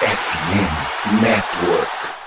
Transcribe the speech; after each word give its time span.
FM 0.00 1.20
Network. 1.20 2.19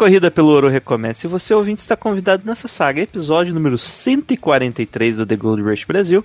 Corrida 0.00 0.30
pelo 0.30 0.48
ouro 0.48 0.66
recomeça. 0.66 1.26
E 1.26 1.28
você, 1.28 1.52
ouvinte, 1.52 1.82
está 1.82 1.94
convidado 1.94 2.42
nessa 2.46 2.66
saga, 2.66 3.02
episódio 3.02 3.52
número 3.52 3.76
143 3.76 5.18
do 5.18 5.26
The 5.26 5.36
Gold 5.36 5.60
Rush 5.60 5.84
Brasil. 5.84 6.24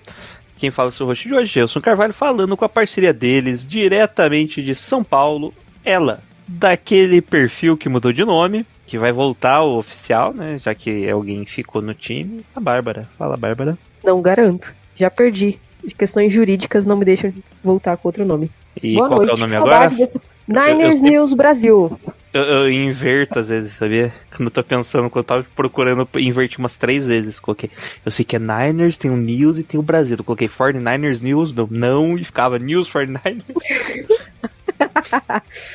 Quem 0.57 0.71
fala 0.71 0.87
o 0.87 0.91
seu 0.93 1.05
host 1.05 1.27
de 1.27 1.33
hoje, 1.33 1.51
Gelson 1.51 1.81
Carvalho, 1.81 2.13
falando 2.13 2.55
com 2.55 2.63
a 2.63 2.69
parceria 2.69 3.11
deles, 3.13 3.67
diretamente 3.67 4.63
de 4.63 4.73
São 4.73 5.03
Paulo, 5.03 5.53
ela, 5.83 6.23
daquele 6.47 7.21
perfil 7.21 7.75
que 7.75 7.89
mudou 7.89 8.13
de 8.13 8.23
nome, 8.23 8.65
que 8.87 8.97
vai 8.97 9.11
voltar 9.11 9.55
ao 9.55 9.77
oficial, 9.77 10.33
né? 10.33 10.57
Já 10.57 10.73
que 10.73 11.09
alguém 11.09 11.45
ficou 11.45 11.81
no 11.81 11.93
time, 11.93 12.45
a 12.55 12.61
Bárbara. 12.61 13.05
Fala, 13.17 13.35
Bárbara. 13.35 13.77
Não 14.01 14.21
garanto. 14.21 14.73
Já 14.95 15.11
perdi. 15.11 15.59
Questões 15.97 16.31
jurídicas 16.31 16.85
não 16.85 16.95
me 16.95 17.03
deixam 17.03 17.33
voltar 17.61 17.97
com 17.97 18.07
outro 18.07 18.23
nome. 18.23 18.49
E 18.81 18.93
Boa 18.95 19.09
qual 19.09 19.17
noite. 19.19 19.31
é 19.31 19.35
o 19.35 19.37
nome 19.37 19.51
Saudade 19.51 19.85
agora? 19.85 19.97
desse... 19.97 20.21
Niners 20.47 21.01
eu- 21.03 21.09
News 21.09 21.33
Brasil. 21.33 21.99
Eu, 22.35 22.43
eu 22.43 22.69
inverto 22.69 23.39
às 23.39 23.47
vezes, 23.47 23.71
sabia? 23.71 24.13
Quando 24.29 24.47
eu 24.47 24.51
tô 24.51 24.61
pensando, 24.61 25.09
quando 25.09 25.23
eu 25.23 25.27
tava 25.27 25.45
procurando, 25.55 26.05
eu 26.13 26.19
inverti 26.19 26.57
umas 26.59 26.75
três 26.75 27.07
vezes. 27.07 27.39
Coloquei. 27.39 27.71
Eu 28.05 28.11
sei 28.11 28.25
que 28.25 28.35
é 28.35 28.39
Niners, 28.39 28.97
tem 28.97 29.09
o 29.09 29.15
News 29.15 29.57
e 29.57 29.63
tem 29.63 29.79
o 29.79 29.83
Brasil. 29.83 30.17
Eu 30.19 30.23
coloquei 30.25 30.49
49ers 30.49 31.21
News, 31.21 31.53
não, 31.53 31.65
não 31.71 32.17
e 32.17 32.25
ficava 32.25 32.59
News 32.59 32.89
49ers. 32.89 33.41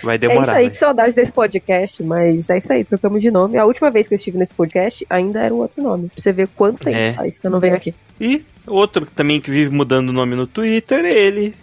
Vai 0.03 0.17
é 0.17 0.19
demorar. 0.19 0.43
isso 0.43 0.51
aí, 0.51 0.65
né? 0.65 0.71
que 0.71 0.77
saudade 0.77 1.15
desse 1.15 1.33
podcast, 1.33 2.03
mas 2.03 2.51
é 2.51 2.59
isso 2.59 2.71
aí, 2.75 2.85
trocamos 2.85 3.23
de 3.23 3.31
nome. 3.31 3.57
A 3.57 3.65
última 3.65 3.91
vez 3.91 4.07
que 4.07 4.13
eu 4.13 4.17
estive 4.17 4.37
nesse 4.37 4.53
podcast 4.53 5.07
ainda 5.09 5.41
era 5.41 5.55
um 5.55 5.59
outro 5.59 5.83
nome. 5.83 6.11
Pra 6.11 6.21
você 6.23 6.31
ver 6.31 6.47
quanto 6.49 6.85
tempo 6.85 6.99
É. 6.99 7.15
faz 7.15 7.39
que 7.39 7.47
eu 7.47 7.51
não 7.51 7.59
venho 7.59 7.75
aqui. 7.75 7.95
E 8.21 8.45
outro 8.67 9.07
também 9.07 9.41
que 9.41 9.51
vive 9.51 9.75
mudando 9.75 10.11
o 10.11 10.13
nome 10.13 10.37
no 10.37 10.47
Twitter 10.47 11.07
é 11.07 11.15
ele. 11.15 11.55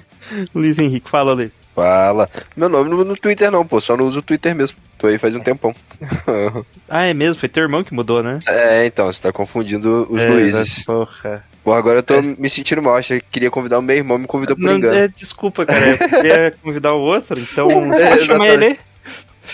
Luiz 0.54 0.78
Henrique, 0.78 1.10
fala, 1.10 1.34
Luiz. 1.34 1.65
Fala. 1.76 2.28
Meu 2.56 2.70
nome 2.70 2.88
no, 2.88 3.04
no 3.04 3.14
Twitter 3.16 3.50
não, 3.50 3.66
pô. 3.66 3.80
Só 3.82 3.96
não 3.98 4.06
uso 4.06 4.20
o 4.20 4.22
Twitter 4.22 4.54
mesmo. 4.54 4.78
Tô 4.98 5.06
aí 5.08 5.18
faz 5.18 5.36
um 5.36 5.40
tempão. 5.40 5.74
Ah, 6.88 7.04
é 7.04 7.12
mesmo? 7.12 7.40
Foi 7.40 7.48
teu 7.48 7.64
irmão 7.64 7.82
que 7.82 7.92
mudou, 7.92 8.22
né? 8.22 8.38
é, 8.46 8.86
então, 8.86 9.06
você 9.12 9.20
tá 9.20 9.32
confundindo 9.32 10.06
os 10.08 10.22
é, 10.22 10.28
Luizes. 10.28 10.84
Porra. 10.84 11.44
Pô, 11.64 11.72
agora 11.72 11.98
eu 11.98 12.02
tô 12.02 12.14
É. 12.14 12.22
me 12.22 12.48
sentindo 12.48 12.80
mal. 12.80 12.96
Achei 12.96 13.18
que 13.20 13.26
queria 13.28 13.50
convidar 13.50 13.78
o 13.80 13.82
meu 13.82 13.96
irmão, 13.96 14.16
me 14.16 14.26
convidou 14.26 14.54
por 14.54 14.62
Não, 14.62 14.76
engano. 14.76 14.94
é, 14.96 15.08
desculpa, 15.08 15.66
cara. 15.66 15.84
Eu 15.84 15.98
queria 16.08 16.54
convidar 16.62 16.92
o 16.94 17.00
outro, 17.00 17.38
então. 17.40 17.68
É, 17.92 18.10
pode 18.10 18.24
chamar 18.24 18.48
ele? 18.48 18.78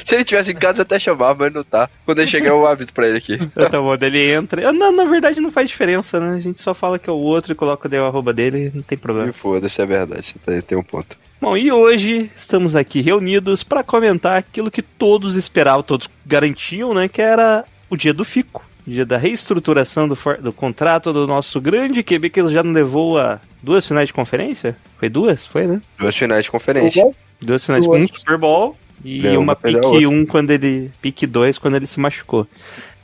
Se 0.05 0.15
ele 0.15 0.25
tivesse 0.25 0.53
em 0.53 0.55
casa, 0.57 0.81
eu 0.81 0.83
até 0.83 0.99
chamava, 0.99 1.45
mas 1.45 1.53
não 1.55 1.65
tá. 1.65 1.89
Quando 2.05 2.19
ele 2.19 2.27
chegar, 2.27 2.51
eu 2.51 2.67
aviso 2.67 2.93
pra 2.93 3.09
ele 3.09 3.19
aqui. 3.19 3.39
Tá 3.55 3.81
bom, 3.81 3.95
ele 4.01 4.31
entra. 4.31 4.69
Ah, 4.69 4.73
Não, 4.73 4.93
na 4.93 5.05
verdade 5.05 5.41
não 5.41 5.51
faz 5.51 5.69
diferença, 5.71 6.21
né? 6.21 6.37
A 6.37 6.41
gente 6.41 6.61
só 6.61 6.75
fala 6.75 6.99
que 6.99 7.09
é 7.09 7.13
o 7.13 7.17
outro 7.17 7.53
e 7.53 7.55
coloca 7.55 7.89
o 7.89 8.05
arroba 8.05 8.33
dele, 8.33 8.71
não 8.75 8.83
tem 8.83 8.97
problema. 8.99 9.29
E 9.31 9.33
foda-se, 9.33 9.81
é 9.81 9.87
verdade. 9.87 10.35
Tem 10.67 10.77
um 10.79 10.83
ponto. 10.83 11.17
Bom, 11.43 11.57
e 11.57 11.73
hoje 11.73 12.31
estamos 12.37 12.77
aqui 12.77 13.01
reunidos 13.01 13.65
para 13.65 13.83
comentar 13.83 14.39
aquilo 14.39 14.71
que 14.71 14.81
todos 14.81 15.35
esperavam, 15.35 15.83
todos 15.83 16.09
garantiam, 16.25 16.95
né? 16.95 17.09
Que 17.09 17.21
era 17.21 17.65
o 17.91 17.97
dia 17.97 18.15
do 18.15 18.25
FICO. 18.25 18.65
Dia 18.87 19.05
da 19.05 19.19
reestruturação 19.19 20.07
do, 20.07 20.15
for- 20.15 20.39
do 20.39 20.53
contrato 20.53 21.13
do 21.13 21.27
nosso 21.27 21.61
grande 21.61 22.01
QB, 22.05 22.31
que 22.31 22.41
ele 22.41 22.53
já 22.55 22.63
não 22.63 22.71
levou 22.71 23.19
a 23.19 23.41
duas 23.61 23.85
finais 23.87 24.07
de 24.07 24.15
conferência? 24.15 24.77
Foi 25.01 25.09
duas? 25.09 25.45
Foi, 25.45 25.67
né? 25.67 25.83
Duas 25.99 26.17
finais 26.17 26.45
de 26.45 26.51
conferência. 26.53 27.09
Duas 27.41 27.67
finais 27.67 27.85
Duas. 27.85 28.07
de 28.07 28.13
um 28.13 28.17
Super 28.17 28.39
Bowl 28.39 28.77
e 29.05 29.21
Deu 29.21 29.33
uma 29.41 29.53
uma 29.53 29.57
pique 29.57 29.85
outra. 29.85 30.09
1 30.09 30.27
quando 30.27 30.51
ele. 30.53 30.93
pique 31.03 31.27
2 31.27 31.59
quando 31.59 31.75
ele 31.75 31.89
se 31.89 31.99
machucou. 31.99 32.47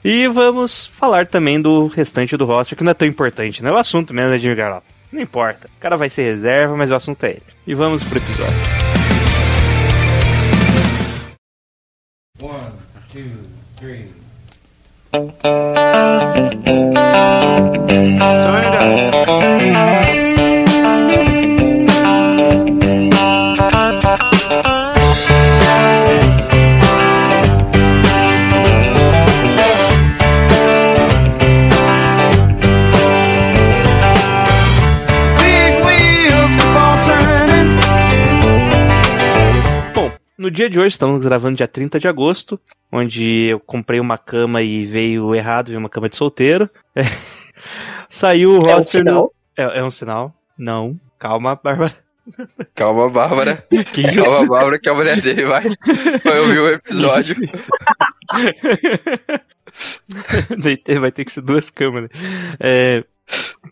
E 0.04 0.28
vamos 0.28 0.86
falar 0.86 1.26
também 1.26 1.60
do 1.60 1.88
restante 1.88 2.36
do 2.36 2.44
roster, 2.44 2.78
que 2.78 2.84
não 2.84 2.92
é 2.92 2.94
tão 2.94 3.06
importante, 3.08 3.64
né? 3.64 3.70
O 3.72 3.76
assunto 3.76 4.14
mesmo 4.14 4.32
é 4.32 4.38
de 4.38 4.54
Garoppolo. 4.54 4.97
Não 5.12 5.20
importa. 5.22 5.68
O 5.76 5.80
cara 5.80 5.96
vai 5.96 6.10
ser 6.10 6.24
reserva, 6.24 6.76
mas 6.76 6.90
o 6.90 6.94
assunto 6.94 7.24
é 7.24 7.30
ele. 7.30 7.42
E 7.66 7.74
vamos 7.74 8.04
pro 8.04 8.18
episódio. 8.18 8.56
One, 12.40 12.72
two, 13.10 13.46
three. 13.76 14.18
Big 19.58 20.27
no 40.48 40.50
dia 40.50 40.70
de 40.70 40.80
hoje, 40.80 40.88
estamos 40.88 41.22
gravando 41.22 41.56
dia 41.56 41.68
30 41.68 42.00
de 42.00 42.08
agosto, 42.08 42.58
onde 42.90 43.48
eu 43.48 43.60
comprei 43.60 44.00
uma 44.00 44.16
cama 44.16 44.62
e 44.62 44.86
veio 44.86 45.34
errado, 45.34 45.68
veio 45.68 45.78
uma 45.78 45.90
cama 45.90 46.08
de 46.08 46.16
solteiro. 46.16 46.70
Saiu 48.08 48.52
o 48.52 48.56
É 48.56 48.58
um 48.58 48.76
roster 48.76 49.00
sinal? 49.02 49.34
É, 49.54 49.78
é 49.80 49.84
um 49.84 49.90
sinal? 49.90 50.34
Não. 50.56 50.98
Calma, 51.18 51.54
Bárbara. 51.62 51.92
Calma, 52.74 53.10
Bárbara. 53.10 53.62
Que 53.92 54.00
isso? 54.00 54.22
Calma, 54.22 54.46
Bárbara, 54.46 54.78
que 54.78 54.88
a 54.88 54.94
mulher 54.94 55.20
dele 55.20 55.44
vai, 55.44 55.64
vai 56.24 56.40
ouvir 56.40 56.58
o 56.58 56.68
episódio. 56.70 57.36
Vai 61.00 61.12
ter 61.12 61.24
que 61.24 61.30
ser 61.30 61.42
duas 61.42 61.68
câmeras. 61.70 62.10
É, 62.58 63.04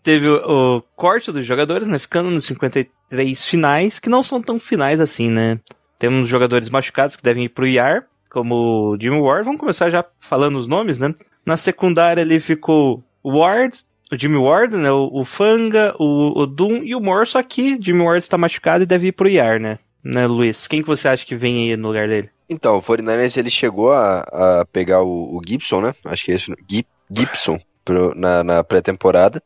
teve 0.03 0.29
o, 0.29 0.77
o 0.77 0.81
corte 0.95 1.31
dos 1.31 1.45
jogadores, 1.45 1.87
né? 1.87 1.97
Ficando 1.97 2.29
nos 2.29 2.45
53 2.45 3.43
finais, 3.43 3.99
que 3.99 4.07
não 4.07 4.21
são 4.21 4.41
tão 4.41 4.59
finais 4.59 5.01
assim, 5.01 5.29
né? 5.29 5.59
Temos 5.99 6.27
jogadores 6.29 6.69
machucados 6.69 7.15
que 7.15 7.23
devem 7.23 7.45
ir 7.45 7.49
pro 7.49 7.67
IAR, 7.67 8.05
como 8.29 8.55
o 8.93 8.97
Jimmy 8.99 9.19
Ward. 9.19 9.45
Vamos 9.45 9.59
começar 9.59 9.89
já 9.89 10.05
falando 10.19 10.57
os 10.57 10.67
nomes, 10.67 10.99
né? 10.99 11.13
Na 11.45 11.57
secundária 11.57 12.21
ele 12.21 12.39
ficou 12.39 13.03
Ward, 13.25 13.75
o 14.11 14.17
Jimmy 14.17 14.37
Ward, 14.37 14.75
né? 14.75 14.91
O, 14.91 15.09
o 15.11 15.25
Fanga, 15.25 15.95
o, 15.99 16.41
o 16.41 16.45
Doom 16.45 16.83
e 16.83 16.93
o 16.95 16.99
Moore, 17.01 17.25
só 17.27 17.41
que 17.41 17.77
Jimmy 17.81 18.03
Ward 18.03 18.19
está 18.19 18.37
machucado 18.37 18.83
e 18.83 18.87
deve 18.87 19.07
ir 19.07 19.11
pro 19.13 19.29
IAR, 19.29 19.59
né? 19.59 19.79
Né, 20.03 20.25
Luiz? 20.27 20.67
Quem 20.67 20.81
que 20.81 20.87
você 20.87 21.07
acha 21.07 21.25
que 21.25 21.35
vem 21.35 21.71
aí 21.71 21.77
no 21.77 21.87
lugar 21.87 22.07
dele? 22.07 22.29
Então, 22.49 22.77
o 22.77 22.81
49ers 22.81 23.35
ele 23.37 23.49
chegou 23.49 23.91
a, 23.91 24.19
a 24.61 24.65
pegar 24.71 25.01
o, 25.01 25.35
o 25.37 25.41
Gibson, 25.45 25.81
né? 25.81 25.93
Acho 26.05 26.23
que 26.25 26.31
é. 26.31 26.37
Gib- 26.37 26.85
Gibson 27.11 27.59
pro- 27.83 28.13
na, 28.15 28.41
na 28.43 28.63
pré-temporada. 28.63 29.41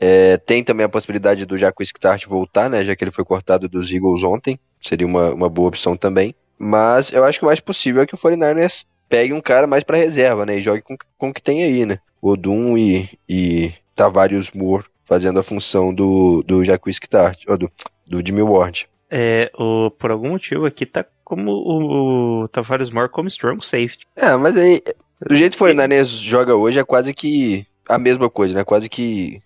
É, 0.00 0.36
tem 0.38 0.64
também 0.64 0.84
a 0.84 0.88
possibilidade 0.88 1.46
do 1.46 1.56
Jaco 1.56 1.82
Start 1.84 2.26
voltar, 2.26 2.68
né? 2.68 2.82
Já 2.82 2.96
que 2.96 3.04
ele 3.04 3.12
foi 3.12 3.24
cortado 3.24 3.68
dos 3.68 3.92
Eagles 3.92 4.24
ontem. 4.24 4.58
Seria 4.82 5.06
uma, 5.06 5.32
uma 5.32 5.48
boa 5.48 5.68
opção 5.68 5.96
também. 5.96 6.34
Mas 6.58 7.10
eu 7.12 7.24
acho 7.24 7.38
que 7.38 7.44
o 7.44 7.48
mais 7.48 7.60
possível 7.60 8.02
é 8.02 8.06
que 8.06 8.14
o 8.14 8.18
49ers 8.18 8.84
pegue 9.08 9.32
um 9.32 9.40
cara 9.40 9.66
mais 9.66 9.84
pra 9.84 9.96
reserva, 9.96 10.44
né? 10.46 10.58
E 10.58 10.62
jogue 10.62 10.82
com, 10.82 10.96
com 11.18 11.28
o 11.28 11.34
que 11.34 11.42
tem 11.42 11.62
aí, 11.62 11.84
né? 11.86 11.98
Odum 12.20 12.76
e, 12.78 13.08
e 13.28 13.72
Tavarius 13.94 14.50
Moore 14.52 14.84
fazendo 15.04 15.38
a 15.38 15.42
função 15.42 15.92
do, 15.92 16.42
do 16.46 16.64
Jaco 16.64 16.88
Start, 16.88 17.44
ou 17.48 17.58
do, 17.58 17.70
do 18.06 18.24
Jimmy 18.24 18.42
Ward. 18.42 18.86
É, 19.10 19.50
o, 19.58 19.90
por 19.90 20.10
algum 20.10 20.30
motivo 20.30 20.64
aqui 20.64 20.86
tá 20.86 21.04
como 21.24 21.50
o, 21.50 22.42
o 22.44 22.48
Tavares 22.48 22.90
Moore 22.90 23.10
como 23.10 23.28
strong 23.28 23.62
safety. 23.64 24.06
É, 24.16 24.34
mas 24.36 24.56
aí, 24.56 24.80
do 25.26 25.34
jeito 25.34 25.56
que 25.56 25.62
o 25.62 25.66
49ers 25.66 26.06
joga 26.22 26.54
hoje, 26.54 26.78
é 26.78 26.84
quase 26.84 27.12
que 27.12 27.66
a 27.88 27.98
mesma 27.98 28.30
coisa, 28.30 28.54
né? 28.54 28.64
Quase 28.64 28.88
que. 28.88 29.40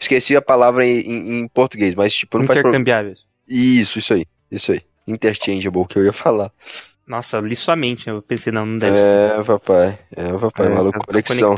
Esqueci 0.00 0.34
a 0.34 0.42
palavra 0.42 0.84
em, 0.84 0.98
em- 1.00 1.40
em 1.40 1.48
português, 1.48 1.94
mas 1.94 2.12
tipo, 2.14 2.38
não 2.38 2.46
faz. 2.46 2.58
Intercambiáveis. 2.58 3.20
Isso, 3.48 3.98
isso 3.98 4.14
aí, 4.14 4.24
isso 4.54 4.72
aí. 4.72 4.82
Interchangeable 5.06 5.86
que 5.86 5.98
eu 5.98 6.04
ia 6.04 6.12
falar. 6.12 6.50
Nossa, 7.06 7.38
li 7.40 7.54
sua 7.54 7.76
mente, 7.76 8.08
eu 8.08 8.22
pensei, 8.22 8.52
não, 8.52 8.64
não 8.64 8.76
deve 8.78 8.98
ser. 8.98 9.08
É, 9.08 9.42
papai. 9.42 9.98
É, 10.16 10.32
papai, 10.32 10.66
É, 10.66 10.70
maluco, 10.70 10.98
tá 10.98 11.06
conexão. 11.06 11.54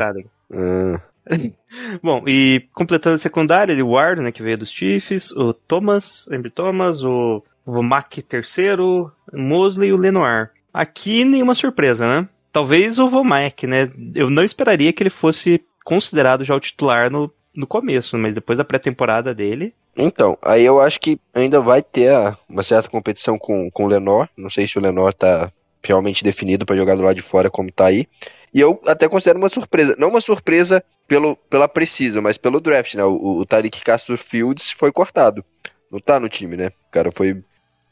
Ah, 0.52 1.00
Bom, 2.02 2.24
e 2.26 2.64
completando 2.72 3.14
a 3.16 3.18
secundária, 3.18 3.72
ele, 3.72 3.82
o 3.82 3.90
Ward, 3.90 4.22
né, 4.22 4.32
que 4.32 4.42
veio 4.42 4.58
dos 4.58 4.70
Chiefs, 4.70 5.30
o 5.32 5.52
Thomas, 5.52 6.28
Embry 6.32 6.50
Thomas, 6.50 7.02
o 7.04 7.42
Vomack 7.64 8.22
terceiro, 8.22 9.10
o 9.32 9.38
Mosley 9.38 9.90
e 9.90 9.92
o 9.92 9.96
Lenoir. 9.96 10.50
Aqui 10.72 11.24
nenhuma 11.24 11.54
surpresa, 11.54 12.06
né? 12.06 12.28
Talvez 12.52 12.98
o 12.98 13.10
Vomack, 13.10 13.66
né? 13.66 13.90
Eu 14.14 14.30
não 14.30 14.42
esperaria 14.42 14.92
que 14.92 15.02
ele 15.02 15.10
fosse 15.10 15.62
considerado 15.84 16.44
já 16.44 16.54
o 16.54 16.60
titular 16.60 17.10
no, 17.10 17.30
no 17.56 17.66
começo, 17.66 18.18
mas 18.18 18.34
depois 18.34 18.58
da 18.58 18.64
pré-temporada 18.64 19.34
dele. 19.34 19.74
Então, 19.96 20.36
aí 20.42 20.64
eu 20.64 20.80
acho 20.80 21.00
que 21.00 21.18
ainda 21.34 21.60
vai 21.60 21.82
ter 21.82 22.12
uma 22.48 22.62
certa 22.62 22.88
competição 22.88 23.38
com, 23.38 23.70
com 23.70 23.84
o 23.84 23.88
Lenor. 23.88 24.28
Não 24.36 24.50
sei 24.50 24.66
se 24.66 24.78
o 24.78 24.82
Lenor 24.82 25.14
tá 25.14 25.50
realmente 25.82 26.22
definido 26.22 26.66
pra 26.66 26.76
jogar 26.76 26.96
do 26.96 27.02
lado 27.02 27.16
de 27.16 27.22
fora 27.22 27.50
como 27.50 27.72
tá 27.72 27.86
aí. 27.86 28.06
E 28.52 28.60
eu 28.60 28.80
até 28.86 29.08
considero 29.08 29.38
uma 29.38 29.48
surpresa. 29.48 29.96
Não 29.98 30.08
uma 30.08 30.20
surpresa 30.20 30.84
pelo, 31.08 31.36
pela 31.48 31.68
precisa, 31.68 32.20
mas 32.20 32.36
pelo 32.36 32.60
draft, 32.60 32.94
né? 32.94 33.04
O, 33.04 33.38
o 33.38 33.46
Tariq 33.46 33.82
Castro 33.82 34.16
Fields 34.16 34.70
foi 34.70 34.92
cortado. 34.92 35.44
Não 35.90 36.00
tá 36.00 36.20
no 36.20 36.28
time, 36.28 36.56
né? 36.56 36.68
O 36.68 36.90
cara 36.90 37.10
foi 37.10 37.32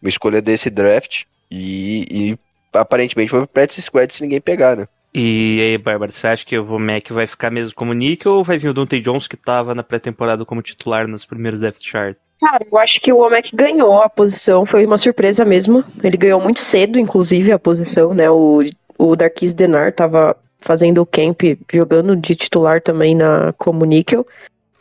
uma 0.02 0.08
escolha 0.08 0.42
desse 0.42 0.68
draft 0.68 1.24
e, 1.50 2.06
e 2.10 2.38
aparentemente 2.72 3.30
foi 3.30 3.40
pro 3.40 3.48
practice 3.48 3.82
squad 3.82 4.12
se 4.12 4.22
ninguém 4.22 4.40
pegar, 4.40 4.76
né? 4.76 4.88
E 5.14 5.60
aí, 5.60 5.78
Bárbara, 5.78 6.10
você 6.10 6.26
acha 6.26 6.44
que 6.44 6.58
o 6.58 6.78
Mac 6.78 7.08
vai 7.10 7.26
ficar 7.26 7.48
mesmo 7.48 7.72
como 7.76 7.92
Nick 7.92 8.26
ou 8.26 8.42
vai 8.42 8.58
vir 8.58 8.70
o 8.70 8.74
Dante 8.74 9.00
Jones 9.00 9.28
que 9.28 9.36
tava 9.36 9.72
na 9.72 9.84
pré-temporada 9.84 10.44
como 10.44 10.60
titular 10.60 11.06
nos 11.06 11.24
primeiros 11.24 11.60
depth 11.60 11.82
chart? 11.82 12.16
Cara, 12.40 12.66
eu 12.70 12.76
acho 12.76 13.00
que 13.00 13.12
o 13.12 13.20
Omek 13.24 13.54
ganhou 13.54 14.02
a 14.02 14.08
posição, 14.08 14.66
foi 14.66 14.84
uma 14.84 14.98
surpresa 14.98 15.44
mesmo. 15.44 15.84
Ele 16.02 16.16
ganhou 16.16 16.40
muito 16.40 16.58
cedo, 16.58 16.98
inclusive, 16.98 17.52
a 17.52 17.58
posição, 17.60 18.12
né? 18.12 18.28
O, 18.28 18.64
o 18.98 19.14
Darkis 19.14 19.54
Denar 19.54 19.92
tava 19.92 20.36
fazendo 20.58 21.00
o 21.00 21.06
camp, 21.06 21.42
jogando 21.72 22.16
de 22.16 22.34
titular 22.34 22.82
também 22.82 23.14
na 23.14 23.52
como 23.56 23.84
níquel. 23.84 24.26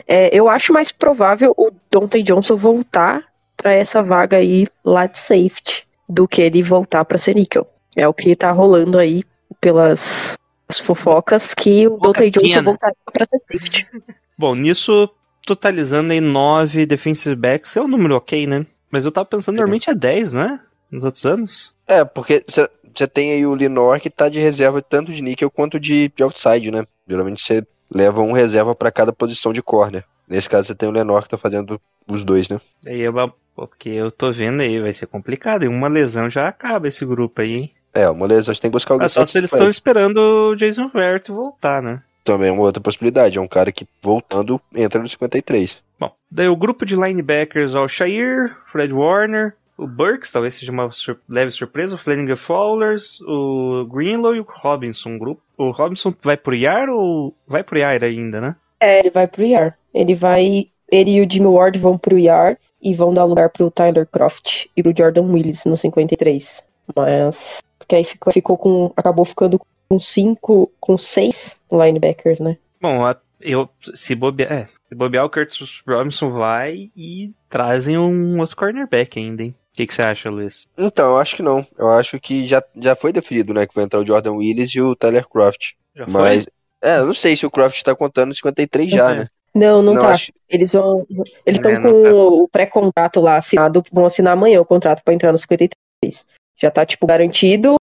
É, 0.07 0.36
eu 0.36 0.50
acho 0.50 0.74
mais 0.74 0.91
provável 0.91 1.53
o 1.56 1.69
Dante 1.91 2.24
Johnson 2.24 2.57
voltar 2.57 3.24
para 3.56 3.71
essa 3.71 4.01
vaga 4.01 4.38
aí 4.38 4.65
lá 4.83 5.06
de 5.06 5.19
safety 5.19 5.86
do 6.09 6.27
que 6.27 6.41
ele 6.41 6.63
voltar 6.63 7.06
para 7.06 7.19
ser 7.19 7.36
níquel. 7.36 7.68
É 7.95 8.07
o 8.07 8.13
que 8.13 8.36
tá 8.36 8.51
rolando 8.51 8.97
aí 8.97 9.24
pelas 9.63 10.38
as 10.68 10.80
fofocas 10.80 11.54
que 11.54 11.88
o 11.88 11.98
Dante 11.98 12.31
Johnson 12.31 12.63
voltaria 12.63 12.98
para 13.12 13.25
ser 13.25 13.39
safety. 13.50 13.88
Bom, 14.38 14.56
nisso, 14.56 15.10
totalizando 15.45 16.12
aí 16.12 16.19
9 16.19 16.86
defensive 16.86 17.36
backs, 17.36 17.77
é 17.77 17.81
um 17.81 17.88
número 17.88 18.15
ok, 18.15 18.45
né? 18.45 18.65
Mas 18.92 19.06
eu 19.06 19.12
tava 19.12 19.25
pensando, 19.25 19.56
normalmente 19.56 19.89
é 19.89 19.95
10, 19.95 20.33
não 20.33 20.42
é? 20.42 20.60
Nos 20.92 21.04
outros 21.04 21.25
anos? 21.25 21.74
É, 21.88 22.04
porque 22.04 22.44
você 22.48 23.07
tem 23.07 23.31
aí 23.31 23.45
o 23.45 23.56
Linor 23.56 24.00
que 24.00 24.10
tá 24.10 24.27
de 24.27 24.39
reserva 24.39 24.81
tanto 24.81 25.12
de 25.13 25.21
níquel 25.21 25.50
quanto 25.50 25.80
de, 25.80 26.12
de 26.15 26.24
outside, 26.24 26.69
né? 26.69 26.86
Geralmente 27.07 27.42
você 27.42 27.65
leva 27.89 28.21
um 28.21 28.33
reserva 28.33 28.75
para 28.75 28.92
cada 28.92 29.13
posição 29.13 29.54
de 29.54 29.62
corner. 29.62 30.04
Nesse 30.27 30.50
caso 30.50 30.68
você 30.68 30.75
tem 30.75 30.89
o 30.89 30.92
Lenor 30.92 31.24
que 31.24 31.30
tá 31.30 31.38
fazendo 31.38 31.80
os 32.07 32.24
dois, 32.24 32.50
né? 32.50 32.60
Aí 32.86 33.01
é 33.01 33.10
uma... 33.10 33.33
Porque 33.56 33.89
eu 33.89 34.12
tô 34.12 34.31
vendo 34.31 34.62
aí, 34.62 34.80
vai 34.80 34.94
ser 34.94 35.06
complicado. 35.06 35.63
E 35.63 35.68
uma 35.68 35.88
lesão 35.88 36.27
já 36.27 36.48
acaba 36.48 36.88
esse 36.88 37.06
grupo 37.06 37.42
aí, 37.42 37.54
hein? 37.54 37.74
É, 37.93 38.09
uma 38.09 38.25
lesão, 38.25 38.53
você 38.53 38.61
tem 38.61 38.71
que 38.71 38.75
buscar 38.75 38.95
alguém 38.95 39.05
É 39.05 39.09
só 39.09 39.25
se 39.25 39.37
eles 39.37 39.51
estão 39.51 39.69
esperando 39.69 40.17
o 40.17 40.55
Jason 40.55 40.87
Verrett 40.87 41.31
voltar, 41.31 41.81
né? 41.81 42.01
Também 42.23 42.49
é 42.49 42.51
uma 42.51 42.63
outra 42.63 42.81
possibilidade. 42.81 43.37
É 43.37 43.41
um 43.41 43.47
cara 43.47 43.71
que, 43.71 43.87
voltando, 44.01 44.59
entra 44.73 45.01
no 45.01 45.07
53. 45.07 45.83
Bom, 45.99 46.11
daí 46.31 46.47
o 46.47 46.55
grupo 46.55 46.85
de 46.85 46.95
linebackers, 46.95 47.75
ó, 47.75 47.83
o 47.83 47.87
Shair, 47.87 48.55
Fred 48.71 48.93
Warner, 48.93 49.55
o 49.77 49.87
Burks, 49.87 50.31
talvez 50.31 50.53
seja 50.53 50.71
uma 50.71 50.89
sur 50.91 51.19
leve 51.27 51.51
surpresa, 51.51 51.95
o 51.95 51.97
Flanagan 51.97 52.35
Fowlers, 52.35 53.19
o 53.21 53.85
Greenlow 53.91 54.35
e 54.35 54.39
o 54.39 54.47
Robinson. 54.47 55.17
Grupo. 55.17 55.41
O 55.57 55.71
Robinson 55.71 56.13
vai 56.21 56.37
pro 56.37 56.55
IAR 56.55 56.89
ou 56.89 57.35
vai 57.47 57.63
pro 57.63 57.77
IAR 57.77 58.03
ainda, 58.03 58.39
né? 58.39 58.55
É, 58.79 58.99
ele 58.99 59.09
vai 59.09 59.27
pro 59.27 59.43
IAR. 59.43 59.77
Ele 59.93 60.15
vai. 60.15 60.67
Ele 60.91 61.11
e 61.11 61.21
o 61.21 61.29
Jimmy 61.29 61.47
Ward 61.47 61.77
vão 61.79 61.97
pro 61.97 62.17
IAR 62.17 62.57
e 62.81 62.93
vão 62.93 63.13
dar 63.13 63.23
lugar 63.23 63.49
pro 63.49 63.71
Tyler 63.71 64.05
Croft 64.05 64.65
e 64.75 64.83
pro 64.83 64.93
Jordan 64.95 65.23
Willis 65.31 65.65
no 65.65 65.75
53. 65.75 66.63
Mas. 66.95 67.59
Porque 67.93 67.95
aí 67.95 68.03
ficou, 68.05 68.33
ficou 68.33 68.57
com. 68.57 68.91
Acabou 68.97 69.23
ficando 69.23 69.61
com 69.87 69.99
cinco. 69.99 70.71
com 70.79 70.97
seis 70.97 71.59
linebackers, 71.71 72.39
né? 72.39 72.57
Bom, 72.81 73.05
a- 73.05 73.15
eu, 73.39 73.69
se 73.93 74.15
bobear, 74.15 74.51
é, 74.51 74.67
se 74.89 74.95
bobear 74.95 75.23
o 75.25 75.29
Curtis 75.29 75.83
Robinson 75.87 76.31
vai 76.31 76.89
e 76.95 77.31
trazem 77.49 77.97
um 77.97 78.39
outro 78.39 78.55
cornerback 78.55 79.19
ainda, 79.19 79.43
hein? 79.43 79.55
O 79.71 79.75
que, 79.75 79.85
que 79.85 79.93
você 79.93 80.01
acha, 80.01 80.29
Luiz? 80.31 80.65
Então, 80.77 81.11
eu 81.11 81.19
acho 81.19 81.35
que 81.35 81.43
não. 81.43 81.65
Eu 81.77 81.89
acho 81.91 82.19
que 82.19 82.47
já, 82.47 82.63
já 82.75 82.95
foi 82.95 83.11
definido, 83.13 83.53
né? 83.53 83.67
Que 83.67 83.75
vai 83.75 83.83
entrar 83.83 83.99
o 83.99 84.05
Jordan 84.05 84.33
Willis 84.33 84.73
e 84.73 84.81
o 84.81 84.95
Tyler 84.95 85.27
Croft. 85.27 85.73
Já 85.95 86.05
Mas. 86.07 86.47
É, 86.81 86.97
eu 86.97 87.05
não 87.05 87.13
sei 87.13 87.35
se 87.35 87.45
o 87.45 87.51
Croft 87.51 87.81
tá 87.83 87.93
contando 87.95 88.29
no 88.29 88.35
53 88.35 88.89
já, 88.89 89.09
Uhum. 89.09 89.15
né? 89.17 89.27
Não, 89.53 89.81
não, 89.83 89.93
tá. 89.93 90.09
acho- 90.13 90.31
Eles 90.49 90.73
vão. 90.73 91.05
Eles 91.45 91.59
estão 91.59 91.71
É, 91.71 91.77
não 91.79 91.91
com 91.91 92.03
tá. 92.03 92.11
o 92.15 92.47
pré-contrato 92.47 93.19
lá 93.21 93.37
assinado. 93.37 93.83
Vão 93.91 94.05
assinar 94.05 94.33
amanhã 94.33 94.59
o 94.59 94.65
contrato 94.65 95.03
pra 95.03 95.13
entrar 95.13 95.31
no 95.31 95.37
53. 95.37 96.25
Já 96.57 96.71
tá, 96.71 96.85
tipo, 96.85 97.05
garantido. 97.05 97.75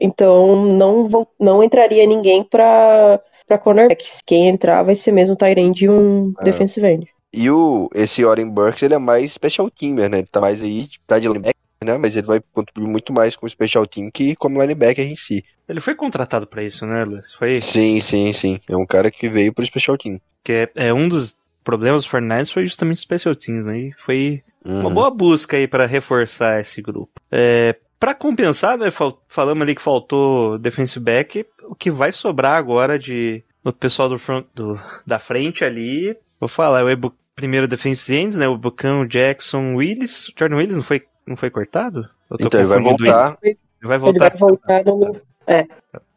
Então 0.00 0.64
não, 0.64 1.08
vou, 1.08 1.26
não 1.40 1.62
entraria 1.62 2.06
ninguém 2.06 2.44
pra, 2.44 3.20
pra 3.46 3.58
cornerbacks. 3.58 4.20
Quem 4.24 4.48
entrar 4.48 4.82
vai 4.82 4.94
ser 4.94 5.12
mesmo 5.12 5.34
o 5.34 5.36
Tyrande 5.36 5.84
e 5.86 5.90
um 5.90 6.32
É. 6.40 6.44
defensive 6.44 6.86
end. 6.86 7.08
E 7.32 7.50
o, 7.50 7.90
esse 7.94 8.24
Oren 8.24 8.48
Burks, 8.48 8.82
ele 8.82 8.94
é 8.94 8.98
mais 8.98 9.32
special 9.32 9.68
teamer, 9.70 10.08
né? 10.08 10.18
Ele 10.18 10.26
tá 10.26 10.40
mais 10.40 10.62
aí, 10.62 10.86
tá 11.06 11.18
de 11.18 11.26
linebacker, 11.28 11.54
né? 11.84 11.98
Mas 11.98 12.16
ele 12.16 12.26
vai 12.26 12.40
contribuir 12.52 12.90
muito 12.90 13.12
mais 13.12 13.36
como 13.36 13.50
special 13.50 13.86
team 13.86 14.10
que 14.10 14.34
como 14.36 14.60
linebacker 14.60 15.04
em 15.06 15.14
si. 15.16 15.44
Ele 15.68 15.80
foi 15.80 15.94
contratado 15.94 16.46
pra 16.46 16.62
isso, 16.62 16.86
né, 16.86 17.04
Luiz? 17.04 17.34
Foi 17.34 17.60
Sim, 17.60 18.00
sim, 18.00 18.32
sim. 18.32 18.58
É 18.68 18.74
um 18.76 18.86
cara 18.86 19.10
que 19.10 19.28
veio 19.28 19.52
pro 19.52 19.64
special 19.66 19.98
team. 19.98 20.18
que 20.42 20.52
é, 20.52 20.70
é 20.88 20.94
um 20.94 21.06
dos 21.06 21.36
problemas 21.62 22.04
do 22.04 22.08
Fernandes 22.08 22.50
foi 22.50 22.64
justamente 22.66 22.96
o 22.96 23.00
special 23.00 23.36
teams, 23.36 23.66
né? 23.66 23.78
E 23.78 23.92
foi 23.98 24.42
uma 24.64 24.88
Uhum. 24.88 24.94
boa 24.94 25.10
busca 25.10 25.56
aí 25.58 25.68
pra 25.68 25.84
reforçar 25.84 26.60
esse 26.60 26.80
grupo. 26.80 27.12
É, 27.30 27.76
para 27.98 28.14
compensar, 28.14 28.78
né, 28.78 28.90
fal- 28.90 29.22
falamos 29.28 29.62
ali 29.62 29.74
que 29.74 29.82
faltou 29.82 30.58
defensive 30.58 31.04
back, 31.04 31.46
o 31.64 31.74
que 31.74 31.90
vai 31.90 32.12
sobrar 32.12 32.52
agora 32.56 32.98
de 32.98 33.42
do 33.64 33.72
pessoal 33.72 34.08
do, 34.08 34.18
front, 34.18 34.46
do 34.54 34.78
da 35.06 35.18
frente 35.18 35.64
ali, 35.64 36.16
vou 36.40 36.48
falar, 36.48 36.84
o 36.84 36.88
Ebu, 36.90 37.12
primeiro 37.34 37.66
defensive 37.68 38.18
ends, 38.18 38.36
né, 38.36 38.46
o 38.48 38.56
Bucão, 38.56 39.04
Jackson, 39.06 39.74
Willis, 39.74 40.32
Jordan 40.38 40.56
Willis 40.56 40.76
não 40.76 40.84
foi 40.84 41.02
não 41.26 41.36
foi 41.36 41.50
cortado? 41.50 42.08
Eu 42.30 42.38
tô 42.38 42.46
Então 42.46 42.60
ele 42.60 42.68
vai 42.68 42.80
voltar. 42.80 43.36
Willis. 43.42 43.58
Ele 43.80 43.88
vai 43.88 43.96
Ele 43.96 44.04
voltar. 44.04 44.28
vai 44.30 44.38
voltar 44.38 44.84
no. 44.84 45.20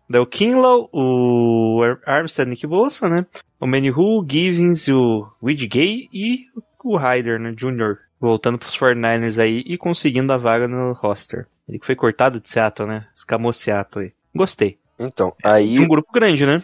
Daí 0.09 0.21
o 0.21 0.25
Kinlaw, 0.25 0.89
o 0.91 1.81
Ar- 1.83 1.99
Armstead, 2.05 2.49
Nick 2.49 2.65
Bolsa, 2.67 3.07
né? 3.07 3.25
O 3.59 3.65
Manihu, 3.67 4.19
o 4.19 4.25
Givens, 4.29 4.87
o 4.89 5.27
Widgay 5.41 6.07
e 6.13 6.45
o 6.83 6.97
Ryder, 6.97 7.39
né? 7.39 7.53
Jr. 7.53 7.97
Voltando 8.21 8.57
pros 8.57 8.75
49ers 8.75 9.39
aí 9.41 9.63
e 9.65 9.77
conseguindo 9.77 10.31
a 10.31 10.37
vaga 10.37 10.67
no 10.67 10.93
roster. 10.93 11.47
Ele 11.67 11.79
que 11.79 11.85
foi 11.85 11.95
cortado 11.95 12.39
de 12.39 12.47
Seattle, 12.47 12.87
né? 12.87 13.07
Escamou 13.15 13.51
Seattle 13.51 14.05
aí. 14.05 14.13
Gostei. 14.33 14.77
Então, 14.99 15.33
aí 15.43 15.79
um 15.79 15.87
grupo 15.87 16.11
grande, 16.13 16.45
né? 16.45 16.63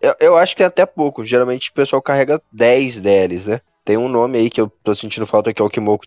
eu, 0.00 0.14
eu 0.20 0.36
acho 0.36 0.54
que 0.54 0.58
tem 0.58 0.66
até 0.66 0.86
pouco. 0.86 1.24
Geralmente 1.24 1.70
o 1.70 1.74
pessoal 1.74 2.00
carrega 2.02 2.40
10 2.52 3.00
deles, 3.00 3.46
né? 3.46 3.60
Tem 3.84 3.96
um 3.96 4.08
nome 4.08 4.38
aí 4.38 4.50
que 4.50 4.60
eu 4.60 4.68
tô 4.82 4.94
sentindo 4.94 5.26
falta 5.26 5.52
que 5.52 5.60
é 5.60 5.64
o 5.64 5.70
Kimoko 5.70 6.04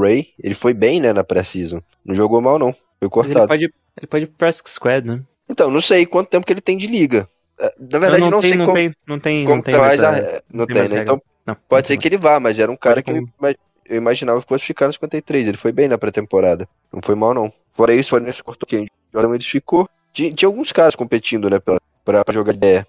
Ray. 0.00 0.28
Ele 0.42 0.54
foi 0.54 0.74
bem, 0.74 1.00
né, 1.00 1.12
na 1.12 1.22
pré-season. 1.22 1.80
Não 2.04 2.14
jogou 2.14 2.40
mal, 2.40 2.58
não. 2.58 2.72
Foi 2.72 2.80
Mas 3.02 3.02
Ele 3.02 3.34
cortado. 3.34 3.48
pode, 3.48 3.64
ele 3.98 4.06
pode 4.06 4.24
ir 4.24 4.26
pro 4.28 4.36
Practice 4.38 4.62
Squad, 4.74 5.06
né? 5.06 5.22
Então, 5.48 5.70
não 5.70 5.80
sei 5.80 6.06
quanto 6.06 6.30
tempo 6.30 6.46
que 6.46 6.52
ele 6.52 6.60
tem 6.60 6.76
de 6.76 6.86
liga. 6.86 7.28
É, 7.60 7.72
Na 7.78 7.98
verdade, 7.98 8.22
não, 8.22 8.30
não, 8.30 8.40
tem, 8.40 8.50
sei 8.50 8.58
não 8.58 8.64
como, 8.66 8.76
tem, 8.76 8.94
não 9.06 9.18
tem, 9.20 9.44
como 9.44 9.56
não 9.56 9.62
tem 9.62 9.76
mais 9.76 10.02
a- 10.02 10.42
Não 10.52 10.66
tem 10.66 10.88
né? 10.88 11.02
Então 11.02 11.22
não, 11.46 11.54
pode 11.68 11.82
não 11.82 11.88
ser 11.88 11.96
que 11.98 12.08
ele 12.08 12.16
vá, 12.18 12.40
mas 12.40 12.58
era 12.58 12.72
um 12.72 12.76
cara 12.76 13.02
que 13.02 13.10
ima- 13.10 13.54
eu 13.86 13.96
imaginava 13.96 14.40
que 14.40 14.48
fosse 14.48 14.64
ficar 14.64 14.86
no 14.86 14.92
53. 14.92 15.48
Ele 15.48 15.56
foi 15.56 15.72
bem 15.72 15.88
na 15.88 15.98
pré-temporada. 15.98 16.68
Não 16.92 17.00
foi 17.02 17.14
mal, 17.14 17.34
não. 17.34 17.52
Fora 17.72 17.94
isso, 17.94 18.10
fora 18.10 18.22
nesse 18.22 18.42
cortou 18.42 18.66
quem? 18.66 18.88
Jordan 19.12 19.30
Willis 19.30 19.46
ficou. 19.46 19.88
Tinha, 20.12 20.32
tinha 20.32 20.48
alguns 20.48 20.72
caras 20.72 20.94
competindo, 20.94 21.48
né, 21.48 21.58
pra, 21.58 21.78
pra, 22.04 22.24
pra 22.24 22.34
jogar 22.34 22.54
ideia. 22.54 22.86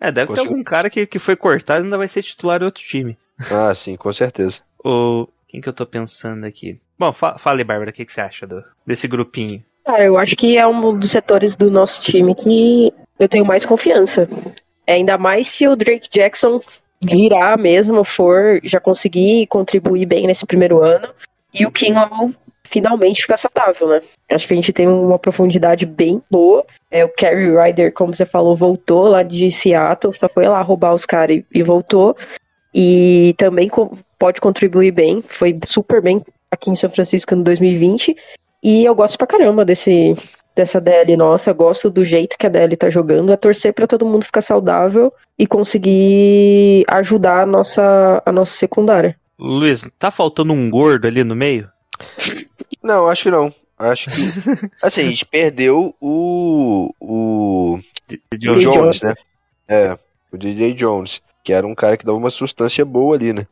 É, 0.00 0.10
deve 0.10 0.32
ter 0.32 0.40
algum 0.40 0.62
cara 0.62 0.88
que, 0.88 1.06
que 1.06 1.18
foi 1.18 1.36
cortado 1.36 1.82
e 1.82 1.84
ainda 1.84 1.98
vai 1.98 2.08
ser 2.08 2.22
titular 2.22 2.62
em 2.62 2.64
outro 2.64 2.82
time. 2.82 3.18
Ah, 3.50 3.74
sim, 3.74 3.96
com 3.96 4.12
certeza. 4.12 4.60
Ou 4.82 5.28
quem 5.48 5.60
que 5.60 5.68
eu 5.68 5.72
tô 5.72 5.84
pensando 5.84 6.44
aqui? 6.44 6.80
Bom, 6.98 7.12
fa 7.12 7.38
fala 7.38 7.58
aí, 7.58 7.64
Bárbara, 7.64 7.90
o 7.90 7.92
que, 7.92 8.04
que 8.04 8.12
você 8.12 8.20
acha 8.20 8.46
do, 8.46 8.62
desse 8.86 9.06
grupinho? 9.06 9.62
Cara, 9.84 10.04
eu 10.04 10.16
acho 10.16 10.36
que 10.36 10.56
é 10.56 10.66
um 10.66 10.98
dos 10.98 11.10
setores 11.10 11.54
do 11.54 11.70
nosso 11.70 12.02
time 12.02 12.34
que 12.34 12.92
eu 13.18 13.28
tenho 13.28 13.44
mais 13.44 13.66
confiança. 13.66 14.28
É 14.86 14.94
ainda 14.94 15.18
mais 15.18 15.48
se 15.48 15.66
o 15.68 15.76
Drake 15.76 16.08
Jackson 16.10 16.60
virar 17.02 17.58
mesmo, 17.58 18.04
for 18.04 18.60
já 18.62 18.78
conseguir 18.80 19.46
contribuir 19.46 20.06
bem 20.06 20.26
nesse 20.26 20.46
primeiro 20.46 20.82
ano 20.82 21.08
e 21.54 21.64
o 21.66 21.70
Kinlaw 21.70 22.30
finalmente 22.64 23.22
ficar 23.22 23.36
saudável, 23.36 23.88
né? 23.88 24.00
Acho 24.30 24.46
que 24.46 24.52
a 24.52 24.56
gente 24.56 24.72
tem 24.72 24.86
uma 24.86 25.18
profundidade 25.18 25.84
bem 25.84 26.22
boa. 26.30 26.64
É, 26.90 27.04
o 27.04 27.08
Kerry 27.08 27.50
Ryder, 27.50 27.92
como 27.92 28.14
você 28.14 28.24
falou, 28.24 28.54
voltou 28.54 29.08
lá 29.08 29.24
de 29.24 29.50
Seattle, 29.50 30.12
só 30.14 30.28
foi 30.28 30.46
lá 30.46 30.62
roubar 30.62 30.94
os 30.94 31.04
caras 31.04 31.38
e, 31.38 31.44
e 31.52 31.62
voltou. 31.64 32.16
E 32.72 33.34
também 33.36 33.68
co- 33.68 33.96
pode 34.16 34.40
contribuir 34.40 34.92
bem, 34.92 35.20
foi 35.26 35.58
super 35.64 36.00
bem 36.00 36.24
aqui 36.48 36.70
em 36.70 36.76
São 36.76 36.88
Francisco 36.90 37.34
no 37.34 37.42
2020. 37.42 38.16
E 38.62 38.84
eu 38.84 38.94
gosto 38.94 39.18
pra 39.18 39.26
caramba 39.26 39.64
desse, 39.64 40.14
dessa 40.60 40.80
DL 40.80 41.16
nossa, 41.16 41.50
eu 41.50 41.54
gosto 41.54 41.90
do 41.90 42.04
jeito 42.04 42.36
que 42.36 42.46
a 42.46 42.50
DL 42.50 42.76
tá 42.76 42.90
jogando, 42.90 43.32
é 43.32 43.36
torcer 43.36 43.72
pra 43.72 43.86
todo 43.86 44.04
mundo 44.04 44.26
ficar 44.26 44.42
saudável 44.42 45.12
e 45.38 45.46
conseguir 45.46 46.84
ajudar 46.86 47.42
a 47.42 47.46
nossa, 47.46 48.22
a 48.24 48.30
nossa 48.30 48.52
secundária. 48.52 49.16
Luiz, 49.38 49.90
tá 49.98 50.10
faltando 50.10 50.52
um 50.52 50.68
gordo 50.68 51.06
ali 51.06 51.24
no 51.24 51.34
meio? 51.34 51.68
Não, 52.82 53.08
acho 53.08 53.24
que 53.24 53.30
não. 53.30 53.52
Acho 53.78 54.10
que. 54.10 54.22
Assim, 54.80 55.02
a 55.02 55.10
gente 55.10 55.26
perdeu 55.26 55.94
o. 56.00 56.94
O. 56.98 57.78
DJ 58.32 58.54
Jones, 58.58 59.02
né? 59.02 59.14
É, 59.68 59.98
o 60.32 60.38
DJ 60.38 60.72
Jones. 60.72 61.20
Que 61.44 61.52
era 61.52 61.66
um 61.66 61.74
cara 61.74 61.98
que 61.98 62.06
dava 62.06 62.16
uma 62.16 62.30
substância 62.30 62.82
boa 62.82 63.16
ali, 63.16 63.34
né? 63.34 63.46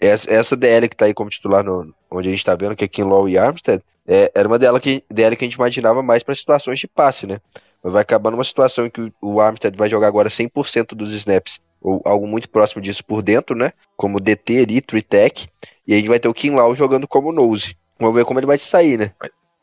essa, 0.00 0.28
essa 0.32 0.56
DL 0.56 0.88
que 0.88 0.96
tá 0.96 1.04
aí 1.04 1.14
como 1.14 1.30
titular 1.30 1.62
no, 1.62 1.94
onde 2.10 2.28
a 2.28 2.32
gente 2.32 2.44
tá 2.44 2.54
vendo, 2.54 2.74
que 2.74 2.84
é 2.84 2.88
Kinlaw 2.88 3.28
e 3.28 3.38
Armstead, 3.38 3.82
é, 4.06 4.30
era 4.34 4.46
uma 4.46 4.58
DL 4.58 4.78
que, 4.80 5.02
DL 5.10 5.36
que 5.36 5.44
a 5.44 5.46
gente 5.46 5.54
imaginava 5.54 6.02
mais 6.02 6.22
para 6.22 6.34
situações 6.34 6.78
de 6.78 6.86
passe, 6.86 7.26
né? 7.26 7.40
Mas 7.82 7.92
vai 7.92 8.02
acabar 8.02 8.30
numa 8.30 8.44
situação 8.44 8.86
em 8.86 8.90
que 8.90 9.00
o, 9.00 9.12
o 9.20 9.40
Armstead 9.40 9.76
vai 9.76 9.88
jogar 9.88 10.08
agora 10.08 10.28
100% 10.28 10.94
dos 10.94 11.12
snaps, 11.14 11.60
ou 11.80 12.00
algo 12.04 12.26
muito 12.26 12.48
próximo 12.48 12.82
disso 12.82 13.04
por 13.04 13.22
dentro, 13.22 13.56
né? 13.56 13.72
Como 13.96 14.20
DT 14.20 14.58
ali, 14.60 14.80
Tritech, 14.80 15.48
e 15.86 15.92
a 15.92 15.96
gente 15.96 16.08
vai 16.08 16.18
ter 16.18 16.28
o 16.28 16.34
Kinlaw 16.34 16.74
jogando 16.74 17.06
como 17.06 17.32
nose. 17.32 17.76
Vamos 17.98 18.14
ver 18.14 18.24
como 18.24 18.40
ele 18.40 18.46
vai 18.46 18.58
sair, 18.58 18.98
né? 18.98 19.12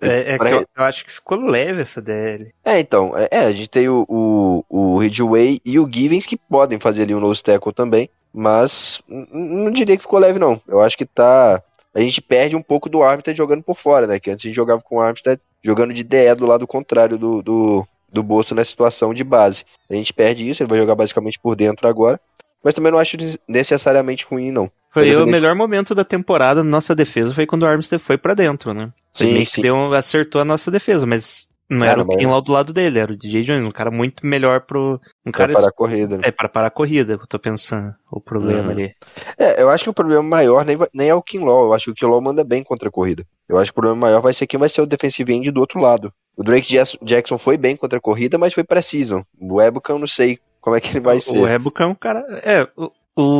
É, 0.01 0.33
é 0.33 0.37
eu, 0.39 0.65
eu 0.75 0.83
acho 0.83 1.05
que 1.05 1.11
ficou 1.11 1.39
leve 1.39 1.81
essa 1.81 2.01
DL. 2.01 2.51
É, 2.65 2.79
então, 2.79 3.15
é, 3.15 3.27
é, 3.29 3.39
a 3.45 3.51
gente 3.51 3.69
tem 3.69 3.87
o, 3.87 4.03
o, 4.09 4.65
o 4.67 4.97
Ridgeway 4.97 5.61
e 5.63 5.77
o 5.77 5.87
Givens 5.91 6.25
que 6.25 6.35
podem 6.35 6.79
fazer 6.79 7.03
ali 7.03 7.13
um 7.13 7.19
nose 7.19 7.43
tackle 7.43 7.71
também, 7.71 8.09
mas 8.33 9.01
não 9.07 9.69
diria 9.69 9.95
que 9.95 10.01
ficou 10.01 10.19
leve, 10.19 10.39
não. 10.39 10.59
Eu 10.67 10.81
acho 10.81 10.97
que 10.97 11.05
tá. 11.05 11.61
A 11.93 11.99
gente 11.99 12.21
perde 12.21 12.55
um 12.55 12.61
pouco 12.61 12.89
do 12.89 13.03
Armstead 13.03 13.37
jogando 13.37 13.63
por 13.63 13.75
fora, 13.77 14.07
né? 14.07 14.19
Que 14.19 14.31
antes 14.31 14.45
a 14.45 14.47
gente 14.47 14.55
jogava 14.55 14.81
com 14.81 14.95
o 14.95 14.99
Armstead 15.01 15.41
jogando 15.63 15.93
de 15.93 16.03
DE 16.03 16.33
do 16.35 16.45
lado 16.45 16.65
contrário 16.65 17.17
do, 17.17 17.41
do, 17.41 17.87
do 18.11 18.23
Bolsa 18.23 18.55
na 18.55 18.63
situação 18.63 19.13
de 19.13 19.23
base. 19.23 19.65
A 19.89 19.93
gente 19.95 20.13
perde 20.13 20.49
isso, 20.49 20.63
ele 20.63 20.69
vai 20.69 20.79
jogar 20.79 20.95
basicamente 20.95 21.37
por 21.39 21.55
dentro 21.55 21.87
agora. 21.87 22.19
Mas 22.63 22.73
também 22.75 22.91
não 22.91 22.99
acho 22.99 23.17
necessariamente 23.47 24.25
ruim, 24.25 24.51
não. 24.51 24.71
Foi 24.93 25.03
o 25.03 25.05
Independente- 25.05 25.31
melhor 25.31 25.55
momento 25.55 25.95
da 25.95 26.03
temporada 26.03 26.63
na 26.63 26.69
nossa 26.69 26.93
defesa, 26.93 27.33
foi 27.33 27.45
quando 27.45 27.63
o 27.63 27.65
Armstead 27.65 28.01
foi 28.01 28.17
pra 28.17 28.33
dentro, 28.33 28.73
né? 28.73 28.91
Sim, 29.13 29.43
sim. 29.45 29.61
deu, 29.61 29.93
acertou 29.93 30.41
a 30.41 30.45
nossa 30.45 30.69
defesa, 30.69 31.05
mas 31.05 31.47
não 31.71 31.79
Cara, 31.79 31.91
era 31.93 32.03
o 32.03 32.07
mas- 32.07 32.17
Kinlaw 32.17 32.41
do 32.41 32.51
lado 32.51 32.73
dele, 32.73 32.99
era 32.99 33.11
o 33.11 33.15
DJ 33.15 33.43
Jones, 33.43 33.67
um 33.67 33.71
cara 33.71 33.89
muito 33.89 34.25
melhor 34.25 34.61
pro. 34.61 34.99
Um 35.25 35.31
cara. 35.31 35.53
parar 35.53 35.69
a 35.69 35.71
corrida, 35.71 36.17
né? 36.17 36.23
É, 36.25 36.31
para 36.31 36.49
parar 36.49 36.67
a 36.67 36.71
corrida, 36.71 37.13
eu 37.13 37.27
tô 37.27 37.39
pensando. 37.39 37.93
O 38.11 38.19
problema 38.19 38.63
Uhum. 38.65 38.69
ali. 38.71 38.93
É, 39.37 39.61
eu 39.61 39.69
acho 39.69 39.85
que 39.85 39.89
o 39.89 39.93
problema 39.93 40.21
maior 40.21 40.65
nem, 40.65 40.75
vai- 40.75 40.89
nem 40.93 41.09
é 41.09 41.15
o 41.15 41.21
Kinlaw. 41.21 41.65
Eu 41.65 41.73
acho 41.73 41.85
que 41.85 41.91
o 41.91 41.95
Kinlaw 41.95 42.21
manda 42.21 42.43
bem 42.43 42.63
contra 42.63 42.89
a 42.89 42.91
corrida. 42.91 43.25
Eu 43.47 43.57
acho 43.57 43.71
que 43.71 43.79
o 43.79 43.81
problema 43.81 43.95
maior 44.07 44.21
vai 44.21 44.33
ser 44.33 44.45
quem 44.47 44.59
vai 44.59 44.69
ser 44.69 44.81
o 44.81 44.85
defensive 44.85 45.33
end 45.33 45.49
do 45.51 45.59
outro 45.61 45.79
lado. 45.79 46.11
O 46.37 46.43
Drake 46.43 46.75
Jackson 47.03 47.37
foi 47.37 47.57
bem 47.57 47.75
contra 47.75 47.97
a 47.97 48.01
corrida, 48.01 48.37
mas 48.37 48.53
foi 48.53 48.63
preciso. 48.63 49.25
O 49.39 49.61
eu 49.61 49.99
não 49.99 50.07
sei 50.07 50.39
como 50.59 50.75
é 50.75 50.79
que 50.81 50.89
ele 50.91 50.99
vai 50.99 51.17
o 51.17 51.21
ser. 51.21 51.45
Rebuka 51.45 51.83
é 51.83 51.87
um 51.87 51.95
cara. 51.95 52.23
É, 52.43 52.67
o, 52.77 52.91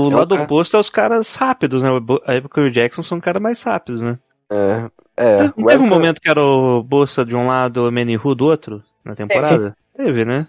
o 0.07 0.11
É 0.11 0.15
lado 0.15 0.35
cara- 0.35 0.43
oposto 0.43 0.75
é 0.75 0.79
os 0.79 0.89
caras 0.89 1.35
rápidos, 1.35 1.81
né? 1.83 1.89
O 1.89 2.21
Rebuka 2.27 2.61
e 2.61 2.65
o 2.67 2.71
Jackson 2.71 3.01
são 3.03 3.19
caras 3.19 3.41
mais 3.41 3.61
rápidos, 3.63 4.01
né? 4.01 4.17
É, 4.51 4.89
é, 5.22 5.44
Não 5.58 5.66
teve 5.66 5.84
um 5.84 5.88
momento 5.88 6.20
que 6.22 6.30
era 6.30 6.42
o 6.42 6.82
Bolsa 6.84 7.24
de 7.25 7.36
um 7.36 7.48
lado, 7.48 7.88
o 7.88 7.92
Menihu 7.92 8.34
do 8.36 8.46
outro 8.46 8.84
na 9.06 9.16
temporada? 9.16 9.75
Teve, 9.96 10.25
né? 10.25 10.48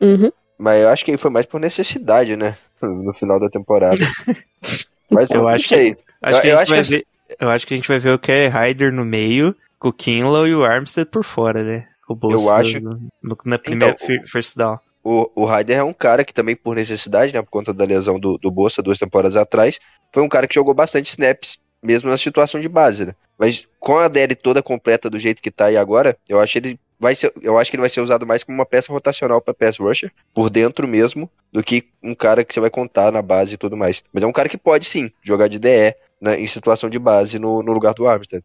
Uhum. 0.00 0.30
Mas 0.58 0.82
eu 0.82 0.88
acho 0.88 1.04
que 1.04 1.16
foi 1.16 1.30
mais 1.30 1.46
por 1.46 1.60
necessidade, 1.60 2.36
né? 2.36 2.56
No 2.82 3.12
final 3.12 3.38
da 3.38 3.48
temporada. 3.50 3.96
mas 5.10 5.28
Eu 5.30 5.42
não 5.42 5.48
acho 5.48 5.68
sei. 5.68 5.96
Acho 6.22 6.38
Eu- 6.38 6.42
que 6.42 6.48
a 6.48 6.50
eu 6.52 6.58
gente 6.58 6.62
acho 6.62 6.70
vai 6.74 6.82
que 6.82 6.90
ver, 6.90 7.06
eu 7.40 7.48
acho 7.50 7.66
que 7.66 7.74
a 7.74 7.76
gente 7.76 7.88
vai 7.88 7.98
ver 7.98 8.10
o 8.14 8.18
Kerry 8.18 8.48
Ryder 8.48 8.92
no 8.92 9.04
meio, 9.04 9.54
com 9.78 9.88
o 9.88 9.92
Kinlaw 9.92 10.46
e 10.46 10.54
o 10.54 10.64
Armstead 10.64 11.08
por 11.10 11.22
fora, 11.24 11.62
né? 11.62 11.86
O 12.08 12.14
Bolsa 12.14 12.44
Eu 12.46 12.52
acho- 12.54 12.80
no- 12.80 13.00
no- 13.22 13.38
na 13.44 13.58
primeira 13.58 13.94
Então, 13.94 14.06
fir- 14.06 14.22
first 14.26 14.56
down. 14.56 14.78
O, 15.04 15.30
o 15.34 15.44
Ryder 15.46 15.78
é 15.78 15.82
um 15.84 15.92
cara 15.94 16.24
que 16.24 16.34
também, 16.34 16.54
por 16.56 16.76
necessidade, 16.76 17.32
né, 17.32 17.40
por 17.40 17.48
conta 17.50 17.72
da 17.72 17.84
lesão 17.84 18.18
do, 18.18 18.36
do 18.36 18.50
Bolsa 18.50 18.82
duas 18.82 18.98
temporadas 18.98 19.36
atrás, 19.36 19.78
foi 20.12 20.22
um 20.22 20.28
cara 20.28 20.46
que 20.46 20.54
jogou 20.54 20.74
bastante 20.74 21.08
snaps, 21.10 21.58
mesmo 21.82 22.10
na 22.10 22.16
situação 22.16 22.60
de 22.60 22.68
base, 22.68 23.06
né? 23.06 23.14
Mas 23.38 23.66
com 23.78 23.98
a 23.98 24.08
DL 24.08 24.34
toda 24.34 24.62
completa 24.62 25.08
do 25.08 25.18
jeito 25.18 25.40
que 25.40 25.50
tá 25.50 25.66
aí 25.66 25.76
agora, 25.76 26.16
eu 26.28 26.38
acho 26.38 26.58
ele 26.58 26.78
vai 26.98 27.14
ser, 27.14 27.32
eu 27.40 27.58
acho 27.58 27.70
que 27.70 27.76
ele 27.76 27.80
vai 27.80 27.88
ser 27.88 28.02
usado 28.02 28.26
mais 28.26 28.44
como 28.44 28.58
uma 28.58 28.66
peça 28.66 28.92
rotacional 28.92 29.40
para 29.40 29.54
pass 29.54 29.78
rusher, 29.78 30.12
por 30.34 30.50
dentro 30.50 30.86
mesmo, 30.86 31.30
do 31.50 31.62
que 31.62 31.88
um 32.02 32.14
cara 32.14 32.44
que 32.44 32.52
você 32.52 32.60
vai 32.60 32.68
contar 32.68 33.10
na 33.10 33.22
base 33.22 33.54
e 33.54 33.56
tudo 33.56 33.76
mais. 33.76 34.04
Mas 34.12 34.22
é 34.22 34.26
um 34.26 34.32
cara 34.32 34.48
que 34.48 34.58
pode 34.58 34.84
sim 34.84 35.10
jogar 35.22 35.48
de 35.48 35.58
DE 35.58 35.94
né, 36.20 36.38
em 36.38 36.46
situação 36.46 36.90
de 36.90 36.98
base 36.98 37.38
no, 37.38 37.62
no 37.62 37.72
lugar 37.72 37.94
do 37.94 38.06
Armstead. 38.06 38.44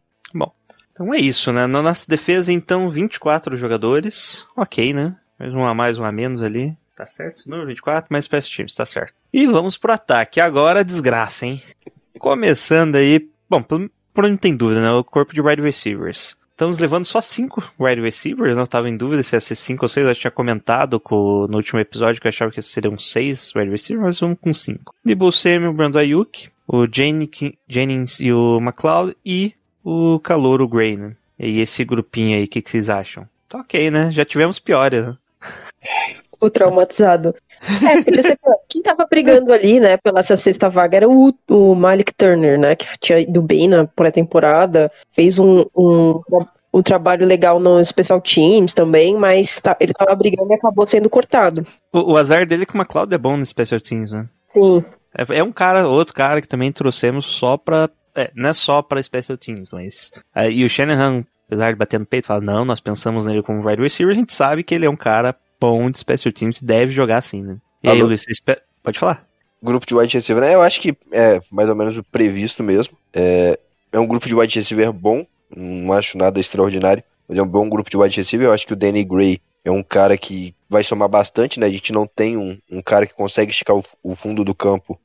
Então 0.92 1.12
é 1.12 1.18
isso, 1.18 1.52
né? 1.52 1.66
Na 1.66 1.82
nossa 1.82 2.08
defesa, 2.08 2.50
então, 2.50 2.88
24 2.88 3.54
jogadores. 3.58 4.46
Ok, 4.56 4.94
né? 4.94 5.14
Mais 5.38 5.52
um 5.52 5.66
a 5.66 5.74
mais, 5.74 5.98
um 5.98 6.04
a 6.04 6.10
menos 6.10 6.42
ali. 6.42 6.74
Tá 6.96 7.04
certo 7.04 7.50
número? 7.50 7.68
24, 7.68 8.06
mais 8.10 8.24
special 8.24 8.56
teams, 8.56 8.74
tá 8.74 8.86
certo. 8.86 9.12
E 9.30 9.46
vamos 9.46 9.76
pro 9.76 9.92
ataque. 9.92 10.40
Agora, 10.40 10.82
desgraça, 10.82 11.44
hein? 11.44 11.62
Começando 12.18 12.96
aí... 12.96 13.28
Bom, 13.48 13.62
por 13.62 14.24
onde 14.24 14.38
tem 14.38 14.56
dúvida, 14.56 14.80
né? 14.80 14.90
O 14.92 15.04
corpo 15.04 15.34
de 15.34 15.40
wide 15.40 15.62
receivers. 15.62 16.36
Estamos 16.50 16.78
levando 16.78 17.04
só 17.04 17.20
cinco 17.20 17.62
wide 17.78 18.00
receivers, 18.00 18.56
não 18.56 18.64
estava 18.64 18.88
em 18.88 18.96
dúvida 18.96 19.22
se 19.22 19.36
ia 19.36 19.40
ser 19.40 19.54
cinco 19.54 19.84
ou 19.84 19.88
seis. 19.90 20.06
Eu 20.06 20.14
tinha 20.14 20.30
comentado 20.30 20.98
com, 20.98 21.46
no 21.48 21.58
último 21.58 21.78
episódio 21.78 22.18
que 22.18 22.26
eu 22.26 22.30
achava 22.30 22.50
que 22.50 22.62
seriam 22.62 22.96
seis 22.96 23.54
wide 23.54 23.70
receivers, 23.70 24.06
mas 24.06 24.20
vamos 24.20 24.38
com 24.40 24.52
cinco. 24.54 24.94
Debo 25.04 25.30
Samuel, 25.30 25.74
Brandon 25.74 25.98
Ayuk, 25.98 26.48
o 26.66 26.86
Jennings 26.90 28.20
e 28.20 28.32
o 28.32 28.58
McLeod 28.58 29.14
e 29.22 29.52
o 29.84 30.18
Calouro 30.18 30.66
Gray, 30.66 30.96
né? 30.96 31.14
E 31.38 31.60
esse 31.60 31.84
grupinho 31.84 32.38
aí, 32.38 32.44
o 32.44 32.48
que, 32.48 32.62
que 32.62 32.70
vocês 32.70 32.88
acham? 32.88 33.28
Tá 33.50 33.58
ok, 33.58 33.90
né? 33.90 34.10
Já 34.10 34.24
tivemos 34.24 34.58
piores, 34.58 35.04
né? 35.04 35.16
O 36.40 36.48
traumatizado. 36.48 37.34
É, 37.62 38.22
ser 38.22 38.36
pior. 38.38 38.56
Quem 38.68 38.82
tava 38.82 39.06
brigando 39.10 39.52
ali, 39.52 39.80
né, 39.80 39.96
pela 39.96 40.20
essa 40.20 40.36
sexta 40.36 40.68
vaga 40.68 40.96
era 40.96 41.08
o, 41.08 41.32
o 41.48 41.74
Malik 41.74 42.12
Turner, 42.14 42.58
né, 42.58 42.76
que 42.76 42.86
tinha 43.00 43.20
ido 43.20 43.42
bem 43.42 43.68
na 43.68 43.86
pré-temporada, 43.86 44.90
fez 45.12 45.38
um, 45.38 45.64
um, 45.76 46.20
um 46.72 46.82
trabalho 46.82 47.26
legal 47.26 47.58
no 47.58 47.82
Special 47.84 48.20
Teams 48.20 48.74
também, 48.74 49.16
mas 49.16 49.60
tá- 49.60 49.76
ele 49.80 49.92
tava 49.92 50.14
brigando 50.14 50.50
e 50.52 50.54
acabou 50.54 50.86
sendo 50.86 51.08
cortado. 51.08 51.66
O, 51.92 52.12
o 52.12 52.16
azar 52.16 52.46
dele 52.46 52.62
é 52.64 52.66
que 52.66 52.76
o 52.76 52.80
McLeod 52.80 53.14
é 53.14 53.18
bom 53.18 53.36
no 53.36 53.46
Special 53.46 53.80
Teams, 53.80 54.12
né? 54.12 54.28
Sim. 54.48 54.84
É, 55.16 55.38
é 55.38 55.42
um 55.42 55.52
cara, 55.52 55.88
outro 55.88 56.14
cara 56.14 56.40
que 56.40 56.48
também 56.48 56.70
trouxemos 56.70 57.26
só 57.26 57.56
pra. 57.56 57.88
É, 58.14 58.30
não 58.34 58.50
é 58.50 58.52
só 58.52 58.82
pra 58.82 59.02
Special 59.02 59.36
Teams, 59.38 59.68
mas. 59.72 60.10
é, 60.34 60.50
e 60.50 60.64
o 60.64 60.68
Shanahan, 60.68 61.24
apesar 61.46 61.72
de 61.72 61.78
bater 61.78 61.98
no 61.98 62.06
peito, 62.06 62.26
fala: 62.26 62.40
não, 62.40 62.64
nós 62.64 62.80
pensamos 62.80 63.26
nele 63.26 63.42
como 63.42 63.66
wide 63.66 63.82
receiver, 63.82 64.14
a 64.14 64.18
gente 64.18 64.32
sabe 64.34 64.62
que 64.62 64.74
ele 64.74 64.86
é 64.86 64.90
um 64.90 64.96
cara 64.96 65.34
bom 65.60 65.90
de 65.90 65.98
Special 65.98 66.32
Teams 66.32 66.60
deve 66.62 66.92
jogar 66.92 67.18
assim, 67.18 67.42
né? 67.42 67.56
E 67.82 67.88
aí? 67.88 68.02
Luiz, 68.02 68.22
você 68.22 68.32
espe- 68.32 68.60
pode 68.82 68.98
falar? 68.98 69.26
grupo 69.62 69.86
de 69.86 69.94
wide 69.94 70.14
receiver, 70.14 70.42
né? 70.42 70.54
Eu 70.54 70.62
acho 70.62 70.80
que 70.80 70.96
é 71.10 71.40
mais 71.50 71.68
ou 71.68 71.74
menos 71.74 71.96
o 71.96 72.04
previsto 72.04 72.62
mesmo. 72.62 72.96
É, 73.12 73.58
é 73.90 73.98
um 73.98 74.06
grupo 74.06 74.26
de 74.28 74.34
wide 74.34 74.54
receiver 74.58 74.92
bom, 74.92 75.26
não 75.54 75.92
acho 75.92 76.16
nada 76.16 76.38
extraordinário, 76.38 77.02
mas 77.28 77.36
é 77.38 77.42
um 77.42 77.46
bom 77.48 77.68
grupo 77.68 77.90
de 77.90 77.96
wide 77.96 78.16
receiver. 78.16 78.46
Eu 78.48 78.52
acho 78.52 78.66
que 78.66 78.74
o 78.74 78.76
Danny 78.76 79.02
Gray 79.02 79.40
é 79.64 79.70
um 79.70 79.82
cara 79.82 80.16
que 80.16 80.54
vai 80.68 80.84
somar 80.84 81.08
bastante, 81.08 81.58
né? 81.58 81.66
A 81.66 81.70
gente 81.70 81.92
não 81.92 82.06
tem 82.06 82.36
um, 82.36 82.58
um 82.70 82.80
cara 82.82 83.06
que 83.06 83.14
consegue 83.14 83.50
esticar 83.50 83.74
o, 83.76 83.82
o 84.02 84.14
fundo 84.14 84.44
do 84.44 84.54
campo. 84.54 85.00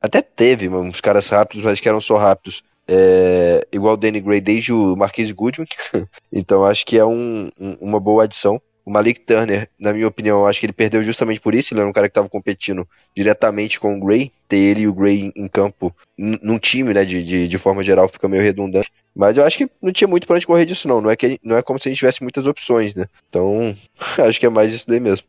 Até 0.00 0.20
teve 0.20 0.68
uns 0.68 1.00
caras 1.00 1.28
rápidos, 1.30 1.64
mas 1.64 1.80
que 1.80 1.88
eram 1.88 2.00
só 2.00 2.18
rápidos. 2.18 2.62
É, 2.86 3.66
igual 3.72 3.94
o 3.94 3.96
Danny 3.96 4.20
Gray 4.20 4.40
desde 4.40 4.72
o 4.72 4.94
Marquise 4.96 5.32
Goodwin. 5.32 5.66
então 6.30 6.64
acho 6.64 6.84
que 6.84 6.98
é 6.98 7.04
um- 7.04 7.48
um- 7.58 7.76
uma 7.80 8.00
boa 8.00 8.24
adição. 8.24 8.60
O 8.84 8.90
Malik 8.90 9.20
Turner, 9.20 9.68
na 9.78 9.92
minha 9.92 10.08
opinião, 10.08 10.46
acho 10.46 10.58
que 10.58 10.66
ele 10.66 10.72
perdeu 10.72 11.04
justamente 11.04 11.40
por 11.40 11.54
isso. 11.54 11.72
Ele 11.72 11.80
era 11.80 11.88
um 11.88 11.92
cara 11.92 12.08
que 12.08 12.10
estava 12.10 12.28
competindo 12.28 12.86
diretamente 13.16 13.78
com 13.78 13.96
o 13.96 14.00
Gray. 14.04 14.32
Ter 14.48 14.56
ele 14.56 14.80
e 14.82 14.88
o 14.88 14.92
Gray 14.94 15.32
em 15.36 15.48
campo, 15.48 15.94
num 16.18 16.58
time, 16.58 16.92
né, 16.92 17.04
de, 17.04 17.22
de, 17.22 17.48
de 17.48 17.58
forma 17.58 17.82
geral, 17.82 18.08
fica 18.08 18.28
meio 18.28 18.42
redundante. 18.42 18.90
Mas 19.14 19.38
eu 19.38 19.44
acho 19.44 19.56
que 19.58 19.70
não 19.80 19.92
tinha 19.92 20.08
muito 20.08 20.26
pra 20.26 20.36
onde 20.36 20.46
correr 20.46 20.66
disso, 20.66 20.88
não. 20.88 21.00
Não 21.00 21.10
é, 21.10 21.16
que, 21.16 21.38
não 21.42 21.56
é 21.56 21.62
como 21.62 21.78
se 21.78 21.88
a 21.88 21.90
gente 21.90 21.98
tivesse 21.98 22.22
muitas 22.22 22.46
opções, 22.46 22.94
né? 22.94 23.06
Então, 23.28 23.76
acho 24.18 24.40
que 24.40 24.46
é 24.46 24.50
mais 24.50 24.72
isso 24.74 24.88
daí 24.88 25.00
mesmo. 25.00 25.26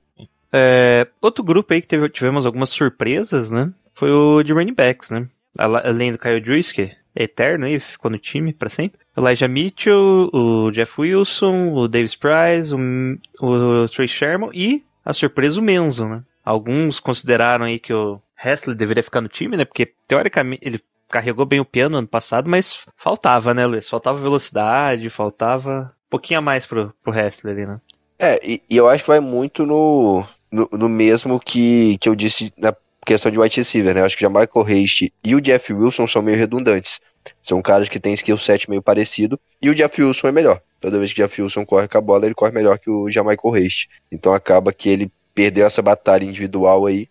É, 0.52 1.08
outro 1.22 1.44
grupo 1.44 1.74
aí 1.74 1.82
que 1.82 1.88
teve- 1.88 2.10
tivemos 2.10 2.46
algumas 2.46 2.70
surpresas, 2.70 3.52
né? 3.52 3.72
Foi 3.96 4.12
o 4.12 4.44
de 4.44 4.52
running 4.54 4.74
backs, 4.74 5.10
né? 5.10 5.28
Além 5.58 6.12
do 6.12 6.18
Kyle 6.18 6.44
Juice, 6.44 6.92
eterno 7.16 7.66
aí, 7.66 7.80
ficou 7.80 8.10
no 8.10 8.18
time 8.18 8.54
pra 8.54 8.70
sempre. 8.70 9.00
Elijah 9.16 9.48
Mitchell, 9.48 10.30
o 10.34 10.72
Jeff 10.72 11.00
Wilson, 11.00 11.74
o 11.74 11.88
Davis 11.88 12.16
Price, 12.16 12.74
o, 12.74 13.18
o 13.40 13.88
Trey 13.88 14.08
Sherman 14.08 14.50
e 14.54 14.84
a 15.06 15.14
surpresa 15.14 15.60
o 15.60 15.64
Menzo, 15.64 16.08
né? 16.08 16.24
Alguns 16.44 17.00
consideraram 17.00 17.66
aí 17.66 17.80
que 17.80 17.94
o 17.94 18.20
Hessler 18.44 18.76
deveria 18.76 19.04
ficar 19.04 19.22
no 19.22 19.30
time, 19.30 19.56
né? 19.56 19.66
Porque 19.66 19.94
teoricamente 20.08 20.66
ele 20.66 20.82
carregou 21.08 21.46
bem 21.46 21.60
o 21.60 21.66
piano 21.66 21.98
ano 21.98 22.08
passado, 22.08 22.50
mas 22.50 22.86
faltava, 22.98 23.54
né, 23.54 23.66
Luiz? 23.66 23.88
Faltava 23.88 24.20
velocidade, 24.20 25.10
faltava 25.10 25.94
um 26.08 26.10
pouquinho 26.10 26.40
a 26.40 26.42
mais 26.42 26.66
pro, 26.66 26.94
pro 27.04 27.14
Hessler 27.14 27.54
ali, 27.54 27.66
né? 27.66 27.80
É, 28.18 28.40
e, 28.44 28.62
e 28.70 28.76
eu 28.76 28.90
acho 28.90 29.04
que 29.04 29.10
vai 29.10 29.20
muito 29.20 29.66
no, 29.66 30.26
no, 30.52 30.68
no 30.72 30.90
mesmo 30.90 31.40
que, 31.40 31.98
que 32.00 32.10
eu 32.10 32.16
disse 32.16 32.52
na 32.58 32.74
questão 33.06 33.32
de 33.32 33.40
wide 33.40 33.56
receiver, 33.56 33.94
né? 33.94 34.02
Acho 34.02 34.16
que 34.16 34.22
já 34.22 34.30
Michael 34.30 34.66
Haste 34.84 35.14
e 35.24 35.36
o 35.36 35.42
Jeff 35.42 35.74
Wilson 35.74 36.08
são 36.08 36.22
meio 36.22 36.38
redundantes. 36.38 37.00
São 37.42 37.62
caras 37.62 37.90
que 37.90 38.00
têm 38.00 38.14
skill 38.14 38.38
set 38.38 38.70
meio 38.70 38.82
parecido. 38.82 39.40
E 39.62 39.70
o 39.70 39.76
Jeff 39.76 40.02
Wilson 40.02 40.28
é 40.28 40.32
melhor. 40.32 40.62
Toda 40.80 41.00
vez 41.00 41.14
que 41.14 41.22
o 41.22 41.26
Jeff 41.26 41.42
Wilson 41.42 41.66
corre 41.66 41.88
com 41.88 41.98
a 41.98 42.02
bola, 42.02 42.26
ele 42.26 42.36
corre 42.36 42.52
melhor 42.52 42.78
que 42.78 42.90
o 42.90 43.10
Jamaica 43.10 43.48
Haste. 43.48 43.90
Então 44.12 44.34
acaba 44.34 44.74
que 44.74 44.90
ele 44.90 45.12
perdeu 45.34 45.66
essa 45.66 45.82
batalha 45.82 46.26
individual 46.26 46.86
aí. 46.86 47.08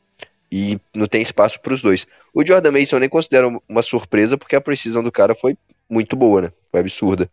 E 0.51 0.79
não 0.95 1.07
tem 1.07 1.23
espaço 1.23 1.59
para 1.61 1.73
os 1.73 1.81
dois. 1.81 2.07
O 2.35 2.45
Jordan 2.45 2.73
Mason 2.73 2.97
eu 2.97 3.01
nem 3.01 3.09
considero 3.09 3.63
uma 3.67 3.81
surpresa, 3.81 4.37
porque 4.37 4.55
a 4.55 4.61
precisão 4.61 5.03
do 5.03 5.11
cara 5.11 5.35
foi 5.35 5.57
muito 5.89 6.15
boa, 6.15 6.43
né? 6.43 6.53
Foi 6.71 6.81
absurda. 6.81 7.31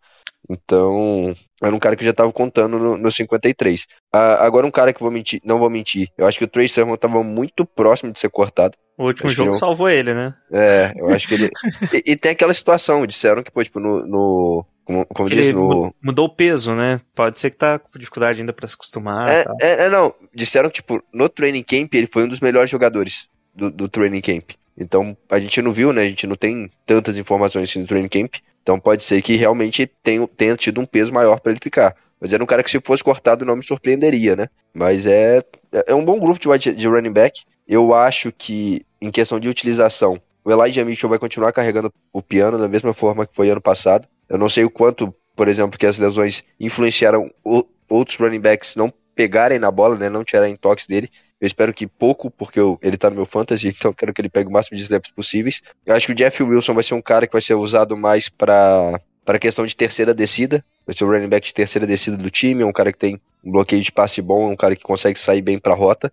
Então, 0.50 1.34
era 1.62 1.74
um 1.74 1.78
cara 1.78 1.94
que 1.94 2.02
eu 2.02 2.06
já 2.06 2.12
tava 2.12 2.32
contando 2.32 2.78
no, 2.78 2.96
no 2.96 3.10
53. 3.10 3.86
Ah, 4.12 4.44
agora 4.44 4.66
um 4.66 4.70
cara 4.70 4.92
que 4.92 5.00
vou 5.00 5.10
mentir, 5.10 5.40
não 5.44 5.58
vou 5.58 5.70
mentir. 5.70 6.08
Eu 6.18 6.26
acho 6.26 6.38
que 6.38 6.44
o 6.44 6.48
Trey 6.48 6.68
Sermon 6.68 6.96
tava 6.96 7.22
muito 7.22 7.64
próximo 7.64 8.12
de 8.12 8.18
ser 8.18 8.30
cortado. 8.30 8.76
O 8.98 9.04
último 9.06 9.30
jogo 9.30 9.52
não. 9.52 9.58
salvou 9.58 9.88
ele, 9.88 10.12
né? 10.12 10.34
É, 10.52 10.92
eu 10.96 11.08
acho 11.10 11.28
que 11.28 11.34
ele. 11.34 11.50
e, 11.94 12.12
e 12.12 12.16
tem 12.16 12.32
aquela 12.32 12.52
situação, 12.52 13.06
disseram 13.06 13.42
que, 13.42 13.50
pô, 13.50 13.62
tipo, 13.62 13.78
no. 13.78 14.04
no 14.04 14.66
como 14.84 15.06
como 15.06 15.28
ele 15.28 15.52
no. 15.52 15.60
mu- 15.60 15.94
mudou 16.02 16.26
o 16.26 16.34
peso, 16.34 16.74
né? 16.74 17.00
Pode 17.14 17.38
ser 17.38 17.50
que 17.50 17.58
tá 17.58 17.78
com 17.78 17.98
dificuldade 17.98 18.40
ainda 18.40 18.52
pra 18.52 18.66
se 18.66 18.74
acostumar. 18.74 19.28
É, 19.28 19.44
é, 19.60 19.84
é, 19.84 19.88
não. 19.88 20.12
Disseram 20.34 20.68
que, 20.68 20.76
tipo, 20.76 21.00
no 21.14 21.28
training 21.28 21.62
camp 21.62 21.94
ele 21.94 22.08
foi 22.12 22.24
um 22.24 22.28
dos 22.28 22.40
melhores 22.40 22.68
jogadores 22.68 23.28
do, 23.54 23.70
do 23.70 23.88
training 23.88 24.20
camp. 24.20 24.50
Então, 24.80 25.16
a 25.28 25.38
gente 25.38 25.60
não 25.62 25.72
viu, 25.72 25.92
né? 25.92 26.02
A 26.02 26.08
gente 26.08 26.26
não 26.26 26.36
tem 26.36 26.70
tantas 26.86 27.16
informações 27.18 27.68
assim 27.70 27.80
no 27.80 27.86
training 27.86 28.08
camp. 28.08 28.36
Então, 28.62 28.80
pode 28.80 29.02
ser 29.02 29.20
que 29.22 29.36
realmente 29.36 29.86
tenha, 30.02 30.26
tenha 30.28 30.56
tido 30.56 30.80
um 30.80 30.86
peso 30.86 31.12
maior 31.12 31.40
pra 31.40 31.52
ele 31.52 31.60
ficar. 31.62 31.94
Mas 32.20 32.32
era 32.32 32.42
um 32.42 32.46
cara 32.46 32.62
que, 32.62 32.70
se 32.70 32.80
fosse 32.82 33.04
cortado, 33.04 33.44
não 33.44 33.56
me 33.56 33.62
surpreenderia, 33.62 34.36
né? 34.36 34.48
Mas 34.72 35.06
é, 35.06 35.42
é 35.86 35.94
um 35.94 36.04
bom 36.04 36.18
grupo 36.18 36.58
de, 36.58 36.74
de 36.74 36.88
running 36.88 37.12
back. 37.12 37.42
Eu 37.68 37.94
acho 37.94 38.32
que, 38.32 38.84
em 39.00 39.10
questão 39.10 39.38
de 39.38 39.48
utilização, 39.48 40.20
o 40.44 40.50
Elijah 40.50 40.84
Mitchell 40.84 41.08
vai 41.10 41.18
continuar 41.18 41.52
carregando 41.52 41.92
o 42.12 42.22
piano 42.22 42.58
da 42.58 42.68
mesma 42.68 42.92
forma 42.92 43.26
que 43.26 43.34
foi 43.34 43.50
ano 43.50 43.60
passado. 43.60 44.08
Eu 44.28 44.38
não 44.38 44.48
sei 44.48 44.64
o 44.64 44.70
quanto, 44.70 45.14
por 45.36 45.48
exemplo, 45.48 45.78
que 45.78 45.86
as 45.86 45.98
lesões 45.98 46.42
influenciaram 46.58 47.30
o- 47.44 47.64
outros 47.88 48.16
running 48.18 48.40
backs 48.40 48.76
não 48.76 48.92
pegarem 49.14 49.58
na 49.58 49.70
bola, 49.70 49.96
né? 49.96 50.08
Não 50.08 50.24
tirarem 50.24 50.56
toques 50.56 50.86
dele. 50.86 51.10
Eu 51.40 51.46
espero 51.46 51.72
que 51.72 51.86
pouco, 51.86 52.30
porque 52.30 52.60
eu- 52.60 52.78
ele 52.82 52.96
tá 52.96 53.08
no 53.10 53.16
meu 53.16 53.26
fantasy, 53.26 53.68
então 53.76 53.90
eu 53.90 53.94
quero 53.94 54.12
que 54.12 54.20
ele 54.20 54.28
pegue 54.28 54.48
o 54.48 54.52
máximo 54.52 54.76
de 54.76 54.82
snaps 54.82 55.10
possíveis. 55.10 55.62
Eu 55.86 55.94
acho 55.94 56.06
que 56.06 56.12
o 56.12 56.14
Jeff 56.14 56.42
Wilson 56.42 56.74
vai 56.74 56.82
ser 56.82 56.94
um 56.94 57.02
cara 57.02 57.26
que 57.26 57.32
vai 57.32 57.42
ser 57.42 57.54
usado 57.54 57.96
mais 57.96 58.28
para 58.28 59.00
para 59.24 59.38
questão 59.38 59.64
de 59.64 59.76
terceira 59.76 60.12
descida. 60.12 60.64
Vai 60.84 60.94
ser 60.96 61.04
o 61.04 61.08
running 61.08 61.28
back 61.28 61.46
de 61.46 61.54
terceira 61.54 61.86
descida 61.86 62.16
do 62.16 62.30
time, 62.30 62.62
é 62.62 62.66
um 62.66 62.72
cara 62.72 62.90
que 62.90 62.98
tem 62.98 63.20
um 63.44 63.52
bloqueio 63.52 63.80
de 63.82 63.92
passe 63.92 64.20
bom, 64.20 64.48
é 64.50 64.52
um 64.52 64.56
cara 64.56 64.74
que 64.74 64.82
consegue 64.82 65.18
sair 65.18 65.40
bem 65.40 65.58
pra 65.58 65.74
rota. 65.74 66.12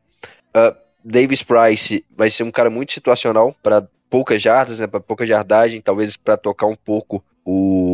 Ah, 0.53 0.75
Davis 1.03 1.41
Price 1.41 2.05
vai 2.15 2.29
ser 2.29 2.43
um 2.43 2.51
cara 2.51 2.69
muito 2.69 2.91
situacional 2.91 3.55
para 3.63 3.87
poucas 4.09 4.41
jardas, 4.41 4.79
né, 4.79 4.87
para 4.87 4.99
pouca 4.99 5.25
jardagem, 5.25 5.81
talvez 5.81 6.15
para 6.15 6.37
tocar 6.37 6.67
um 6.67 6.75
pouco 6.75 7.23
o 7.45 7.86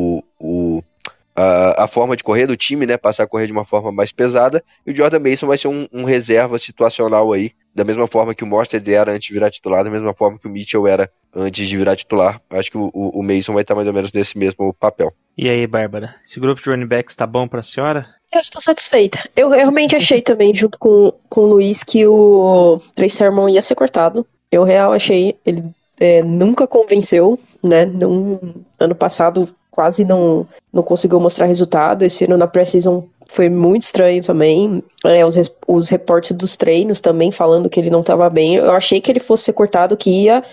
a, 1.35 1.83
a 1.83 1.87
forma 1.87 2.15
de 2.15 2.23
correr 2.23 2.47
do 2.47 2.57
time, 2.57 2.85
né, 2.85 2.97
passar 2.97 3.23
a 3.23 3.27
correr 3.27 3.47
de 3.47 3.53
uma 3.53 3.65
forma 3.65 3.91
mais 3.91 4.11
pesada. 4.11 4.63
E 4.85 4.91
o 4.91 4.95
Jordan 4.95 5.19
Mason 5.19 5.47
vai 5.47 5.57
ser 5.57 5.67
um, 5.67 5.87
um 5.91 6.03
reserva 6.03 6.57
situacional 6.59 7.31
aí, 7.33 7.51
da 7.73 7.83
mesma 7.83 8.07
forma 8.07 8.35
que 8.35 8.43
o 8.43 8.47
Mostert 8.47 8.87
era 8.87 9.11
antes 9.11 9.27
de 9.27 9.33
virar 9.33 9.49
titular, 9.49 9.83
da 9.83 9.89
mesma 9.89 10.13
forma 10.13 10.37
que 10.37 10.47
o 10.47 10.49
Mitchell 10.49 10.87
era 10.87 11.09
antes 11.35 11.67
de 11.67 11.77
virar 11.77 11.95
titular. 11.95 12.39
Acho 12.49 12.69
que 12.69 12.77
o, 12.77 12.91
o 12.93 13.23
Mason 13.23 13.53
vai 13.53 13.63
estar 13.63 13.75
mais 13.75 13.87
ou 13.87 13.93
menos 13.93 14.11
nesse 14.11 14.37
mesmo 14.37 14.73
papel. 14.73 15.11
E 15.37 15.49
aí, 15.49 15.65
Bárbara? 15.65 16.15
Esse 16.23 16.39
grupo 16.39 16.61
de 16.61 16.69
running 16.69 16.85
backs 16.85 17.15
tá 17.15 17.25
bom 17.25 17.47
pra 17.47 17.63
senhora? 17.63 18.07
Eu 18.31 18.39
estou 18.39 18.61
satisfeita. 18.61 19.27
Eu 19.35 19.49
realmente 19.49 19.95
achei 19.95 20.21
também, 20.21 20.53
junto 20.53 20.77
com, 20.77 21.13
com 21.29 21.41
o 21.41 21.45
Luiz, 21.45 21.83
que 21.83 22.05
o 22.05 22.79
Trey 22.95 23.09
Sermon 23.09 23.49
ia 23.49 23.61
ser 23.61 23.75
cortado. 23.75 24.25
Eu 24.51 24.63
real 24.63 24.91
achei, 24.91 25.35
ele 25.45 25.63
é, 25.99 26.21
nunca 26.23 26.67
convenceu, 26.67 27.39
né? 27.63 27.85
Não, 27.85 28.39
ano 28.79 28.95
passado 28.95 29.49
quase 29.73 30.05
não, 30.05 30.47
não 30.71 30.83
conseguiu 30.83 31.19
mostrar 31.19 31.47
resultado. 31.47 32.03
Esse 32.03 32.25
ano 32.25 32.37
na 32.37 32.45
pré-season 32.45 33.05
foi 33.25 33.49
muito 33.49 33.81
estranho 33.81 34.23
também. 34.23 34.83
É, 35.03 35.25
os, 35.25 35.35
os 35.67 35.89
reportes 35.89 36.31
dos 36.33 36.55
treinos 36.55 37.01
também 37.01 37.31
falando 37.31 37.69
que 37.69 37.79
ele 37.79 37.89
não 37.89 38.01
estava 38.01 38.29
bem. 38.29 38.55
Eu 38.55 38.71
achei 38.71 39.01
que 39.01 39.11
ele 39.11 39.19
fosse 39.19 39.45
ser 39.45 39.53
cortado, 39.53 39.97
que 39.97 40.11
ia. 40.11 40.43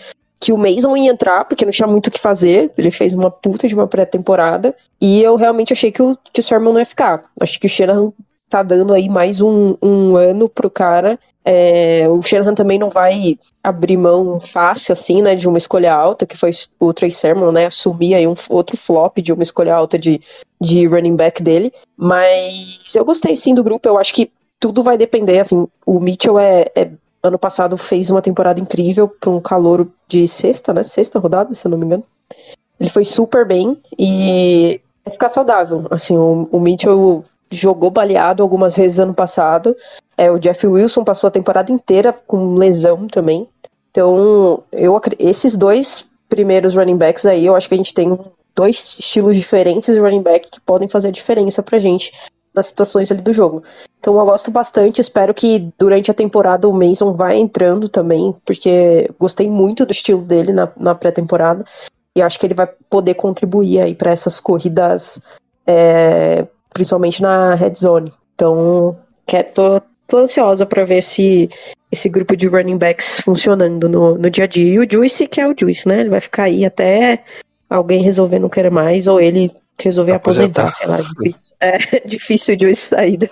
Que 0.41 0.55
o 0.55 0.57
Mason 0.57 0.97
ia 0.97 1.11
entrar, 1.11 1.45
porque 1.45 1.67
não 1.67 1.73
tinha 1.73 1.87
muito 1.87 2.07
o 2.07 2.11
que 2.11 2.19
fazer. 2.19 2.73
Ele 2.79 2.91
fez 2.91 3.13
uma 3.13 3.31
puta 3.31 3.69
de 3.69 3.75
uma 3.75 3.87
pré-temporada. 3.87 4.75
E 4.99 5.23
eu 5.23 5.37
realmente 5.37 5.75
achei 5.75 5.93
que 5.93 6.01
o, 6.01 6.17
que 6.33 6.41
o 6.41 6.43
Sermon 6.43 6.73
não 6.73 6.79
ia 6.79 6.87
ficar. 6.87 7.25
Acho 7.39 7.61
que 7.61 7.67
o 7.67 7.69
Shanahan 7.69 8.11
tá 8.51 8.63
dando 8.63 8.93
aí 8.93 9.09
mais 9.09 9.41
um, 9.41 9.77
um 9.81 10.17
ano 10.17 10.49
pro 10.49 10.69
cara. 10.69 11.19
É, 11.43 12.07
o 12.09 12.23
Shanahan 12.23 12.55
também 12.55 12.79
não 12.79 12.91
vai 12.91 13.39
abrir 13.63 13.97
mão 13.97 14.41
fácil, 14.47 14.93
assim, 14.93 15.23
né, 15.23 15.35
de 15.35 15.49
uma 15.49 15.57
escolha 15.57 15.95
alta, 15.95 16.27
que 16.27 16.37
foi 16.37 16.51
o 16.79 16.93
Trey 16.93 17.11
Sermon, 17.11 17.51
né, 17.53 17.67
assumir 17.67 18.15
aí 18.15 18.27
um 18.27 18.35
outro 18.51 18.77
flop 18.77 19.19
de 19.19 19.33
uma 19.33 19.43
escolha 19.43 19.75
alta 19.75 19.99
de, 19.99 20.21
de 20.61 20.87
running 20.87 21.17
back 21.17 21.43
dele. 21.43 21.73
Mas 21.97 22.95
eu 22.95 23.05
gostei, 23.05 23.37
sim, 23.37 23.55
do 23.55 23.65
grupo. 23.65 23.89
Eu 23.89 23.97
acho 23.99 24.13
que 24.13 24.31
tudo 24.59 24.83
vai 24.83 24.99
depender, 24.99 25.39
assim, 25.39 25.67
o 25.87 25.99
Mitchell 26.01 26.39
é, 26.39 26.67
é- 26.75 26.91
ano 27.23 27.39
passado 27.39 27.77
fez 27.77 28.11
uma 28.11 28.23
temporada 28.23 28.61
incrível 28.61 29.09
para 29.09 29.31
um 29.31 29.41
calouro 29.41 29.93
de 30.09 30.27
sexta, 30.27 30.73
né, 30.75 30.83
sexta 30.83 31.19
rodada, 31.19 31.55
se 31.55 31.67
eu 31.67 31.71
não 31.71 31.79
me 31.79 31.87
engano. 31.87 32.05
Ele 32.79 32.91
foi 32.91 33.05
super 33.05 33.47
bem 33.47 33.79
e 33.99 34.81
vai 35.05 35.13
ficar 35.13 35.29
saudável. 35.29 35.87
Assim, 35.91 36.17
o, 36.17 36.49
o 36.51 36.61
Mitchell 36.61 37.25
jogou 37.51 37.91
baleado 37.91 38.43
algumas 38.43 38.77
vezes 38.77 38.99
ano 38.99 39.15
passado. 39.15 39.77
É, 40.17 40.31
o 40.31 40.39
Jeff 40.39 40.67
Wilson 40.67 41.05
passou 41.05 41.29
a 41.29 41.33
temporada 41.33 41.73
inteira 41.73 42.13
com 42.13 42.55
lesão 42.55 43.07
também. 43.09 43.49
Então, 43.91 44.63
eu, 44.71 45.01
esses 45.19 45.57
dois 45.57 46.07
primeiros 46.29 46.77
running 46.77 46.97
backs 46.97 47.27
aí, 47.27 47.45
eu 47.47 47.57
acho 47.57 47.69
que 47.69 47.75
a 47.75 47.79
gente 47.79 47.93
tem 47.93 48.17
dois 48.55 48.97
estilos 48.99 49.37
diferentes 49.37 49.95
de 49.95 50.01
running 50.01 50.23
back 50.23 50.49
que 50.51 50.61
podem 50.61 50.89
fazer 50.89 51.09
a 51.09 51.13
diferença 51.13 51.63
pra 51.63 51.79
gente 51.79 52.13
nas 52.55 52.67
situações 52.67 53.11
ali 53.11 53.23
do 53.23 53.33
jogo. 53.33 53.63
Então 53.99 54.19
eu 54.19 54.25
gosto 54.25 54.51
bastante, 54.51 55.01
espero 55.01 55.33
que 55.33 55.73
durante 55.79 56.11
a 56.11 56.15
temporada 56.15 56.69
o 56.69 56.73
Mason 56.73 57.13
vá 57.13 57.35
entrando 57.35 57.89
também, 57.89 58.35
porque 58.45 59.11
gostei 59.19 59.49
muito 59.49 59.87
do 59.87 59.93
estilo 59.93 60.23
dele 60.23 60.53
na, 60.53 60.71
na 60.77 60.95
pré-temporada. 60.95 61.65
E 62.17 62.23
acho 62.23 62.39
que 62.41 62.47
ele 62.47 62.55
vai 62.55 62.67
poder 62.89 63.15
contribuir 63.15 63.81
aí 63.81 63.95
para 63.95 64.11
essas 64.11 64.41
corridas, 64.41 65.21
é, 65.65 66.47
principalmente 66.73 67.21
na 67.23 67.55
red 67.55 67.75
zone. 67.75 68.13
Então, 68.35 68.97
quer, 69.27 69.45
tô, 69.53 69.81
tô 70.09 70.19
ansiosa 70.19 70.65
para 70.67 70.85
ver 70.85 70.99
esse, 70.99 71.51
esse 71.91 72.09
grupo 72.09 72.37
de 72.37 72.47
running 72.49 72.79
backs 72.79 73.21
funcionando 73.21 73.89
no, 73.89 74.17
no 74.17 74.31
dia 74.31 74.45
a 74.45 74.47
dia. 74.47 74.73
E 74.75 74.79
o 74.79 74.91
Juice, 74.91 75.27
que 75.27 75.41
é 75.41 75.47
o 75.49 75.55
Juice, 75.59 75.87
né? 75.87 76.01
Ele 76.01 76.11
vai 76.11 76.21
ficar 76.21 76.45
aí 76.45 76.65
até 76.65 77.25
alguém 77.69 78.03
resolver 78.03 78.39
não 78.39 78.49
querer 78.49 78.71
mais, 78.71 79.07
ou 79.07 79.21
ele 79.21 79.53
resolver 79.83 80.13
Aposentar. 80.13 80.69
aposentar, 80.69 80.73
sei 80.73 80.87
lá, 80.87 81.01
difícil. 81.01 81.57
É 81.61 82.01
difícil 82.07 82.57
o 82.57 82.61
Juice 82.61 82.81
sair 82.89 83.17
da- 83.19 83.29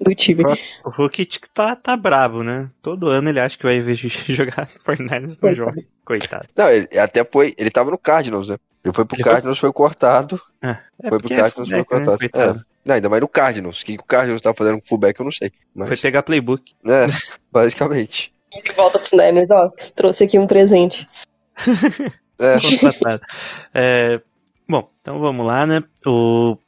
do 0.00 0.14
time. 0.14 0.44
O 0.84 0.90
Hulk 0.90 1.28
tá, 1.52 1.74
tá 1.74 1.96
brabo, 1.96 2.42
né? 2.42 2.70
Todo 2.80 3.08
ano 3.08 3.28
ele 3.28 3.40
acha 3.40 3.56
que 3.56 3.64
vai 3.64 3.80
ver 3.80 3.94
jogar 4.28 4.68
Fortnite 4.80 5.36
no 5.42 5.54
jogo. 5.54 5.82
Coitado. 6.04 6.46
Não, 6.56 6.70
ele 6.70 6.88
até 6.98 7.24
foi. 7.24 7.54
Ele 7.58 7.70
tava 7.70 7.90
no 7.90 7.98
Cardinals, 7.98 8.48
né? 8.48 8.56
Ele 8.86 8.92
foi 8.94 9.04
pro 9.04 9.16
Ele 9.16 9.22
foi- 9.22 9.32
Cardinals, 9.32 9.58
foi 9.58 9.72
cortado. 9.72 10.40
É, 10.62 10.76
Foi 11.08 11.18
pro 11.20 11.32
é 11.32 11.36
Cardinals, 11.36 11.68
foi 11.68 11.78
fullback, 11.78 11.78
né? 11.78 11.84
cortado. 11.84 12.18
Coitado. 12.18 12.66
Não, 12.84 12.94
ainda 12.94 13.08
mais 13.08 13.20
no 13.20 13.28
Cardinals. 13.28 13.80
O 13.82 13.84
que 13.84 13.96
que 13.96 14.02
o 14.02 14.06
Cardinals 14.06 14.40
tava 14.40 14.54
fazendo 14.56 14.78
com 14.78 14.84
o 14.84 14.88
fullback, 14.88 15.18
eu 15.18 15.24
não 15.24 15.32
sei. 15.32 15.50
Mas, 15.74 15.88
Foi 15.88 15.96
pegar 15.96 16.22
playbook. 16.22 16.72
é, 16.86 17.06
basicamente. 17.52 18.32
De 18.64 18.72
volta 18.72 18.98
pros 18.98 19.12
Niners, 19.12 19.50
ó, 19.50 19.70
trouxe 19.94 20.24
aqui 20.24 20.38
um 20.38 20.46
presente. 20.46 21.08
É. 22.38 22.56
É, 23.72 24.20
bom, 24.68 24.90
então 25.00 25.18
vamos 25.18 25.46
lá, 25.46 25.66
né? 25.66 25.82
O, 26.06 26.58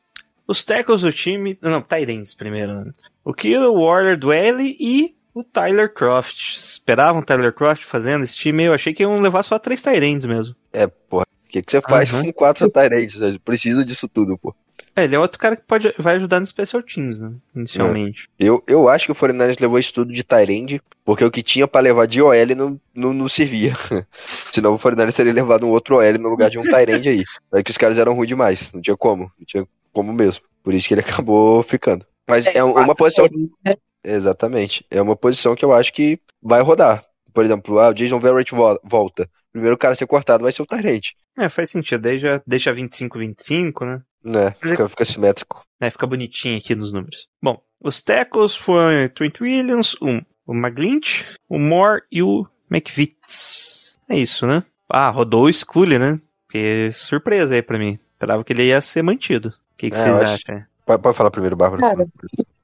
os 0.47 0.65
tackles 0.65 1.03
do 1.03 1.13
time. 1.13 1.59
Não, 1.61 1.83
Tyrants 1.83 2.35
primeiro, 2.35 2.73
né? 2.85 2.91
O 3.23 3.35
Kilo 3.35 3.75
Warner 3.79 4.19
do 4.19 4.33
L 4.33 4.77
e 4.81 5.15
o 5.35 5.45
Tyler 5.45 5.93
Croft. 5.93 6.55
Esperavam 6.57 7.21
o 7.21 7.25
Tyler 7.25 7.53
Croft 7.53 7.85
fazendo 7.85 8.25
esse 8.25 8.35
time? 8.35 8.65
Eu 8.65 8.73
achei 8.73 8.95
que 8.95 9.03
iam 9.03 9.21
levar 9.21 9.43
só 9.43 9.59
três 9.59 9.83
Tyrants 9.83 10.25
mesmo. 10.25 10.57
é, 10.73 10.87
porra. 10.87 11.27
O 11.49 11.51
que, 11.51 11.63
que 11.63 11.71
você 11.73 11.81
faz 11.81 12.13
Aham. 12.13 12.25
com 12.25 12.33
quatro 12.33 12.69
Tyrants? 12.69 13.17
Precisa 13.45 13.85
disso 13.85 14.07
tudo, 14.07 14.37
pô. 14.37 14.55
É, 14.95 15.05
ele 15.05 15.15
é 15.15 15.19
outro 15.19 15.39
cara 15.39 15.57
que 15.57 15.63
pode, 15.63 15.95
vai 15.99 16.17
ajudar 16.17 16.41
no 16.41 16.47
Special 16.47 16.83
Teams, 16.83 17.21
né? 17.21 17.33
Inicialmente. 17.55 18.29
Eu, 18.39 18.63
eu 18.67 18.89
acho 18.89 19.07
que 19.07 19.13
o 19.13 19.15
49ers 19.15 19.61
levou 19.61 19.79
isso 19.79 19.95
tudo 19.95 20.13
de 20.13 20.25
Tyrande, 20.25 20.83
porque 21.05 21.25
o 21.25 21.31
que 21.31 21.43
tinha 21.43 21.69
pra 21.69 21.81
levar 21.81 22.07
de 22.07 22.21
OL 22.21 22.35
não, 22.57 22.81
não, 22.95 23.13
não 23.15 23.29
servia. 23.29 23.77
Senão 24.27 24.75
o 24.75 24.79
49ers 24.79 25.15
teria 25.15 25.33
levado 25.33 25.65
um 25.65 25.71
outro 25.71 25.97
OL 25.99 26.19
no 26.19 26.29
lugar 26.29 26.51
de 26.51 26.59
um 26.59 26.65
Tyrande 26.65 27.09
aí. 27.09 27.25
É 27.55 27.63
que 27.63 27.71
os 27.71 27.77
caras 27.79 27.97
eram 27.97 28.13
ruins 28.15 28.29
demais. 28.29 28.73
Não 28.73 28.81
tinha 28.81 28.97
como. 28.97 29.31
Não 29.39 29.47
tinha 29.47 29.67
como 29.93 30.13
mesmo. 30.13 30.45
Por 30.63 30.75
isso 30.75 30.87
que 30.89 30.95
ele 30.95 31.01
acabou 31.09 31.63
ficando. 31.63 32.05
Mas 32.27 32.47
é, 32.49 32.63
um- 32.63 32.73
uma 32.77 32.95
posição. 32.95 33.27
né? 33.65 33.77
Exatamente. 34.05 34.85
É 34.91 35.01
uma 35.01 35.17
posição 35.17 35.55
que 35.55 35.65
eu 35.65 35.73
acho 35.73 35.93
que 35.93 36.19
vai 36.43 36.61
rodar. 36.61 37.05
Por 37.33 37.45
exemplo, 37.45 37.79
ah, 37.79 37.89
o 37.91 37.95
Jason 37.95 38.19
Verrett 38.19 38.53
vo- 38.55 38.81
volta. 38.83 39.29
O 39.59 39.61
primeiro 39.61 39.79
cara 39.79 39.93
a 39.93 39.97
ser 39.97 40.07
cortado 40.07 40.43
vai 40.45 40.53
ser 40.53 40.63
o 40.63 40.67
Tyrande. 40.67 41.15
É, 41.37 41.49
faz 41.49 41.71
sentido. 41.71 42.01
Daí 42.01 42.19
já 42.19 42.41
deixa 42.47 42.73
25-25, 42.73 43.85
né? 43.87 44.03
Né? 44.25 44.55
Fica, 44.61 44.89
fica 44.89 45.05
simétrico. 45.05 45.63
É, 45.81 45.91
fica 45.91 46.07
bonitinho 46.07 46.59
aqui 46.59 46.75
nos 46.75 46.93
números. 46.93 47.27
Bom, 47.43 47.61
os 47.81 48.03
tackles 48.03 48.55
foram 48.57 49.09
Trent 49.09 49.41
Williams, 49.41 49.95
o, 50.01 50.21
o 50.47 50.55
McGlinch, 50.55 51.25
o 51.49 51.59
Moore 51.59 52.03
e 52.11 52.23
o 52.23 52.47
McVitz. 52.71 53.99
É 54.09 54.17
isso, 54.19 54.47
né? 54.47 54.63
Ah, 54.89 55.11
rodou 55.11 55.45
o 55.45 55.53
Scully, 55.53 55.99
né? 55.99 56.21
Que 56.51 56.91
surpresa 56.93 57.55
aí 57.55 57.63
pra 57.63 57.79
mim. 57.79 57.99
Esperava 58.15 58.43
que 58.43 58.53
ele 58.53 58.65
ia 58.65 58.81
ser 58.81 59.03
mantido. 59.03 59.49
O 59.49 59.53
que, 59.77 59.91
que 59.91 59.97
É, 59.97 59.99
vocês 59.99 60.17
eu 60.17 60.23
acho- 60.23 60.33
acham? 60.51 60.65
Pode, 60.85 61.03
pode 61.03 61.17
falar 61.17 61.31
primeiro, 61.31 61.55
Bárbara. 61.57 61.81
Cara, 61.81 62.07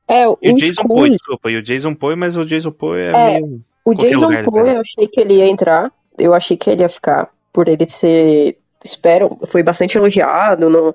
É, 0.09 0.27
o 0.27 0.39
E 0.43 0.51
o 0.51 0.57
Jason 0.57 0.83
Poe, 0.83 0.97
Scully, 0.97 1.11
desculpa. 1.11 1.51
E 1.51 1.57
o 1.57 1.63
Jason 1.63 1.95
Poe, 1.95 2.17
mas 2.17 2.37
o 2.37 2.45
Jason 2.45 2.71
Poe 2.73 2.99
é, 3.01 3.13
É. 3.15 3.41
meio... 3.41 3.63
o 3.85 3.95
Jason 3.95 4.31
Poe, 4.43 4.63
vai. 4.65 4.77
eu 4.77 4.81
achei 4.81 5.07
que 5.07 5.21
ele 5.21 5.35
ia 5.35 5.47
entrar. 5.47 5.93
Eu 6.19 6.35
achei 6.35 6.57
que 6.57 6.71
ele 6.71 6.83
ia 6.83 6.89
ficar 6.89 7.29
por 7.53 7.69
ele 7.69 7.89
ser. 7.89 8.59
Espero, 8.85 9.39
foi 9.47 9.63
bastante 9.63 9.97
elogiado 9.97 10.69
no, 10.69 10.95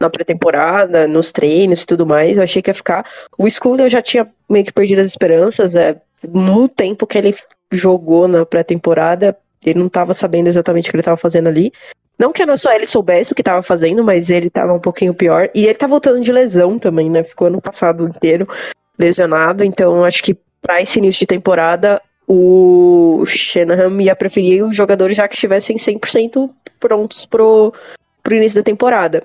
na 0.00 0.10
pré-temporada, 0.10 1.06
nos 1.06 1.30
treinos 1.32 1.82
e 1.82 1.86
tudo 1.86 2.06
mais. 2.06 2.36
Eu 2.36 2.44
achei 2.44 2.62
que 2.62 2.70
ia 2.70 2.74
ficar. 2.74 3.04
O 3.36 3.48
School 3.48 3.76
eu 3.78 3.88
já 3.88 4.00
tinha 4.00 4.28
meio 4.48 4.64
que 4.64 4.72
perdido 4.72 5.00
as 5.00 5.06
esperanças. 5.06 5.74
É, 5.74 6.00
no 6.26 6.68
tempo 6.68 7.06
que 7.06 7.18
ele 7.18 7.34
jogou 7.70 8.26
na 8.26 8.44
pré-temporada, 8.44 9.36
ele 9.64 9.78
não 9.78 9.86
estava 9.86 10.14
sabendo 10.14 10.48
exatamente 10.48 10.88
o 10.88 10.90
que 10.90 10.96
ele 10.96 11.02
estava 11.02 11.16
fazendo 11.16 11.48
ali. 11.48 11.72
Não 12.18 12.32
que 12.32 12.44
não 12.44 12.56
só 12.56 12.72
ele 12.72 12.86
soubesse 12.86 13.30
o 13.30 13.34
que 13.34 13.42
estava 13.42 13.62
fazendo, 13.62 14.02
mas 14.02 14.28
ele 14.28 14.48
estava 14.48 14.72
um 14.72 14.80
pouquinho 14.80 15.14
pior. 15.14 15.48
E 15.54 15.64
ele 15.64 15.74
tá 15.74 15.86
voltando 15.86 16.20
de 16.20 16.32
lesão 16.32 16.78
também, 16.78 17.08
né? 17.08 17.22
Ficou 17.22 17.46
ano 17.46 17.60
passado 17.60 18.08
inteiro 18.08 18.48
lesionado. 18.98 19.64
Então 19.64 20.04
acho 20.04 20.22
que 20.22 20.36
para 20.60 20.82
esse 20.82 20.98
início 20.98 21.20
de 21.20 21.26
temporada, 21.26 22.02
o 22.28 23.24
Shanahan 23.26 24.00
ia 24.02 24.14
preferir 24.14 24.62
os 24.64 24.76
jogadores 24.76 25.16
já 25.16 25.26
que 25.26 25.34
estivessem 25.34 25.76
100% 25.76 26.50
prontos 26.78 27.24
pro, 27.24 27.72
pro 28.22 28.36
início 28.36 28.60
da 28.60 28.62
temporada. 28.64 29.24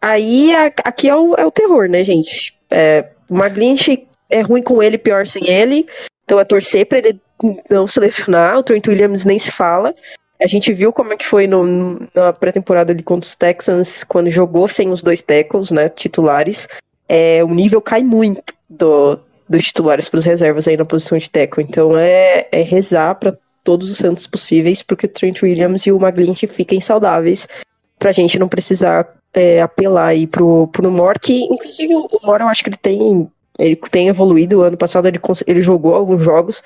Aí 0.00 0.54
a- 0.54 0.72
aqui 0.84 1.08
é 1.08 1.16
o, 1.16 1.34
é 1.34 1.44
o 1.44 1.50
terror, 1.50 1.88
né, 1.88 2.04
gente? 2.04 2.54
É, 2.70 3.06
o 3.28 3.34
McGlinchey 3.36 4.06
é 4.30 4.40
ruim 4.40 4.62
com 4.62 4.82
ele, 4.82 4.96
pior 4.96 5.26
sem 5.26 5.48
ele. 5.50 5.86
Então 6.24 6.38
é 6.38 6.44
torcer 6.44 6.86
pra 6.86 6.98
ele 6.98 7.20
não 7.68 7.86
se 7.86 7.98
lesionar. 7.98 8.56
O 8.58 8.62
Trent 8.62 8.86
Williams 8.86 9.24
nem 9.24 9.38
se 9.38 9.50
fala. 9.50 9.94
A 10.40 10.46
gente 10.46 10.72
viu 10.72 10.92
como 10.92 11.12
é 11.12 11.16
que 11.16 11.26
foi 11.26 11.46
no- 11.46 12.06
na 12.14 12.32
pré-temporada 12.32 12.94
de 12.94 13.02
contra 13.02 13.26
os 13.26 13.34
Texans, 13.34 14.04
quando 14.04 14.30
jogou 14.30 14.68
sem 14.68 14.90
os 14.90 15.02
dois 15.02 15.20
tackles, 15.22 15.70
né, 15.70 15.88
titulares. 15.88 16.68
É, 17.08 17.42
o 17.42 17.48
nível 17.48 17.80
cai 17.80 18.02
muito 18.02 18.42
do, 18.68 19.18
dos 19.48 19.64
titulares 19.64 20.08
para 20.08 20.18
os 20.18 20.24
reservas 20.24 20.66
aí 20.66 20.76
na 20.76 20.84
posição 20.84 21.16
de 21.16 21.30
tackle. 21.30 21.64
Então 21.64 21.96
é, 21.96 22.48
é 22.50 22.62
rezar 22.62 23.14
para 23.14 23.36
todos 23.62 23.90
os 23.90 23.98
santos 23.98 24.26
possíveis 24.26 24.82
para 24.82 24.96
que 24.96 25.06
o 25.06 25.08
Trent 25.08 25.42
Williams 25.42 25.86
e 25.86 25.92
o 25.92 26.00
McGlinchey 26.00 26.48
fiquem 26.48 26.80
saudáveis, 26.80 27.48
pra 27.98 28.12
gente 28.12 28.38
não 28.38 28.48
precisar 28.48 29.08
é, 29.34 29.60
apelar 29.60 30.08
aí 30.08 30.26
pro, 30.26 30.68
pro 30.68 30.90
Moore, 30.90 31.18
que 31.20 31.44
inclusive 31.44 31.94
o 31.94 32.08
Moore 32.22 32.42
eu 32.42 32.48
acho 32.48 32.62
que 32.62 32.70
ele 32.70 32.76
tem, 32.76 33.28
ele 33.58 33.76
tem 33.90 34.08
evoluído. 34.08 34.62
Ano 34.62 34.76
passado 34.76 35.06
ele, 35.08 35.20
ele 35.46 35.60
jogou 35.60 35.94
alguns 35.94 36.22
jogos, 36.22 36.62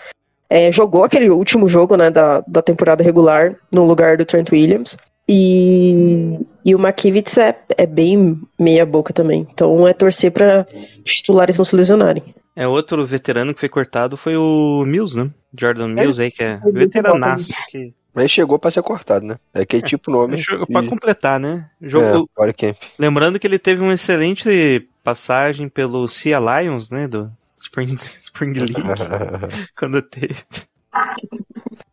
é, 0.48 0.70
jogou 0.70 1.04
aquele 1.04 1.30
último 1.30 1.68
jogo 1.68 1.96
né, 1.96 2.10
da, 2.10 2.44
da 2.46 2.60
temporada 2.60 3.02
regular 3.02 3.56
no 3.72 3.84
lugar 3.84 4.16
do 4.16 4.24
Trent 4.26 4.50
Williams. 4.52 4.96
E, 5.32 6.40
e 6.64 6.74
o 6.74 6.78
McKivitz 6.78 7.38
é, 7.38 7.56
é 7.78 7.86
bem 7.86 8.40
meia 8.58 8.84
boca 8.84 9.12
também. 9.12 9.46
Então 9.52 9.86
é 9.86 9.94
torcer 9.94 10.32
para 10.32 10.66
titulares 11.04 11.56
não 11.56 11.64
se 11.64 11.76
lesionarem. 11.76 12.34
É, 12.56 12.66
outro 12.66 13.06
veterano 13.06 13.54
que 13.54 13.60
foi 13.60 13.68
cortado 13.68 14.16
foi 14.16 14.36
o 14.36 14.84
Mills, 14.84 15.16
né? 15.16 15.30
Jordan 15.56 15.86
Mills 15.86 16.20
aí, 16.20 16.32
que 16.32 16.42
é 16.42 16.58
muito 16.58 16.74
veteranaço. 16.74 17.52
Que... 17.70 17.94
Mas 18.12 18.28
chegou 18.32 18.58
pra 18.58 18.72
ser 18.72 18.82
cortado, 18.82 19.24
né? 19.24 19.36
É 19.54 19.60
aquele 19.60 19.82
tipo 19.82 20.10
nome. 20.10 20.36
Jogo 20.36 20.66
e- 20.68 20.72
Pra 20.72 20.82
completar, 20.82 21.38
né? 21.38 21.70
Jogo, 21.80 22.28
É. 22.36 22.74
Lembrando 22.98 23.38
que 23.38 23.46
ele 23.46 23.58
teve 23.58 23.80
uma 23.80 23.94
excelente 23.94 24.88
passagem 25.04 25.68
pelo 25.68 26.08
Sea 26.08 26.40
Lions, 26.40 26.90
né? 26.90 27.06
Do 27.06 27.30
Spring, 27.56 27.94
Spring 28.18 28.52
League, 28.58 28.74
quando 29.78 30.02
teve. 30.02 30.34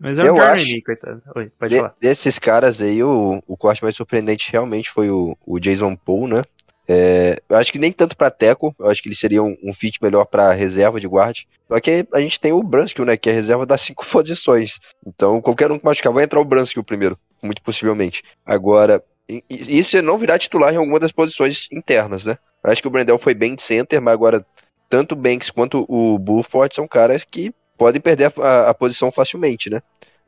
Mas 0.07 0.19
é 0.19 0.21
um 0.21 0.25
Eu 0.27 0.35
Jordan 0.37 0.53
acho- 0.53 0.65
Lee, 0.65 0.81
coitado. 0.81 1.21
Oi, 1.35 1.51
pode 1.59 1.73
De- 1.73 1.79
falar. 1.81 1.95
desses 1.99 2.39
caras 2.39 2.81
aí, 2.81 3.03
o, 3.03 3.43
o 3.45 3.57
corte 3.57 3.83
mais 3.83 3.95
surpreendente 3.95 4.49
realmente 4.51 4.89
foi 4.89 5.09
o, 5.09 5.37
o 5.45 5.59
Jason 5.59 5.95
Paul, 5.97 6.27
né? 6.27 6.43
É, 6.87 7.41
eu 7.49 7.57
acho 7.57 7.69
que 7.73 7.77
nem 7.79 7.91
tanto 7.91 8.15
pra 8.15 8.31
Teco, 8.31 8.73
eu 8.79 8.89
acho 8.89 9.03
que 9.03 9.09
ele 9.09 9.15
seria 9.15 9.43
um, 9.43 9.53
um 9.61 9.73
fit 9.73 10.01
melhor 10.01 10.23
pra 10.25 10.53
reserva 10.53 11.01
de 11.01 11.07
guarda. 11.09 11.39
Só 11.67 11.77
que 11.81 12.07
a 12.13 12.19
gente 12.21 12.39
tem 12.39 12.53
o 12.53 12.63
Brunskill, 12.63 13.03
né? 13.03 13.17
Que 13.17 13.29
é 13.29 13.33
reserva 13.33 13.65
das 13.65 13.81
cinco 13.81 14.05
posições. 14.05 14.79
Então, 15.05 15.41
qualquer 15.41 15.69
um 15.71 15.77
que 15.77 15.83
machucar 15.83 16.13
vai 16.13 16.23
entrar 16.23 16.39
o 16.39 16.45
Brunskill 16.45 16.85
primeiro, 16.85 17.19
muito 17.43 17.61
possivelmente. 17.61 18.23
Agora, 18.45 19.03
isso 19.49 19.97
ele 19.97 20.07
não 20.07 20.17
virá 20.17 20.39
titular 20.39 20.73
em 20.73 20.77
alguma 20.77 21.01
das 21.01 21.11
posições 21.11 21.67
internas, 21.69 22.23
né? 22.23 22.37
Eu 22.63 22.71
acho 22.71 22.81
que 22.81 22.87
o 22.87 22.91
Brandel 22.91 23.17
foi 23.17 23.33
bem 23.33 23.55
de 23.55 23.61
center, 23.61 24.01
mas 24.01 24.13
agora 24.13 24.45
tanto 24.89 25.11
o 25.11 25.17
Banks 25.17 25.49
quanto 25.49 25.85
o 25.89 26.17
Bufford 26.17 26.73
são 26.73 26.87
caras 26.87 27.25
que 27.29 27.53
podem 27.77 28.01
perder 28.01 28.33
a, 28.37 28.41
a- 28.41 28.69
a 28.69 28.73
posição 28.73 29.11
facilmente, 29.11 29.69
né? 29.69 29.81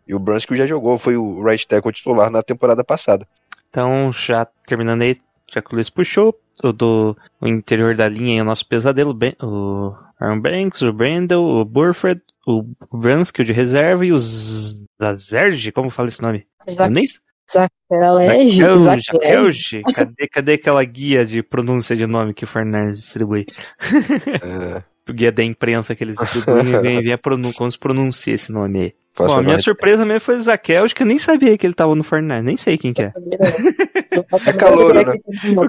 E 0.08 0.14
o 0.16 0.20
Brunskill 0.20 0.58
já 0.58 0.66
jogou, 0.68 0.98
foi 0.98 1.16
o 1.18 1.44
right 1.44 1.68
tackle 1.68 1.92
titular 1.92 2.30
na 2.32 2.42
temporada 2.42 2.84
passada. 2.84 3.28
Então, 3.70 4.12
já 4.12 4.46
terminando 4.66 5.02
aí, 5.04 5.18
já 5.54 5.62
que 5.62 5.72
o 5.72 5.76
Luiz 5.76 5.90
puxou, 5.90 6.36
o 6.64 6.72
do 6.74 7.16
o 7.40 7.48
interior 7.48 7.96
da 7.96 8.10
linha 8.10 8.36
aí, 8.36 8.42
o 8.42 8.46
nosso 8.46 8.66
pesadelo, 8.68 9.14
Ben- 9.14 9.36
o 9.42 9.94
Aaron 10.20 10.40
Banks, 10.42 10.82
o 10.82 10.92
Brandel, 10.92 11.44
o 11.44 11.64
Burford, 11.64 12.22
o 12.48 12.64
Brunskill 12.92 13.46
de 13.46 13.54
reserva 13.54 14.06
e 14.06 14.12
o 14.12 14.18
Zazerge, 15.02 15.72
como 15.72 15.90
fala 15.90 16.10
esse 16.10 16.22
nome? 16.22 16.46
Eu 16.78 16.90
nem 16.90 17.06
Zakelge. 19.14 19.82
Cadê, 19.94 20.28
cadê 20.28 20.54
aquela 20.54 20.84
guia 20.84 21.26
de 21.26 21.42
pronúncia 21.42 21.96
de 21.96 22.06
nome 22.06 22.34
que 22.34 22.44
o 22.44 22.48
Fernandes 22.48 23.00
distribui? 23.02 23.46
É, 24.44 24.84
guia 25.14 25.32
da 25.32 25.44
imprensa 25.44 25.96
que 25.96 26.04
eles 26.04 26.18
distribuem 26.18 26.68
e 26.70 26.78
vem, 26.80 27.02
vem 27.04 27.14
a 27.14 27.18
pronun 27.18 27.52
como 27.54 27.72
se 27.72 27.78
pronuncia 27.78 28.34
esse 28.34 28.52
nome 28.52 28.80
aí. 28.80 28.94
Bom, 29.18 29.34
a 29.34 29.42
minha 29.42 29.58
surpresa 29.58 30.06
mesmo 30.06 30.22
foi 30.22 30.36
o 30.36 30.42
Zakelge, 30.42 30.96
que 30.96 31.04
eu 31.04 31.08
nem 31.08 31.20
sabia 31.20 31.58
que 31.58 31.68
ele 31.68 31.74
tava 31.74 31.94
no 31.94 32.04
Fortnite, 32.04 32.42
nem 32.42 32.56
sei 32.56 32.78
quem 32.78 32.94
que 32.94 33.02
é. 33.02 33.14
É 34.46 34.54
calouro, 34.54 34.94
né? 34.94 35.14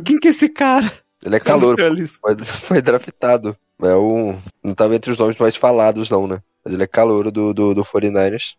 Quem 0.05 0.19
que 0.19 0.29
é 0.29 0.31
esse 0.31 0.49
cara? 0.49 0.91
Ele 1.25 1.37
é 1.37 1.41
calor, 1.41 1.79
isso. 2.01 2.19
foi, 2.21 2.37
foi 2.45 2.83
draftado. 2.83 3.57
É 3.83 3.95
o, 3.95 4.35
não 4.63 4.75
tava 4.75 4.95
entre 4.95 5.11
os 5.11 5.19
nomes 5.19 5.37
mais 5.39 5.57
falados, 5.57 6.11
não, 6.11 6.27
né? 6.27 6.41
Mas 6.65 6.75
ele 6.75 6.83
é 6.83 6.87
calouro 6.87 7.31
do, 7.31 7.53
do, 7.53 7.75
do 7.75 7.83
49ers. 7.85 8.55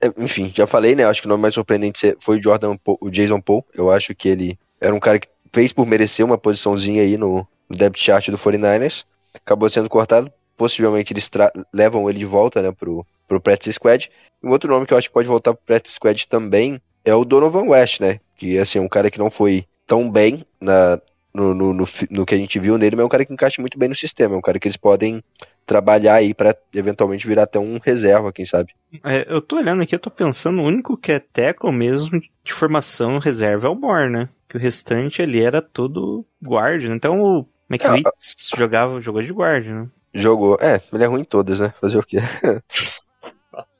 É, 0.00 0.10
enfim, 0.18 0.52
já 0.54 0.66
falei, 0.66 0.94
né? 0.94 1.04
Acho 1.04 1.20
que 1.22 1.26
o 1.26 1.30
nome 1.30 1.42
mais 1.42 1.54
surpreendente 1.54 2.16
foi 2.20 2.38
o 2.38 2.42
Jordan 2.42 2.76
Paul- 2.76 2.98
o 3.00 3.10
Jason 3.10 3.40
Paul. 3.40 3.64
Eu 3.74 3.90
acho 3.90 4.14
que 4.14 4.28
ele 4.28 4.58
era 4.80 4.94
um 4.94 5.00
cara 5.00 5.18
que 5.18 5.28
fez 5.52 5.72
por 5.72 5.86
merecer 5.86 6.24
uma 6.24 6.36
posiçãozinha 6.38 7.02
aí 7.02 7.16
no, 7.16 7.46
no 7.68 7.76
depth 7.76 7.98
chart 7.98 8.28
do 8.28 8.38
49ers. 8.38 9.04
Acabou 9.34 9.68
sendo 9.70 9.88
cortado. 9.88 10.32
Possivelmente 10.56 11.12
eles 11.12 11.30
levam 11.72 12.08
ele 12.08 12.18
de 12.18 12.24
volta, 12.24 12.62
né, 12.62 12.70
pro, 12.72 13.04
pro 13.26 13.40
practice 13.40 13.72
squad. 13.72 14.10
Um 14.42 14.50
outro 14.50 14.70
nome 14.70 14.86
que 14.86 14.94
eu 14.94 14.98
acho 14.98 15.08
que 15.08 15.14
pode 15.14 15.28
voltar 15.28 15.54
pro 15.54 15.64
practice 15.64 15.94
squad 15.94 16.28
também 16.28 16.80
é 17.04 17.14
o 17.14 17.24
Donovan 17.24 17.68
West, 17.68 18.00
né? 18.00 18.20
Que, 18.36 18.58
assim, 18.58 18.78
é 18.78 18.82
um 18.82 18.88
cara 18.88 19.10
que 19.10 19.18
não 19.18 19.30
foi 19.30 19.64
tão 19.86 20.10
bem 20.10 20.44
na, 20.60 21.00
no, 21.34 21.52
no, 21.52 21.74
no, 21.74 21.84
no 22.10 22.26
que 22.26 22.34
a 22.34 22.38
gente 22.38 22.58
viu 22.58 22.78
nele, 22.78 22.94
mas 22.94 23.02
é 23.02 23.06
um 23.06 23.10
cara 23.10 23.24
que 23.24 23.32
encaixa 23.32 23.60
muito 23.60 23.78
bem 23.78 23.88
no 23.88 23.94
sistema. 23.94 24.34
É 24.34 24.38
um 24.38 24.42
cara 24.42 24.58
que 24.58 24.68
eles 24.68 24.76
podem 24.76 25.22
trabalhar 25.66 26.14
aí 26.14 26.32
pra 26.32 26.54
eventualmente 26.72 27.26
virar 27.26 27.44
até 27.44 27.58
um 27.58 27.78
reserva, 27.78 28.32
quem 28.32 28.46
sabe. 28.46 28.72
É, 29.02 29.26
eu 29.28 29.42
tô 29.42 29.56
olhando 29.56 29.82
aqui, 29.82 29.94
eu 29.94 30.00
tô 30.00 30.10
pensando, 30.10 30.60
o 30.60 30.64
único 30.64 30.96
que 30.96 31.10
é 31.10 31.18
tackle 31.18 31.72
mesmo 31.72 32.20
de 32.20 32.52
formação 32.52 33.18
reserva 33.18 33.66
é 33.66 33.70
o 33.70 33.74
Moore, 33.74 34.10
né? 34.10 34.28
Que 34.48 34.56
o 34.56 34.60
restante 34.60 35.22
ali 35.22 35.42
era 35.42 35.60
tudo 35.60 36.24
guarda, 36.40 36.86
né? 36.88 36.94
Então 36.94 37.20
o 37.20 37.46
McVitz 37.70 38.50
jogava, 38.56 39.00
jogou 39.00 39.22
de 39.22 39.32
guarda, 39.32 39.68
né? 39.82 39.88
Jogou. 40.12 40.58
É, 40.60 40.80
ele 40.92 41.04
é 41.04 41.06
ruim 41.06 41.22
em 41.22 41.24
todas, 41.24 41.58
né? 41.58 41.72
Fazer 41.80 41.98
o 41.98 42.02
quê? 42.02 42.18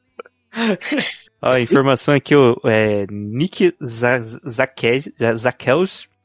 Ó, 1.43 1.51
a 1.51 1.61
informação 1.61 2.15
aqui, 2.15 2.35
o 2.35 2.57
é, 2.65 3.07
Nick 3.11 3.75
Zakels, 3.83 4.39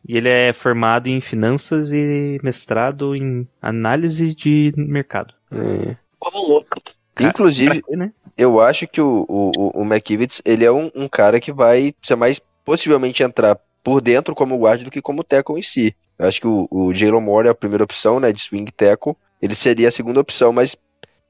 e 0.07 0.15
ele 0.17 0.29
é 0.29 0.53
formado 0.53 1.07
em 1.07 1.19
finanças 1.19 1.91
e 1.91 2.39
mestrado 2.43 3.15
em 3.15 3.47
análise 3.61 4.33
de 4.33 4.71
mercado. 4.77 5.33
É. 5.51 5.97
Ô, 6.19 6.29
louco. 6.47 6.79
Inclusive, 7.19 7.81
quê, 7.81 7.95
né? 7.97 8.13
eu 8.37 8.61
acho 8.61 8.87
que 8.87 9.01
o, 9.01 9.25
o, 9.27 9.51
o- 9.57 9.81
o 9.81 9.83
McKivitz, 9.83 10.41
ele 10.45 10.63
é 10.63 10.71
um, 10.71 10.89
um 10.95 11.09
cara 11.09 11.39
que 11.39 11.51
vai 11.51 11.93
ser 12.01 12.15
mais 12.15 12.39
possivelmente 12.63 13.23
entrar 13.23 13.59
por 13.83 13.99
dentro 13.99 14.33
como 14.33 14.57
guarda 14.57 14.85
do 14.85 14.91
que 14.91 15.01
como 15.01 15.23
tackle 15.23 15.59
em 15.59 15.63
si. 15.63 15.93
Eu 16.19 16.27
acho 16.27 16.41
que 16.41 16.47
o, 16.47 16.67
o 16.69 16.93
Jalen 16.93 17.21
Moore 17.21 17.47
é 17.47 17.51
a 17.51 17.55
primeira 17.55 17.83
opção, 17.83 18.19
né, 18.19 18.31
de 18.33 18.41
swing 18.41 18.69
tackle. 18.71 19.15
Ele 19.41 19.55
seria 19.55 19.87
a 19.87 19.91
segunda 19.91 20.19
opção, 20.19 20.51
mas 20.51 20.75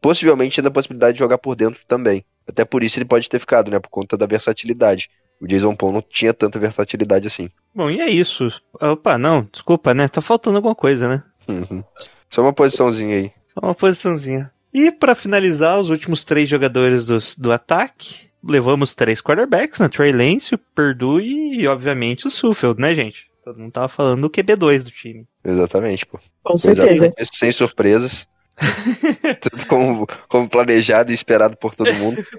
possivelmente 0.02 0.56
tendo 0.56 0.68
a 0.68 0.72
possibilidade 0.72 1.14
de 1.14 1.20
jogar 1.20 1.38
por 1.38 1.56
dentro 1.56 1.80
também. 1.88 2.24
Até 2.48 2.66
por 2.66 2.84
isso 2.84 2.98
ele 2.98 3.06
pode 3.06 3.30
ter 3.30 3.40
ficado, 3.40 3.70
né, 3.70 3.80
por 3.80 3.90
conta 3.90 4.18
da 4.18 4.26
versatilidade. 4.26 5.10
O 5.40 5.48
Jason 5.48 5.76
Paul 5.76 5.94
não 5.94 6.02
tinha 6.02 6.34
tanta 6.34 6.60
versatilidade 6.60 7.28
assim. 7.28 7.50
Bom, 7.74 7.90
e 7.90 8.02
é 8.02 8.10
isso. 8.10 8.50
Opa, 8.82 9.18
não, 9.18 9.48
desculpa, 9.52 9.94
né? 9.94 10.08
Tá 10.08 10.22
faltando 10.22 10.58
alguma 10.58 10.76
coisa, 10.76 11.08
né? 11.08 11.24
Uhum. 11.48 11.84
Só 12.30 12.42
uma 12.42 12.52
posiçãozinha 12.52 13.16
aí. 13.16 13.32
Só 13.54 13.62
uma 13.66 13.76
posiçãozinha. 13.76 14.52
E 14.74 14.92
pra 14.92 15.16
finalizar, 15.16 15.80
os 15.80 15.90
últimos 15.90 16.24
três 16.26 16.50
jogadores 16.50 17.06
dos- 17.06 17.38
do 17.38 17.52
ataque, 17.54 18.28
levamos 18.44 18.94
três 18.94 19.22
quarterbacks, 19.22 19.80
né? 19.80 19.88
Trey 19.88 20.12
Lance, 20.12 20.56
o 20.56 20.58
Perdue 20.58 21.24
e, 21.62 21.68
obviamente, 21.68 22.28
o 22.28 22.30
Suffield, 22.30 22.82
né, 22.82 22.94
gente? 22.94 23.29
Todo 23.50 23.60
mundo 23.60 23.72
tava 23.72 23.90
falando 23.90 24.22
do 24.22 24.30
QB2 24.30 24.84
do 24.84 24.92
time. 24.92 25.26
Exatamente, 25.44 26.06
pô. 26.06 26.20
Com 26.44 26.56
certeza. 26.56 26.92
Exatamente. 27.08 27.36
Sem 27.38 27.52
surpresas. 27.52 28.28
Tudo 29.42 29.66
como, 29.66 30.08
como 30.28 30.48
planejado 30.48 31.10
e 31.12 31.16
esperado 31.16 31.58
por 31.58 31.74
todo 31.76 31.92
mundo. 31.94 32.24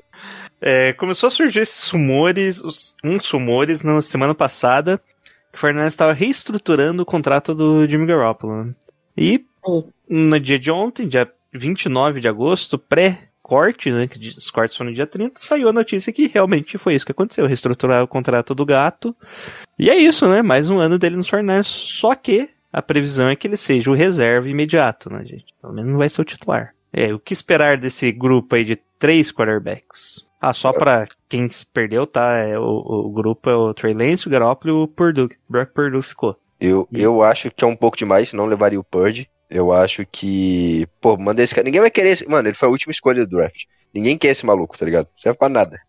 É, 0.62 0.92
começou 0.92 1.28
a 1.28 1.30
surgir 1.30 1.60
esses 1.60 1.88
rumores, 1.88 2.62
os- 2.62 2.94
uns 3.02 3.26
rumores 3.30 3.82
na 3.82 4.02
semana 4.02 4.34
passada, 4.34 5.00
que 5.50 5.56
o 5.56 5.58
Fernandes 5.58 5.94
estava 5.94 6.12
reestruturando 6.12 7.02
o 7.02 7.06
contrato 7.06 7.54
do 7.54 7.88
Jimmy 7.88 8.04
Garoppolo. 8.04 8.64
né? 8.66 8.74
E 9.16 9.46
Hum. 9.66 9.84
no 10.06 10.38
dia 10.38 10.58
de 10.58 10.70
ontem, 10.70 11.08
dia 11.08 11.32
29 11.50 12.20
de 12.20 12.28
agosto, 12.28 12.78
pré-corte, 13.50 13.90
né, 13.90 14.06
que 14.06 14.28
os 14.28 14.50
cortes 14.50 14.76
foram 14.76 14.90
no 14.90 14.94
dia 14.96 15.06
30, 15.06 15.40
saiu 15.40 15.68
a 15.68 15.72
notícia 15.72 16.12
que 16.12 16.28
realmente 16.28 16.78
foi 16.78 16.94
isso 16.94 17.04
que 17.04 17.12
aconteceu, 17.12 17.46
reestruturar 17.46 18.02
o 18.02 18.08
contrato 18.08 18.54
do 18.54 18.64
gato. 18.64 19.14
E 19.78 19.90
é 19.90 19.96
isso, 19.96 20.28
né, 20.28 20.40
mais 20.42 20.70
um 20.70 20.78
ano 20.78 20.98
dele 20.98 21.16
nos 21.16 21.28
Fernandes, 21.28 21.68
só 21.68 22.14
que 22.14 22.48
a 22.72 22.80
previsão 22.80 23.28
é 23.28 23.34
que 23.34 23.48
ele 23.48 23.56
seja 23.56 23.90
o 23.90 23.94
reserva 23.94 24.48
imediato, 24.48 25.10
né, 25.12 25.24
gente? 25.24 25.46
Pelo 25.60 25.74
menos 25.74 25.90
não 25.90 25.98
vai 25.98 26.08
ser 26.08 26.20
o 26.20 26.24
titular. 26.24 26.72
É, 26.92 27.12
o 27.12 27.18
que 27.18 27.32
esperar 27.32 27.76
desse 27.76 28.10
grupo 28.12 28.54
aí 28.54 28.64
de 28.64 28.76
três 28.98 29.32
quarterbacks? 29.32 30.24
Ah, 30.40 30.52
só 30.52 30.72
pra 30.72 31.06
quem 31.28 31.48
se 31.48 31.66
perdeu, 31.66 32.06
tá? 32.06 32.36
É, 32.38 32.58
o, 32.58 32.62
o 32.64 33.10
grupo 33.10 33.50
é 33.50 33.54
o 33.54 33.74
Trey 33.74 33.92
Lance, 33.92 34.26
o 34.26 34.30
Garoppolo 34.30 34.74
e 34.74 34.84
o 34.84 34.88
Purdue. 34.88 35.24
O 35.24 35.52
Brock 35.52 35.70
Purdue 35.74 36.02
ficou. 36.02 36.36
Eu, 36.58 36.88
E- 36.90 37.02
eu 37.02 37.22
acho 37.22 37.50
que 37.50 37.62
é 37.62 37.66
um 37.66 37.76
pouco 37.76 37.96
demais, 37.96 38.32
não 38.32 38.46
levaria 38.46 38.80
o 38.80 38.84
Purdy. 38.84 39.28
Eu 39.50 39.72
acho 39.72 40.06
que. 40.06 40.86
Pô, 41.00 41.16
manda 41.16 41.42
esse 41.42 41.54
cara. 41.54 41.64
Ninguém 41.64 41.80
vai 41.80 41.90
querer 41.90 42.10
esse. 42.10 42.28
Mano, 42.28 42.48
ele 42.48 42.56
foi 42.56 42.68
a 42.68 42.70
última 42.70 42.92
escolha 42.92 43.26
do 43.26 43.36
draft. 43.36 43.64
Ninguém 43.92 44.16
quer 44.16 44.28
esse 44.28 44.46
maluco, 44.46 44.78
tá 44.78 44.84
ligado? 44.84 45.08
Serve 45.18 45.36
pra 45.36 45.48
nada. 45.48 45.80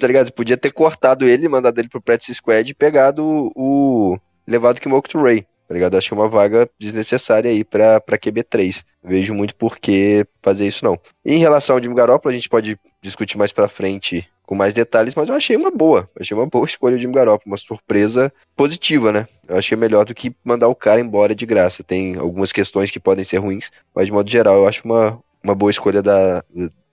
Tá 0.00 0.06
ligado? 0.08 0.32
Podia 0.32 0.56
ter 0.56 0.72
cortado 0.72 1.24
ele, 1.24 1.48
mandado 1.48 1.78
ele 1.80 1.88
pro 1.88 2.02
practice 2.02 2.34
squad 2.34 2.68
e 2.68 2.74
pegado 2.74 3.52
o. 3.54 4.18
levado 4.46 4.78
o 4.78 4.80
Kimoku 4.80 5.08
to 5.08 5.22
Ray. 5.22 5.46
Tá 5.70 5.74
ligado? 5.74 5.96
Acho 5.96 6.08
que 6.08 6.14
é 6.14 6.16
uma 6.16 6.28
vaga 6.28 6.68
desnecessária 6.80 7.48
aí 7.48 7.62
pra, 7.62 8.00
pra 8.00 8.18
QB3. 8.18 8.84
Vejo 9.04 9.32
muito 9.32 9.54
por 9.54 9.78
que 9.78 10.26
fazer 10.42 10.66
isso, 10.66 10.84
não. 10.84 10.98
Em 11.24 11.38
relação 11.38 11.76
ao 11.76 11.82
Jimmy 11.82 11.94
Garoppolo, 11.94 12.32
a 12.32 12.36
gente 12.36 12.48
pode 12.48 12.76
discutir 13.00 13.38
mais 13.38 13.52
pra 13.52 13.68
frente 13.68 14.28
com 14.44 14.56
mais 14.56 14.74
detalhes, 14.74 15.14
mas 15.14 15.28
eu 15.28 15.34
achei 15.36 15.54
uma 15.54 15.70
boa. 15.70 16.10
Achei 16.18 16.36
uma 16.36 16.44
boa 16.44 16.66
escolha 16.66 16.96
o 16.96 16.98
Jimmy 16.98 17.14
Garoppolo, 17.14 17.52
uma 17.52 17.56
surpresa 17.56 18.32
positiva, 18.56 19.12
né? 19.12 19.28
Eu 19.46 19.58
achei 19.58 19.78
melhor 19.78 20.04
do 20.04 20.12
que 20.12 20.34
mandar 20.42 20.66
o 20.66 20.74
cara 20.74 21.00
embora 21.00 21.36
de 21.36 21.46
graça. 21.46 21.84
Tem 21.84 22.16
algumas 22.16 22.50
questões 22.50 22.90
que 22.90 22.98
podem 22.98 23.24
ser 23.24 23.36
ruins, 23.36 23.70
mas 23.94 24.06
de 24.06 24.12
modo 24.12 24.28
geral 24.28 24.56
eu 24.56 24.66
acho 24.66 24.84
uma, 24.84 25.22
uma 25.40 25.54
boa 25.54 25.70
escolha 25.70 26.02
da, 26.02 26.42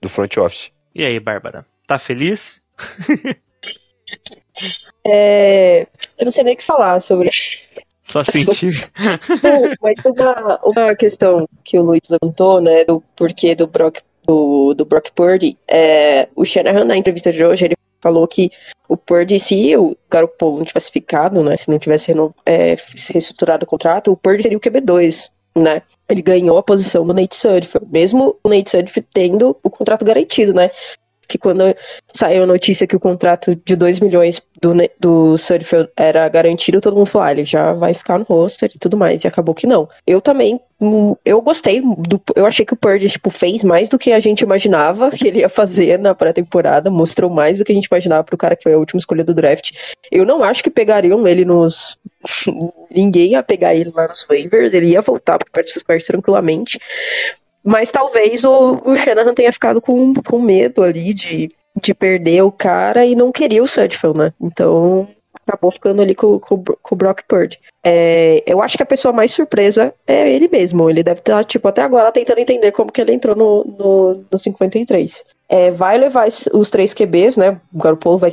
do 0.00 0.08
front 0.08 0.36
office. 0.36 0.70
E 0.94 1.04
aí, 1.04 1.18
Bárbara? 1.18 1.66
Tá 1.84 1.98
feliz? 1.98 2.62
É, 5.06 5.86
eu 6.18 6.24
não 6.24 6.30
sei 6.30 6.44
nem 6.44 6.54
o 6.54 6.56
que 6.56 6.64
falar 6.64 7.00
sobre 7.00 7.30
Só 8.08 8.24
sentir. 8.24 8.90
Mas 9.82 9.96
uma, 10.04 10.60
uma 10.64 10.94
questão 10.94 11.46
que 11.62 11.78
o 11.78 11.82
Luiz 11.82 12.00
levantou, 12.08 12.60
né, 12.60 12.84
do 12.84 13.02
porquê 13.14 13.54
do 13.54 13.66
Brock, 13.66 14.00
do, 14.26 14.74
do 14.74 14.84
Brock 14.84 15.10
Purdy, 15.14 15.56
é, 15.68 16.28
o 16.34 16.44
Shanahan, 16.44 16.84
na 16.84 16.96
entrevista 16.96 17.30
de 17.30 17.44
hoje, 17.44 17.66
ele 17.66 17.76
falou 18.00 18.26
que 18.26 18.50
o 18.88 18.96
Purdy, 18.96 19.38
se 19.38 19.76
o 19.76 19.96
Garoppolo 20.10 20.58
não 20.58 20.64
tivesse 20.64 20.90
ficado, 20.90 21.42
né, 21.42 21.56
se 21.56 21.70
não 21.70 21.78
tivesse 21.78 22.12
é, 22.46 22.76
reestruturado 23.12 23.64
o 23.64 23.68
contrato, 23.68 24.10
o 24.10 24.16
Purdy 24.16 24.42
seria 24.42 24.58
o 24.58 24.60
QB2, 24.60 25.28
né, 25.56 25.82
ele 26.08 26.22
ganhou 26.22 26.56
a 26.56 26.62
posição 26.62 27.06
do 27.06 27.12
Nate 27.12 27.36
Sudfeld, 27.36 27.86
mesmo 27.90 28.38
o 28.42 28.48
Nate 28.48 28.70
Sudfeld 28.70 29.06
tendo 29.12 29.56
o 29.62 29.68
contrato 29.68 30.04
garantido, 30.04 30.54
né, 30.54 30.70
que 31.28 31.36
quando 31.36 31.62
saiu 32.12 32.42
a 32.42 32.46
notícia 32.46 32.86
que 32.86 32.96
o 32.96 33.00
contrato 33.00 33.54
de 33.54 33.76
2 33.76 34.00
milhões 34.00 34.42
do, 34.60 34.72
do 34.98 35.36
Sudfeld 35.36 35.90
era 35.96 36.28
garantido, 36.28 36.80
todo 36.80 36.96
mundo 36.96 37.06
falou, 37.06 37.28
ah, 37.28 37.32
ele 37.32 37.44
já 37.44 37.72
vai 37.74 37.92
ficar 37.92 38.18
no 38.18 38.24
roster 38.24 38.70
e 38.74 38.78
tudo 38.78 38.96
mais, 38.96 39.22
e 39.22 39.28
acabou 39.28 39.54
que 39.54 39.66
não. 39.66 39.88
Eu 40.06 40.20
também, 40.20 40.58
hum, 40.80 41.14
eu 41.24 41.40
gostei, 41.42 41.82
do, 41.82 42.20
eu 42.34 42.46
achei 42.46 42.64
que 42.64 42.72
o 42.72 42.76
Purdy, 42.76 43.08
tipo, 43.08 43.28
fez 43.30 43.62
mais 43.62 43.88
do 43.88 43.98
que 43.98 44.12
a 44.12 44.18
gente 44.18 44.40
imaginava 44.40 45.10
que 45.12 45.28
ele 45.28 45.40
ia 45.40 45.48
fazer 45.48 45.98
na 45.98 46.14
pré-temporada, 46.14 46.90
mostrou 46.90 47.30
mais 47.30 47.58
do 47.58 47.64
que 47.64 47.72
a 47.72 47.74
gente 47.74 47.86
imaginava 47.86 48.24
pro 48.24 48.38
cara 48.38 48.56
que 48.56 48.62
foi 48.62 48.72
a 48.72 48.78
última 48.78 48.98
escolha 48.98 49.22
do 49.22 49.34
draft. 49.34 49.72
Eu 50.10 50.24
não 50.24 50.42
acho 50.42 50.62
que 50.62 50.70
pegariam 50.70 51.28
ele 51.28 51.44
nos... 51.44 51.98
Ninguém 52.90 53.32
ia 53.32 53.42
pegar 53.42 53.74
ele 53.74 53.92
lá 53.94 54.08
nos 54.08 54.24
waivers, 54.24 54.72
ele 54.72 54.88
ia 54.88 55.02
voltar 55.02 55.38
pro 55.38 55.50
practice 55.52 55.78
squad 55.80 56.02
tranquilamente, 56.02 56.80
mas 57.68 57.90
talvez 57.90 58.44
o, 58.44 58.80
o 58.82 58.96
Shanahan 58.96 59.34
tenha 59.34 59.52
ficado 59.52 59.78
com, 59.78 60.14
com 60.14 60.40
medo 60.40 60.82
ali 60.82 61.12
de, 61.12 61.54
de 61.78 61.92
perder 61.92 62.40
o 62.42 62.50
cara 62.50 63.04
e 63.04 63.14
não 63.14 63.30
queria 63.30 63.62
o 63.62 63.66
Sudfeld, 63.66 64.16
né? 64.16 64.32
Então 64.40 65.06
acabou 65.34 65.70
ficando 65.70 66.00
ali 66.00 66.14
com, 66.14 66.38
com, 66.38 66.62
com 66.62 66.94
o 66.94 66.96
Brock 66.96 67.22
Purdy. 67.28 67.60
É, 67.84 68.42
eu 68.46 68.62
acho 68.62 68.78
que 68.78 68.82
a 68.82 68.86
pessoa 68.86 69.12
mais 69.12 69.32
surpresa 69.32 69.92
é 70.06 70.32
ele 70.32 70.48
mesmo. 70.48 70.88
Ele 70.88 71.02
deve 71.02 71.20
estar, 71.20 71.44
tipo, 71.44 71.68
até 71.68 71.82
agora 71.82 72.10
tentando 72.10 72.38
entender 72.38 72.72
como 72.72 72.90
que 72.90 73.02
ele 73.02 73.12
entrou 73.12 73.36
no, 73.36 73.64
no, 73.78 74.24
no 74.30 74.38
53. 74.38 75.22
É, 75.46 75.70
vai 75.70 75.98
levar 75.98 76.26
os 76.54 76.70
três 76.70 76.94
QBs, 76.94 77.36
né? 77.36 77.60
O 77.72 77.78
Garoppolo 77.78 78.16
vai 78.16 78.30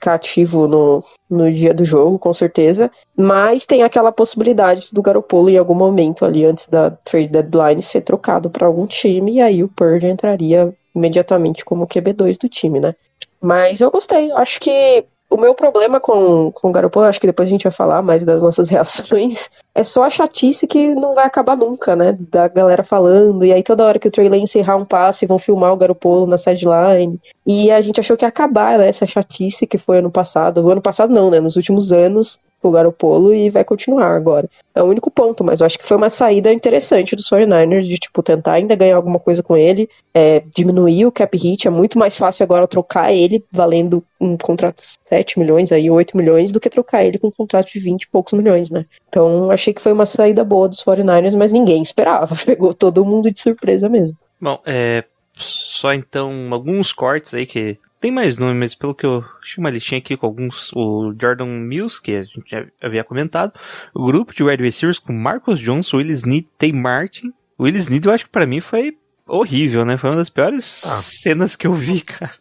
ficar 0.00 0.14
ativo 0.14 0.66
no, 0.66 1.04
no 1.28 1.52
dia 1.52 1.74
do 1.74 1.84
jogo, 1.84 2.18
com 2.18 2.32
certeza. 2.32 2.90
Mas 3.14 3.66
tem 3.66 3.82
aquela 3.82 4.10
possibilidade 4.10 4.88
do 4.92 5.02
Garoppolo 5.02 5.50
em 5.50 5.58
algum 5.58 5.74
momento 5.74 6.24
ali 6.24 6.44
antes 6.46 6.66
da 6.66 6.90
trade 6.90 7.28
deadline 7.28 7.82
ser 7.82 8.00
trocado 8.00 8.48
para 8.48 8.66
algum 8.66 8.86
time 8.86 9.34
e 9.34 9.40
aí 9.42 9.62
o 9.62 9.68
Purdy 9.68 10.06
entraria 10.06 10.74
imediatamente 10.94 11.64
como 11.64 11.86
QB2 11.86 12.38
do 12.40 12.48
time, 12.48 12.80
né? 12.80 12.94
Mas 13.40 13.80
eu 13.80 13.90
gostei, 13.90 14.32
acho 14.32 14.58
que 14.60 15.04
o 15.28 15.36
meu 15.36 15.54
problema 15.54 16.00
com, 16.00 16.50
com 16.50 16.70
o 16.70 16.72
Garoppolo, 16.72 17.06
acho 17.06 17.20
que 17.20 17.26
depois 17.26 17.48
a 17.48 17.50
gente 17.50 17.62
vai 17.62 17.72
falar 17.72 18.02
mais 18.02 18.22
das 18.22 18.42
nossas 18.42 18.68
reações, 18.70 19.50
é 19.74 19.84
só 19.84 20.02
a 20.02 20.10
chatice 20.10 20.66
que 20.66 20.94
não 20.94 21.14
vai 21.14 21.24
acabar 21.24 21.56
nunca, 21.56 21.94
né? 21.94 22.16
Da 22.18 22.48
galera 22.48 22.82
falando, 22.82 23.44
e 23.44 23.52
aí 23.52 23.62
toda 23.62 23.84
hora 23.84 23.98
que 23.98 24.08
o 24.08 24.10
Trey 24.10 24.28
Lance 24.28 24.58
errar 24.58 24.76
um 24.76 24.84
passe, 24.84 25.26
vão 25.26 25.38
filmar 25.38 25.72
o 25.72 25.76
Garoppolo 25.76 26.26
na 26.26 26.36
sideline. 26.36 27.20
E 27.46 27.70
a 27.70 27.80
gente 27.80 28.00
achou 28.00 28.16
que 28.16 28.24
ia 28.24 28.28
acabar 28.28 28.78
né, 28.78 28.88
essa 28.88 29.06
chatice 29.06 29.66
que 29.66 29.78
foi 29.78 29.98
ano 29.98 30.10
passado. 30.10 30.58
O 30.60 30.70
ano 30.70 30.82
passado 30.82 31.12
não, 31.12 31.30
né? 31.30 31.40
Nos 31.40 31.56
últimos 31.56 31.92
anos, 31.92 32.38
o 32.62 32.70
Garoppolo, 32.70 33.34
e 33.34 33.48
vai 33.48 33.64
continuar 33.64 34.14
agora. 34.14 34.48
É 34.74 34.82
o 34.82 34.86
único 34.86 35.10
ponto, 35.10 35.42
mas 35.42 35.60
eu 35.60 35.66
acho 35.66 35.78
que 35.78 35.86
foi 35.86 35.96
uma 35.96 36.10
saída 36.10 36.52
interessante 36.52 37.16
dos 37.16 37.28
49ers 37.28 37.82
de, 37.82 37.98
tipo, 37.98 38.22
tentar 38.22 38.52
ainda 38.52 38.76
ganhar 38.76 38.96
alguma 38.96 39.18
coisa 39.18 39.42
com 39.42 39.56
ele, 39.56 39.88
é, 40.14 40.42
diminuir 40.54 41.06
o 41.06 41.12
cap 41.12 41.36
hit. 41.36 41.66
É 41.66 41.70
muito 41.70 41.98
mais 41.98 42.16
fácil 42.16 42.44
agora 42.44 42.68
trocar 42.68 43.12
ele 43.12 43.44
valendo 43.50 44.04
um 44.20 44.36
contrato 44.36 44.76
de 44.76 44.98
7 45.08 45.38
milhões, 45.38 45.72
aí 45.72 45.90
8 45.90 46.16
milhões, 46.16 46.52
do 46.52 46.60
que 46.60 46.68
trocar 46.68 47.04
ele 47.04 47.18
com 47.18 47.28
um 47.28 47.32
contrato 47.32 47.72
de 47.72 47.80
20 47.80 48.02
e 48.02 48.08
poucos 48.08 48.32
milhões, 48.32 48.70
né? 48.70 48.84
Então, 49.08 49.50
achei 49.60 49.74
que 49.74 49.82
foi 49.82 49.92
uma 49.92 50.06
saída 50.06 50.42
boa 50.44 50.68
dos 50.68 50.82
49ers, 50.82 51.36
mas 51.36 51.52
ninguém 51.52 51.82
esperava. 51.82 52.34
Pegou 52.44 52.72
todo 52.74 53.04
mundo 53.04 53.30
de 53.30 53.40
surpresa 53.40 53.88
mesmo. 53.88 54.16
Bom, 54.40 54.60
é. 54.64 55.04
Só 55.36 55.92
então 55.92 56.48
alguns 56.52 56.92
cortes 56.92 57.32
aí 57.34 57.46
que. 57.46 57.78
Tem 58.00 58.10
mais 58.10 58.38
nomes, 58.38 58.56
mas 58.58 58.74
pelo 58.74 58.94
que 58.94 59.04
eu 59.04 59.22
achei 59.42 59.62
uma 59.62 59.68
listinha 59.70 59.98
aqui 59.98 60.16
com 60.16 60.26
alguns. 60.26 60.70
O 60.74 61.14
Jordan 61.20 61.46
Mills, 61.46 62.00
que 62.02 62.12
a 62.16 62.22
gente 62.22 62.50
já 62.50 62.64
havia 62.82 63.04
comentado. 63.04 63.52
O 63.94 64.06
grupo 64.06 64.34
de 64.34 64.42
wide 64.42 64.62
receivers 64.62 64.98
com 64.98 65.12
Marcus 65.12 65.60
Johnson, 65.60 65.98
Will 65.98 66.10
Snead, 66.10 66.46
Tay 66.58 66.72
Martin. 66.72 67.28
O 67.58 67.64
Will 67.64 67.76
Snead 67.76 68.06
eu 68.06 68.12
acho 68.14 68.24
que 68.24 68.30
pra 68.30 68.46
mim 68.46 68.60
foi 68.60 68.96
horrível, 69.28 69.84
né? 69.84 69.96
Foi 69.98 70.10
uma 70.10 70.16
das 70.16 70.30
piores 70.30 70.82
Ah. 70.84 70.88
cenas 71.02 71.54
que 71.56 71.66
eu 71.66 71.74
vi, 71.74 72.00
cara. 72.00 72.32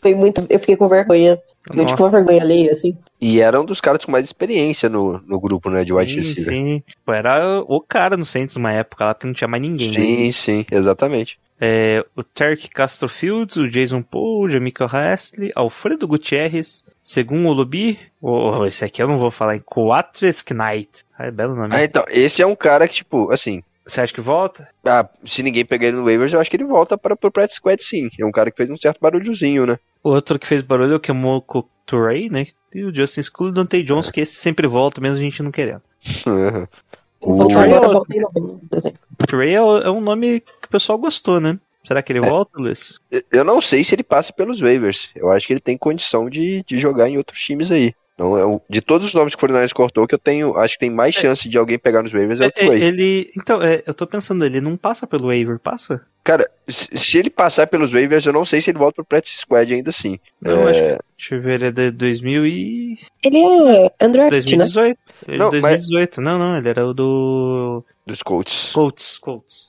Foi 0.00 0.14
muito. 0.14 0.46
Eu 0.50 0.60
fiquei 0.60 0.76
com 0.76 0.86
vergonha. 0.88 1.38
Fiquei 1.66 1.84
tipo 1.86 2.02
uma 2.02 2.06
Nossa. 2.10 2.18
vergonha 2.18 2.42
alheia, 2.42 2.72
assim. 2.72 2.96
E 3.20 3.40
era 3.40 3.60
um 3.60 3.64
dos 3.64 3.80
caras 3.80 4.04
com 4.04 4.12
mais 4.12 4.24
experiência 4.24 4.88
no, 4.88 5.20
no 5.26 5.40
grupo, 5.40 5.68
né, 5.68 5.84
de 5.84 5.92
wide 5.92 6.12
Sim, 6.12 6.18
receiver. 6.18 6.44
sim. 6.54 6.82
Pô, 7.04 7.12
era 7.12 7.60
o 7.66 7.80
cara 7.80 8.16
no 8.16 8.24
Saints 8.24 8.54
numa 8.56 8.72
época 8.72 9.06
lá, 9.06 9.14
porque 9.14 9.26
não 9.26 9.34
tinha 9.34 9.48
mais 9.48 9.60
ninguém. 9.62 9.88
né? 9.90 9.94
Sim, 10.00 10.32
sim, 10.32 10.66
exatamente. 10.70 11.38
É, 11.60 12.04
o 12.14 12.22
Terk 12.22 12.68
Castro 12.68 13.08
Fields, 13.08 13.56
o 13.56 13.68
Jason 13.68 14.02
Paul, 14.02 14.42
o 14.42 14.48
Jamichael 14.48 14.90
Hasley, 14.92 15.50
Alfredo 15.56 16.06
Gutierrez, 16.06 16.84
segundo 17.02 17.48
o 17.48 17.52
Lubi, 17.52 17.98
oh, 18.20 18.64
esse 18.66 18.84
aqui 18.84 19.02
eu 19.02 19.08
não 19.08 19.18
vou 19.18 19.30
falar, 19.30 19.56
em 19.56 19.60
Coatres 19.64 20.44
Knight. 20.50 21.04
Ah, 21.18 21.26
é 21.26 21.30
belo 21.30 21.56
nome. 21.56 21.70
Ah, 21.74 21.82
então, 21.82 22.04
esse 22.10 22.42
é 22.42 22.46
um 22.46 22.54
cara 22.54 22.86
que, 22.86 22.96
tipo, 22.96 23.32
assim, 23.32 23.62
Você 23.86 24.02
acha 24.02 24.12
que 24.12 24.20
volta? 24.20 24.68
ah, 24.84 25.08
se 25.24 25.42
ninguém 25.42 25.64
pegar 25.64 25.88
ele 25.88 25.96
no 25.96 26.04
waivers, 26.04 26.32
eu 26.34 26.40
acho 26.40 26.50
que 26.50 26.56
ele 26.58 26.64
volta 26.64 26.98
para 26.98 27.16
pro 27.16 27.30
practice 27.32 27.56
squad 27.56 27.82
sim. 27.82 28.10
É 28.20 28.24
um 28.26 28.30
cara 28.32 28.50
que 28.50 28.56
fez 28.58 28.68
um 28.68 28.76
certo 28.76 28.98
barulhozinho, 29.00 29.64
né? 29.66 29.78
Outro 30.08 30.38
que 30.38 30.46
fez 30.46 30.62
barulho 30.62 30.92
é 30.92 30.96
o 30.96 31.00
Kemoko 31.00 31.68
Turei, 31.84 32.28
né? 32.28 32.46
E 32.74 32.84
o 32.84 32.94
Justin 32.94 33.22
School 33.22 33.48
e 33.48 33.50
o 33.50 33.54
Dante 33.54 33.82
Jones, 33.82 34.10
que 34.10 34.20
esse 34.20 34.36
sempre 34.36 34.66
volta, 34.68 35.00
mesmo 35.00 35.16
a 35.18 35.20
gente 35.20 35.42
não 35.42 35.50
querendo. 35.50 35.82
O- 37.20 37.42
agora, 37.58 37.86
é 37.86 37.88
o-. 37.88 38.60
Turei 39.26 39.54
é, 39.54 39.62
o- 39.62 39.78
é 39.78 39.90
um 39.90 40.00
nome 40.00 40.40
que 40.40 40.66
o 40.68 40.70
pessoal 40.70 40.98
gostou, 40.98 41.40
né? 41.40 41.58
Será 41.84 42.02
que 42.02 42.12
ele 42.12 42.20
volta, 42.20 42.50
Luiz? 42.58 43.00
Eu 43.32 43.44
não 43.44 43.60
sei 43.60 43.82
se 43.84 43.94
ele 43.94 44.02
passa 44.02 44.32
pelos 44.32 44.60
waivers. 44.60 45.10
Eu 45.14 45.30
acho 45.30 45.46
que 45.46 45.52
ele 45.52 45.60
tem 45.60 45.78
condição 45.78 46.28
de, 46.28 46.62
de 46.66 46.78
jogar 46.78 47.08
em 47.08 47.16
outros 47.16 47.40
times 47.40 47.70
aí. 47.70 47.94
Não, 48.18 48.38
é 48.38 48.44
o- 48.46 48.60
de 48.68 48.80
todos 48.80 49.06
os 49.08 49.14
nomes 49.14 49.34
que 49.34 49.44
o 49.44 49.48
49ers 49.48 49.72
cortou, 49.74 50.06
que 50.06 50.14
eu 50.14 50.18
tenho, 50.18 50.56
acho 50.56 50.74
que 50.74 50.80
tem 50.80 50.90
mais 50.90 51.14
chance 51.14 51.46
de 51.48 51.58
alguém 51.58 51.78
pegar 51.78 52.02
nos 52.02 52.12
waivers 52.12 52.40
é 52.40 52.44
o 52.44 52.48
É, 52.48 52.50
Trey. 52.50 52.82
ele. 52.82 53.30
Então, 53.36 53.60
é, 53.62 53.82
eu 53.86 53.92
tô 53.92 54.06
pensando, 54.06 54.44
ele 54.44 54.60
não 54.60 54.74
passa 54.76 55.06
pelo 55.06 55.26
waiver, 55.28 55.58
passa? 55.58 56.00
Cara, 56.24 56.50
se 56.66 56.88
se 56.96 57.18
ele 57.18 57.28
passar 57.30 57.66
pelos 57.66 57.92
waivers, 57.92 58.24
eu 58.26 58.32
não 58.32 58.44
sei 58.44 58.60
se 58.62 58.70
ele 58.70 58.78
volta 58.78 58.96
pro 58.96 59.04
practice 59.04 59.38
squad 59.38 59.72
ainda 59.72 59.90
assim. 59.90 60.18
Não, 60.40 60.66
É, 60.66 60.70
acho 60.70 60.80
que. 60.80 60.98
Deixa 61.18 61.34
eu 61.34 61.42
ver, 61.42 61.54
ele 61.54 61.66
é 61.68 61.70
de 61.70 61.90
2000 61.92 62.46
e... 62.46 62.98
Ele 63.24 63.38
é 63.38 63.92
André, 64.00 64.24
né? 64.24 64.30
2018. 64.30 64.98
Ele 65.28 65.36
é 65.36 65.38
Não, 65.38 65.50
de 65.50 65.60
2018. 65.60 66.20
Não, 66.20 66.38
não, 66.38 66.56
ele 66.58 66.68
era 66.68 66.86
o 66.86 66.92
do. 66.94 67.84
Dos 68.06 68.22
Colts. 68.22 68.70
Colts. 68.72 69.18
Colts. 69.18 69.68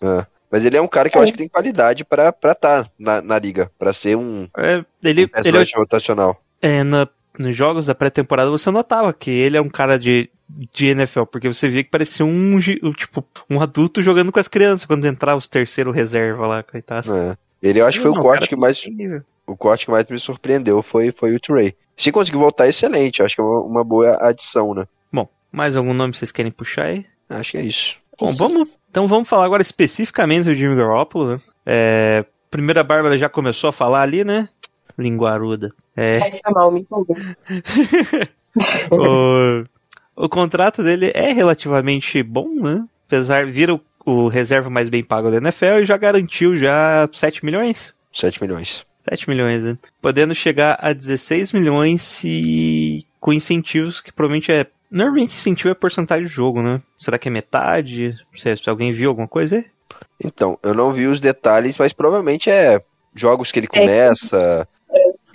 Mas 0.50 0.64
ele 0.66 0.78
é 0.78 0.82
um 0.82 0.88
cara 0.88 1.10
que 1.10 1.18
eu 1.18 1.22
acho 1.22 1.32
que 1.34 1.38
tem 1.38 1.48
qualidade 1.50 2.06
pra 2.06 2.30
estar 2.30 2.56
tá 2.56 2.90
na, 2.98 3.22
na 3.22 3.38
liga, 3.38 3.70
pra 3.78 3.92
ser 3.92 4.16
um, 4.16 4.48
É, 4.58 4.84
ele, 5.04 5.26
um 5.26 5.30
ele 5.44 5.60
rush 5.60 5.74
rotacional. 5.76 6.42
é, 6.62 6.84
na- 6.84 7.08
nos 7.42 7.56
jogos 7.56 7.86
da 7.86 7.96
pré-temporada 7.96 8.50
você 8.50 8.70
notava 8.72 9.14
que 9.14 9.30
ele 9.32 9.58
é 9.58 9.62
um 9.62 9.70
cara 9.70 9.98
de, 9.98 10.30
de 10.50 10.88
NFL, 10.88 11.24
porque 11.24 11.48
você 11.48 11.68
via 11.68 11.84
que 11.84 11.90
parecia 11.90 12.26
um, 12.26 12.60
tipo, 12.60 13.24
um 13.50 13.62
adulto 13.62 14.02
jogando 14.02 14.32
com 14.32 14.40
as 14.40 14.48
crianças 14.48 14.86
quando 14.86 15.06
entrava 15.06 15.38
os 15.38 15.48
terceiro 15.48 15.92
reserva 15.92 16.48
lá, 16.48 16.64
coitado. 16.64 17.16
É. 17.16 17.38
Ele 17.62 17.80
eu 17.82 17.86
acho 17.88 17.98
que 17.98 18.04
foi 18.04 18.12
Não, 18.12 18.20
o 18.20 18.22
corte 18.22 18.40
cara 18.42 18.50
que 18.50 18.56
mais 18.56 18.86
nível. 18.86 19.22
o 19.46 19.56
corte 19.58 19.86
que 19.86 19.92
mais 19.92 20.06
me 20.08 20.20
surpreendeu 20.20 20.82
foi, 20.82 21.12
foi 21.12 21.36
o 21.36 21.40
Trey. 21.40 21.76
Se 21.96 22.12
conseguir 22.12 22.38
voltar, 22.38 22.68
excelente. 22.68 23.24
Acho 23.24 23.36
que 23.36 23.42
é 23.42 23.44
uma, 23.44 23.62
uma 23.62 23.84
boa 23.84 24.18
adição, 24.22 24.74
né? 24.76 24.86
Bom, 25.12 25.28
mais 25.52 25.76
algum 25.76 25.94
nome 25.94 26.12
que 26.12 26.20
vocês 26.20 26.32
querem 26.32 26.52
puxar 26.52 26.86
aí? 26.86 27.06
Acho 27.30 27.52
que 27.52 27.58
é 27.58 27.62
isso. 27.64 27.96
Bom, 28.20 28.28
Isso. 28.28 28.38
vamos, 28.38 28.68
então 28.90 29.08
vamos 29.08 29.28
falar 29.30 29.46
agora 29.46 29.62
especificamente 29.62 30.46
do 30.46 30.56
Jimmy 30.56 30.76
Garoppolo, 30.76 31.34
né? 31.36 31.42
É, 31.66 32.26
primeira 32.50 32.84
Bárbara 32.84 33.18
já 33.18 33.30
começou 33.30 33.70
a 33.70 33.74
falar 33.74 34.02
ali, 34.02 34.24
né? 34.24 34.50
Linguaruda. 34.98 35.72
É, 35.96 36.20
Vai 36.20 36.72
me 36.72 36.80
empolgou. 36.82 37.16
o, 38.92 39.64
o 40.26 40.30
contrato 40.30 40.84
dele 40.84 41.12
é 41.14 41.32
relativamente 41.32 42.24
bom, 42.24 42.50
né? 42.56 42.84
Apesar, 43.06 43.46
vira 43.46 43.76
o, 43.76 43.82
o 44.06 44.28
reserva 44.28 44.70
mais 44.70 44.90
bem 44.90 45.04
pago 45.04 45.30
da 45.30 45.38
NFL 45.38 45.82
e 45.82 45.86
já 45.86 45.96
garantiu 45.98 46.58
já 46.58 47.08
7 47.14 47.46
milhões? 47.46 47.96
7 48.12 48.42
milhões. 48.42 48.86
7 49.10 49.30
milhões, 49.30 49.64
né? 49.64 49.78
Podendo 50.02 50.36
chegar 50.36 50.78
a 50.82 50.92
16 50.92 51.54
milhões 51.54 52.02
se 52.02 53.06
com 53.20 53.32
incentivos 53.32 54.02
que 54.02 54.12
provavelmente 54.12 54.52
é. 54.52 54.66
Normalmente 54.90 55.34
incentivo 55.34 55.70
é 55.70 55.74
porcentagem 55.74 56.26
de 56.26 56.32
jogo, 56.32 56.62
né? 56.62 56.82
Será 56.98 57.18
que 57.18 57.28
é 57.28 57.32
metade? 57.32 58.16
Se, 58.36 58.56
se 58.56 58.70
alguém 58.70 58.94
viu 58.94 59.10
alguma 59.10 59.28
coisa 59.28 59.58
aí? 59.58 59.66
Então, 60.24 60.58
eu 60.64 60.74
não 60.74 60.94
vi 60.94 61.08
os 61.08 61.20
detalhes, 61.20 61.78
mas 61.78 61.92
provavelmente 61.92 62.50
é 62.50 62.82
jogos 63.14 63.52
que 63.52 63.60
ele 63.60 63.68
começa, 63.68 64.38
É 64.62 64.77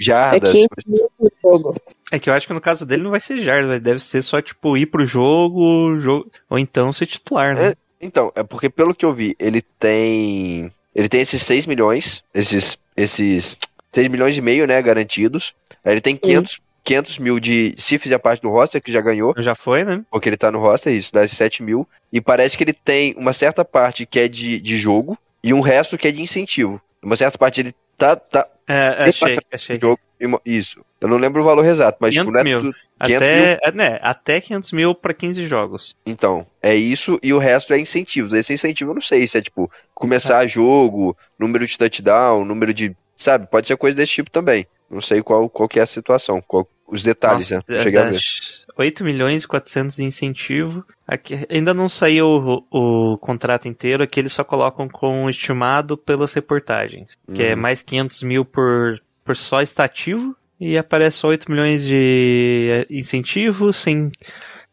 jardas. 0.04 0.52
500 0.52 0.84
mil 0.86 1.10
por 1.18 1.30
jogo. 1.40 1.76
É 2.10 2.18
que 2.18 2.28
eu 2.28 2.34
acho 2.34 2.46
que 2.46 2.52
no 2.52 2.60
caso 2.60 2.84
dele 2.84 3.02
não 3.02 3.10
vai 3.10 3.20
ser 3.20 3.40
jarda, 3.40 3.80
deve 3.80 4.00
ser 4.00 4.22
só 4.22 4.40
tipo 4.42 4.76
ir 4.76 4.86
pro 4.86 5.06
jogo, 5.06 5.98
jogo 5.98 6.30
ou 6.48 6.58
então 6.58 6.92
ser 6.92 7.06
titular, 7.06 7.54
né? 7.54 7.74
Então, 8.00 8.32
é 8.34 8.42
porque 8.42 8.68
pelo 8.68 8.94
que 8.94 9.04
eu 9.04 9.12
vi, 9.12 9.36
ele 9.38 9.62
tem. 9.78 10.72
Ele 10.94 11.08
tem 11.08 11.20
esses 11.20 11.42
6 11.42 11.66
milhões, 11.66 12.22
esses. 12.34 12.76
esses 12.96 13.56
6 13.92 14.08
milhões 14.08 14.36
e 14.36 14.40
meio, 14.40 14.66
né, 14.66 14.80
garantidos. 14.82 15.54
Aí 15.84 15.92
ele 15.92 16.00
tem 16.00 16.16
500, 16.16 16.60
500 16.82 17.18
mil 17.18 17.38
de. 17.38 17.74
Se 17.78 17.98
fizer 17.98 18.18
parte 18.18 18.42
do 18.42 18.50
roster, 18.50 18.82
que 18.82 18.90
já 18.90 19.00
ganhou, 19.00 19.34
Já 19.38 19.54
foi, 19.54 19.84
né? 19.84 20.02
porque 20.10 20.28
ele 20.28 20.36
tá 20.36 20.50
no 20.50 20.58
roster, 20.58 20.92
isso 20.92 21.12
dá 21.12 21.24
esses 21.24 21.36
7 21.36 21.62
mil. 21.62 21.86
E 22.12 22.20
parece 22.20 22.56
que 22.56 22.64
ele 22.64 22.72
tem 22.72 23.14
uma 23.16 23.32
certa 23.32 23.64
parte 23.64 24.04
que 24.04 24.18
é 24.18 24.28
de, 24.28 24.60
de 24.60 24.78
jogo 24.78 25.16
e 25.42 25.54
um 25.54 25.60
resto 25.60 25.96
que 25.96 26.08
é 26.08 26.10
de 26.10 26.22
incentivo. 26.22 26.80
Uma 27.02 27.16
certa 27.16 27.38
parte 27.38 27.60
ele 27.60 27.74
tá. 28.06 28.16
tá 28.16 28.48
É, 28.68 29.04
achei, 29.08 29.38
achei. 29.52 29.78
jogo, 29.80 30.00
isso. 30.46 30.84
Eu 31.00 31.08
não 31.08 31.16
lembro 31.16 31.42
o 31.42 31.44
valor 31.44 31.64
exato, 31.64 31.98
mas 32.00 32.14
tipo, 32.14 32.26
500 32.26 32.32
não 32.32 32.40
é 32.40 32.44
mil. 32.44 32.60
tudo- 32.60 32.76
500 33.02 33.16
Até, 33.16 33.58
é, 33.62 33.72
né, 33.72 33.98
até 34.02 34.40
500 34.40 34.72
mil 34.72 34.94
pra 34.94 35.12
15 35.12 35.46
jogos. 35.48 35.96
Então, 36.06 36.46
é 36.62 36.74
isso 36.76 37.18
e 37.22 37.32
o 37.32 37.38
resto 37.38 37.72
é 37.74 37.78
incentivos. 37.80 38.32
Esse 38.32 38.52
incentivo 38.52 38.90
eu 38.92 38.94
não 38.94 39.02
sei 39.02 39.26
se 39.26 39.38
é 39.38 39.42
tipo 39.42 39.70
começar 39.94 40.46
jogo, 40.46 41.16
número 41.38 41.66
de 41.66 41.76
touchdown, 41.76 42.44
número 42.44 42.72
de. 42.72 42.94
Sabe? 43.16 43.46
Pode 43.48 43.66
ser 43.66 43.76
coisa 43.76 43.96
desse 43.96 44.12
tipo 44.12 44.30
também. 44.30 44.66
Não 44.88 45.00
sei 45.00 45.22
qual, 45.22 45.48
qual 45.48 45.68
que 45.68 45.80
é 45.80 45.82
a 45.82 45.86
situação, 45.86 46.40
qual, 46.46 46.68
os 46.92 47.02
detalhes, 47.02 47.50
Nossa, 47.50 47.64
né? 47.68 47.80
Cheguei 47.82 48.00
a 48.00 48.04
ver. 48.04 48.12
das 48.12 48.64
8 48.76 49.02
milhões 49.04 49.44
e 49.44 49.48
400 49.48 49.96
de 49.96 50.04
incentivo. 50.04 50.84
Aqui, 51.06 51.46
ainda 51.50 51.72
não 51.74 51.88
saiu 51.88 52.64
o, 52.70 53.12
o 53.14 53.18
contrato 53.18 53.66
inteiro, 53.68 54.02
aqui 54.02 54.20
eles 54.20 54.32
só 54.32 54.44
colocam 54.44 54.88
com 54.88 55.28
estimado 55.28 55.96
pelas 55.96 56.32
reportagens. 56.32 57.16
Que 57.34 57.42
é 57.44 57.54
Uhum. 57.54 57.60
mais 57.60 57.82
500 57.82 58.22
mil 58.22 58.44
por, 58.44 59.00
por 59.24 59.36
só 59.36 59.60
estativo. 59.62 60.36
E 60.60 60.78
aparece 60.78 61.16
só 61.16 61.28
8 61.28 61.50
milhões 61.50 61.82
de 61.84 62.68
eh, 62.70 62.86
incentivo, 62.88 63.72
sem 63.72 64.12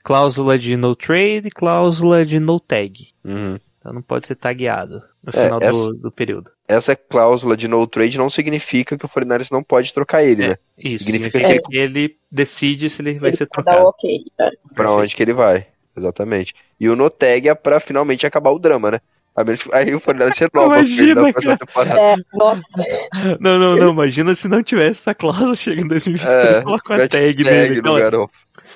cláusula 0.03 0.57
de 0.57 0.77
no 0.77 0.95
trade, 0.95 1.49
cláusula 1.49 2.25
de 2.25 2.39
no 2.39 2.59
tag. 2.59 3.07
Uhum. 3.23 3.57
Então 3.79 3.93
não 3.93 4.01
pode 4.01 4.27
ser 4.27 4.35
tagueado 4.35 5.01
no 5.23 5.29
É, 5.33 5.43
final 5.45 5.59
essa- 5.61 5.71
do, 5.71 5.93
do 5.95 6.11
período. 6.11 6.51
Essa 6.69 6.95
cláusula 6.95 7.57
de 7.57 7.67
no 7.67 7.85
trade 7.87 8.15
não 8.17 8.29
significa 8.29 8.95
que 8.95 9.03
o 9.05 9.09
49ers 9.09 9.49
não 9.51 9.63
pode 9.63 9.91
trocar 9.93 10.23
ele, 10.23 10.43
É. 10.43 10.47
né? 10.49 10.55
Isso, 10.77 11.03
Significa 11.03 11.31
significa 11.39 11.61
que- 11.63 11.67
que 11.71 11.77
ele 11.77 12.15
decide 12.31 12.89
se 12.91 13.01
ele 13.01 13.17
vai 13.17 13.31
Ele 13.31 13.37
ser 13.37 13.47
trocado. 13.47 13.81
o 13.81 13.87
ok. 13.87 14.19
né? 14.39 14.51
Pra 14.75 14.91
onde 14.91 15.15
que 15.15 15.23
ele 15.23 15.33
vai. 15.33 15.65
Exatamente. 15.97 16.53
E 16.79 16.87
o 16.87 16.95
no 16.95 17.09
tag 17.09 17.49
é 17.49 17.55
pra 17.55 17.79
finalmente 17.79 18.25
acabar 18.27 18.51
o 18.51 18.59
drama, 18.59 18.91
né? 18.91 18.99
Aí 19.73 19.95
o 19.95 19.99
49ers 19.99 20.37
renova 20.53 20.79
ele 20.79 21.11
Imagina, 21.11 21.57
temporada. 21.57 21.99
É, 21.99 22.15
nossa. 22.33 22.83
Não, 23.39 23.57
não, 23.57 23.75
não. 23.75 23.89
Imagina 23.91 24.35
se 24.35 24.47
não 24.47 24.61
tivesse 24.61 24.99
essa 24.99 25.15
cláusula, 25.15 25.55
chega 25.55 25.81
em 25.81 25.87
2023 25.87 26.57
É, 26.57 26.61
coloca 26.61 26.95
a 27.03 27.07
tag, 27.07 27.43
no 27.43 27.49
Aquela, 27.79 27.99
garoto. 27.99 28.33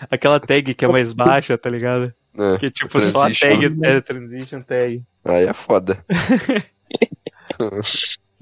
aquela 0.09 0.39
tag 0.39 0.73
que 0.73 0.85
é 0.85 0.87
mais 0.87 1.13
baixa, 1.13 1.57
tá 1.57 1.69
ligado? 1.69 2.13
É. 2.37 2.57
Que 2.57 2.71
tipo, 2.71 2.99
só 3.01 3.19
a 3.19 3.31
Transition. 3.31 3.49
tag 3.49 3.79
é 3.85 4.01
transition 4.01 4.61
tag. 4.63 5.03
Aí 5.25 5.45
é 5.45 5.53
foda. 5.53 6.03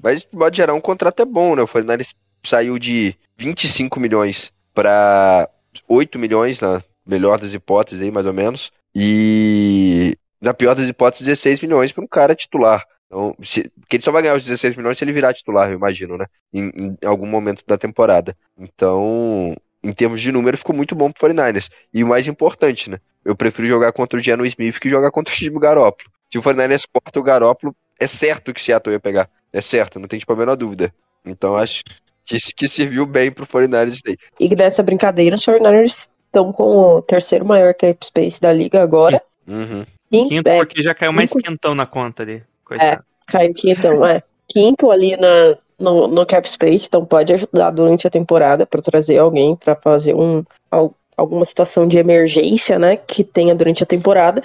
Mas, 0.02 0.22
de 0.22 0.28
modo 0.32 0.54
geral, 0.54 0.76
um 0.76 0.80
contrato 0.80 1.22
é 1.22 1.24
bom, 1.24 1.54
né? 1.54 1.62
O 1.62 1.68
49ers 1.68 2.14
saiu 2.42 2.78
de 2.78 3.16
25 3.38 4.00
milhões 4.00 4.52
para 4.74 5.48
8 5.88 6.18
milhões, 6.18 6.60
na 6.60 6.82
melhor 7.06 7.38
das 7.38 7.54
hipóteses 7.54 8.02
aí, 8.02 8.10
mais 8.10 8.26
ou 8.26 8.32
menos. 8.32 8.72
E 8.94 10.16
na 10.40 10.52
pior 10.52 10.74
das 10.74 10.88
hipóteses, 10.88 11.26
16 11.26 11.60
milhões 11.60 11.92
para 11.92 12.04
um 12.04 12.08
cara 12.08 12.34
titular. 12.34 12.84
Então, 13.06 13.36
se, 13.42 13.70
porque 13.80 13.96
ele 13.96 14.02
só 14.02 14.10
vai 14.10 14.22
ganhar 14.22 14.36
os 14.36 14.44
16 14.44 14.74
milhões 14.74 14.98
se 14.98 15.04
ele 15.04 15.12
virar 15.12 15.34
titular, 15.34 15.68
eu 15.68 15.76
imagino, 15.76 16.16
né? 16.16 16.26
Em, 16.52 16.70
em 16.76 17.06
algum 17.06 17.26
momento 17.26 17.62
da 17.66 17.76
temporada. 17.76 18.36
Então, 18.58 19.54
em 19.84 19.92
termos 19.92 20.20
de 20.20 20.32
número, 20.32 20.56
ficou 20.56 20.74
muito 20.74 20.94
bom 20.94 21.12
pro 21.12 21.28
49ers. 21.28 21.70
E 21.92 22.02
o 22.02 22.06
mais 22.06 22.26
importante, 22.26 22.88
né? 22.88 22.98
Eu 23.24 23.36
prefiro 23.36 23.68
jogar 23.68 23.92
contra 23.92 24.18
o 24.18 24.22
Geno 24.22 24.46
Smith 24.46 24.78
que 24.78 24.88
jogar 24.88 25.10
contra 25.10 25.32
o 25.32 25.36
Jimmy 25.36 25.60
Garoppolo. 25.60 26.10
Se 26.30 26.38
o 26.38 26.42
49ers 26.42 26.84
corta 26.90 27.20
o 27.20 27.22
Garoppolo, 27.22 27.76
é 28.02 28.06
certo 28.06 28.52
que 28.52 28.60
Seattle 28.62 28.92
ia 28.94 29.00
pegar. 29.00 29.28
É 29.52 29.60
certo, 29.60 29.98
não 30.00 30.08
tem 30.08 30.18
tipo 30.18 30.32
a 30.32 30.36
menor 30.36 30.56
dúvida. 30.56 30.92
Então 31.24 31.56
acho 31.56 31.82
que, 32.24 32.36
que 32.56 32.68
serviu 32.68 33.04
bem 33.06 33.30
pro 33.30 33.46
49ers 33.46 33.92
isso 33.92 34.02
aí. 34.06 34.16
E 34.40 34.54
nessa 34.54 34.82
brincadeira, 34.82 35.34
os 35.36 35.42
49ers 35.42 36.08
estão 36.26 36.52
com 36.52 36.64
o 36.96 37.02
terceiro 37.02 37.44
maior 37.44 37.74
cap 37.74 38.04
space 38.06 38.40
da 38.40 38.52
liga 38.52 38.82
agora. 38.82 39.22
Uhum. 39.46 39.84
Quinto, 40.10 40.28
Quinto, 40.28 40.48
é, 40.50 40.56
porque 40.58 40.82
já 40.82 40.94
caiu 40.94 41.12
mais 41.12 41.30
quinto. 41.32 41.44
quentão 41.44 41.74
na 41.74 41.86
conta 41.86 42.22
ali. 42.22 42.42
Coitado. 42.64 43.02
caiu 43.26 43.52
quinto, 43.54 44.04
é. 44.04 44.22
Quinto 44.48 44.90
ali 44.90 45.16
na, 45.16 45.56
no, 45.78 46.06
no 46.08 46.26
cap 46.26 46.48
space, 46.48 46.86
então 46.86 47.04
pode 47.04 47.32
ajudar 47.32 47.70
durante 47.70 48.06
a 48.06 48.10
temporada 48.10 48.66
para 48.66 48.82
trazer 48.82 49.18
alguém 49.18 49.56
para 49.56 49.74
fazer 49.76 50.14
um, 50.14 50.44
al- 50.70 50.94
alguma 51.16 51.44
situação 51.44 51.86
de 51.86 51.98
emergência, 51.98 52.78
né, 52.78 52.96
que 52.96 53.24
tenha 53.24 53.54
durante 53.54 53.82
a 53.82 53.86
temporada. 53.86 54.42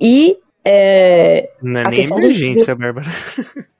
E 0.00 0.38
é, 0.64 1.50
Não 1.62 1.80
é 1.80 1.84
A 1.86 1.90
nem 1.90 2.04
emergência, 2.04 2.74
Bárbara. 2.76 3.06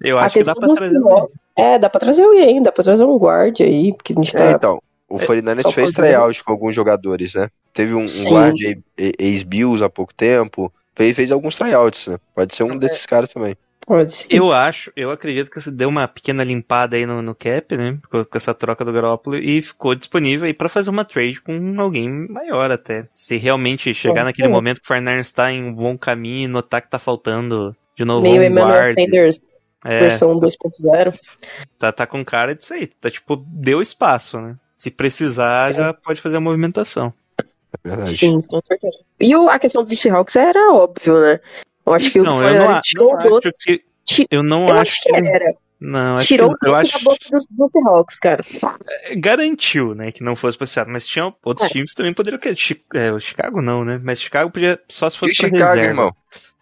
Eu 0.00 0.18
acho 0.18 0.34
que 0.34 0.44
dá 0.44 0.54
pra 0.54 0.66
do 0.68 0.74
trazer. 0.74 0.90
Seahawks- 1.00 1.34
É, 1.56 1.78
dá 1.78 1.88
pra 1.88 2.00
trazer 2.00 2.22
alguém, 2.24 2.62
dá 2.62 2.70
pra 2.72 2.84
trazer 2.84 3.04
um 3.04 3.16
guard 3.16 3.60
aí, 3.60 3.92
porque 3.94 4.12
a 4.12 4.16
gente 4.16 4.32
tá. 4.32 4.44
É, 4.44 4.52
então, 4.52 4.82
o 5.08 5.18
49ers 5.18 5.62
só 5.62 5.72
fez 5.72 5.92
tryout 5.92 6.44
com 6.44 6.52
alguns 6.52 6.74
jogadores, 6.74 7.34
né? 7.34 7.48
Teve 7.72 7.94
um, 7.94 8.02
um 8.02 8.08
Sim. 8.08 8.30
guard 8.30 8.54
aí, 8.56 8.78
e- 8.98 9.14
ex-Bills 9.18 9.82
há 9.82 9.88
pouco 9.88 10.12
tempo. 10.14 10.72
Fez, 10.94 11.14
fez 11.14 11.30
alguns 11.32 11.56
tryouts, 11.56 12.06
né? 12.08 12.18
Pode 12.34 12.54
ser 12.54 12.62
um 12.64 12.76
desses 12.76 13.04
caras 13.06 13.32
também. 13.32 13.54
Pode 13.86 14.12
ser. 14.12 14.26
Eu 14.28 14.52
acho, 14.52 14.90
eu 14.96 15.10
acredito 15.10 15.48
que 15.50 15.60
você 15.60 15.70
deu 15.70 15.88
uma 15.88 16.08
pequena 16.08 16.42
limpada 16.42 16.96
aí 16.96 17.06
no, 17.06 17.22
no 17.22 17.34
cap, 17.36 17.76
né? 17.76 17.98
Com, 18.10 18.24
com 18.24 18.36
essa 18.36 18.52
troca 18.52 18.84
do 18.84 18.92
Garoppolo 18.92 19.36
e 19.36 19.62
ficou 19.62 19.94
disponível 19.94 20.44
aí 20.46 20.52
pra 20.52 20.68
fazer 20.68 20.90
uma 20.90 21.04
trade 21.04 21.40
com 21.40 21.80
alguém 21.80 22.08
maior 22.28 22.70
até. 22.72 23.08
Se 23.14 23.36
realmente 23.36 23.94
chegar 23.94 24.22
Bom, 24.22 24.24
naquele 24.24 24.48
é. 24.48 24.50
momento 24.50 24.80
que 24.80 24.84
o 24.84 24.88
Fernandes 24.88 25.30
tá 25.30 25.52
em 25.52 25.62
um 25.62 25.72
bom 25.72 25.96
caminho 25.96 26.40
e 26.44 26.48
notar 26.48 26.82
que 26.82 26.90
tá 26.90 26.98
faltando 26.98 27.76
de 27.96 28.04
novo 28.04 28.22
Meio 28.22 28.40
um 28.42 28.44
Emmanuel 28.44 28.74
guard. 28.82 28.94
Sanders, 28.94 29.62
É, 29.84 30.00
versão 30.00 30.34
2.0. 30.40 31.14
tá, 31.78 31.92
tá 31.92 32.06
com 32.08 32.24
cara 32.24 32.56
disso 32.56 32.74
aí. 32.74 32.88
Tá 32.88 33.08
tipo, 33.08 33.36
deu 33.46 33.80
espaço, 33.80 34.40
né? 34.40 34.56
Se 34.76 34.90
precisar, 34.90 35.72
já 35.72 35.94
pode 35.94 36.20
fazer 36.20 36.36
a 36.38 36.40
movimentação. 36.40 37.14
É 37.40 37.88
verdade. 37.88 38.10
Sim, 38.10 38.40
com 38.40 38.60
certeza. 38.60 38.98
E 39.20 39.34
o- 39.36 39.48
a 39.48 39.58
questão 39.60 39.84
dos 39.84 39.96
Seahawks 39.98 40.34
era 40.34 40.72
óbvio, 40.72 41.20
né? 41.20 41.40
Eu 41.86 41.92
acho 41.94 42.10
que 42.10 42.18
Não, 42.20 42.38
o 42.38 42.42
eu 42.42 42.54
não, 42.54 42.66
49ers 42.66 42.76
a- 42.76 42.80
tirou 42.82 43.12
não 43.16 43.26
o 43.26 43.28
doce. 43.28 43.48
acho 43.48 43.58
que. 43.64 43.84
ti- 44.04 44.26
Eu 44.30 44.42
não 44.42 44.68
Eu 44.68 44.74
acho 44.78 44.80
acho 44.92 45.02
que 45.02 45.16
era. 45.16 45.54
Não, 45.78 46.14
acho 46.14 46.26
Tirou 46.26 46.48
que, 46.56 46.68
o 46.68 46.72
doce 46.72 46.82
acho 46.86 46.92
da 47.04 47.10
boca 47.10 47.24
dos, 47.30 47.48
dos 47.50 47.70
Seahawks, 47.70 48.18
cara. 48.18 48.42
garantiu, 49.18 49.94
né, 49.94 50.10
que 50.10 50.22
não 50.22 50.34
fosse 50.34 50.56
Seattle, 50.66 50.92
mas 50.92 51.06
tinha 51.06 51.32
outros 51.44 51.68
É. 51.68 51.70
times 51.72 51.90
que 51.90 51.96
também 51.96 52.14
poderiam 52.14 52.40
querer. 52.40 52.56
É, 52.94 53.12
o 53.12 53.20
Chicago 53.20 53.60
não, 53.60 53.84
né? 53.84 54.00
Mas 54.02 54.20
Chicago 54.20 54.50
podia 54.50 54.80
só 54.88 55.08
se 55.10 55.18
fosse 55.18 55.34
pra 55.36 55.48
Chicago, 55.48 55.64
reserva. 55.66 55.86
irmão? 55.88 56.16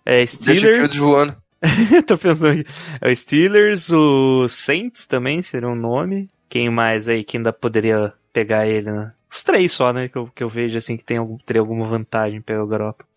É 0.05 0.27
Steelers, 0.27 0.95
voando. 0.97 1.37
tô 2.07 2.19
pensando 2.19 2.61
aqui. 2.61 2.71
É 3.01 3.11
o 3.11 3.17
Steelers, 3.17 3.91
o 3.91 4.47
Saints 4.49 5.07
também 5.07 5.41
seria 5.43 5.69
um 5.69 5.75
nome. 5.77 6.29
Quem 6.49 6.69
mais 6.69 7.09
aí 7.09 7.25
que 7.25 7.37
ainda 7.37 7.53
poderia 7.53 8.13
pegar 8.33 8.67
ele, 8.67 8.91
né? 8.91 9.13
Os 9.31 9.43
três 9.43 9.73
só, 9.73 9.93
né, 9.93 10.09
que 10.09 10.17
eu, 10.17 10.29
que 10.35 10.43
eu 10.45 10.49
vejo 10.49 10.77
assim 10.77 10.97
que 10.97 11.05
tem 11.05 11.17
algum, 11.17 11.39
teria 11.39 11.61
alguma 11.61 11.87
vantagem 11.87 12.41
pegar 12.41 12.63
o 12.63 12.67
Garoppolo. 12.67 13.09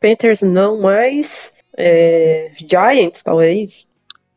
Panthers 0.00 0.40
não, 0.42 0.80
mas. 0.80 1.52
é, 1.76 2.50
Giants, 2.56 3.22
talvez. 3.22 3.86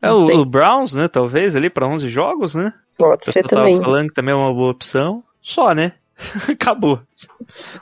É, 0.02 0.12
o, 0.12 0.26
o 0.40 0.44
Browns, 0.44 0.92
né, 0.92 1.08
talvez 1.08 1.56
ali 1.56 1.70
pra 1.70 1.86
11 1.86 2.08
jogos, 2.10 2.54
né? 2.54 2.72
Pode 2.98 3.24
ser 3.24 3.42
pessoal 3.42 3.48
tava 3.48 3.62
também. 3.64 3.80
falando 3.82 4.08
que 4.08 4.14
também 4.14 4.32
é 4.32 4.36
uma 4.36 4.52
boa 4.52 4.70
opção. 4.70 5.24
Só, 5.40 5.74
né? 5.74 5.92
Acabou. 6.48 7.00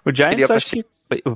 O 0.05 0.15
Giants 0.15 0.35
Iria 0.35 0.47
pra 0.47 0.57
acho 0.57 0.71
que 0.71 0.85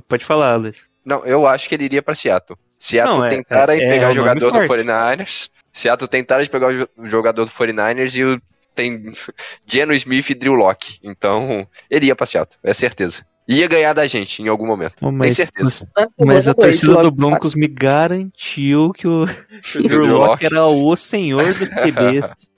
pode 0.07 0.25
falar, 0.25 0.55
Luiz. 0.55 0.89
Não, 1.05 1.23
eu 1.25 1.45
acho 1.45 1.69
que 1.69 1.75
ele 1.75 1.83
iria 1.85 2.01
pra 2.01 2.15
Seattle. 2.15 2.57
Seattle 2.79 3.17
Não, 3.19 3.25
é- 3.25 3.29
tem 3.29 3.43
cara 3.43 3.75
em 3.75 3.81
é- 3.81 3.89
pegar 3.91 4.07
é 4.07 4.11
o 4.11 4.13
jogador 4.15 4.51
do 4.51 4.61
forte. 4.65 4.83
49ers. 4.83 5.49
Seattle 5.71 6.07
tem 6.07 6.23
cara 6.23 6.43
de 6.43 6.49
pegar 6.49 6.87
o 6.97 7.07
jogador 7.09 7.45
do 7.45 7.51
49ers 7.51 8.15
e 8.15 8.23
o, 8.23 8.41
tem 8.73 9.13
Geno 9.67 9.93
Smith 9.93 10.29
e 10.29 10.33
Drew 10.33 10.53
Locke. 10.53 10.97
Então, 11.03 11.67
ele 11.89 12.07
ia 12.07 12.15
pra 12.15 12.25
Seattle, 12.25 12.57
é 12.63 12.73
certeza. 12.73 13.25
Ia 13.47 13.67
ganhar 13.67 13.93
da 13.93 14.05
gente 14.05 14.41
em 14.41 14.47
algum 14.47 14.67
momento. 14.67 14.93
Pô, 14.99 15.11
Mas, 15.11 15.35
certeza. 15.37 15.87
Mas 15.95 16.13
semana 16.13 16.51
a 16.51 16.53
torcida 16.53 16.97
do 17.01 17.11
Broncos 17.11 17.55
me 17.55 17.67
garantiu 17.67 18.91
que 18.91 19.07
o, 19.07 19.25
que 19.63 19.77
o 19.79 19.83
Drew 19.87 20.01
Drew 20.01 20.17
Lock 20.17 20.29
Lock. 20.43 20.45
era 20.45 20.65
o 20.65 20.95
senhor 20.97 21.53
dos 21.53 21.69
QBs. 21.71 22.49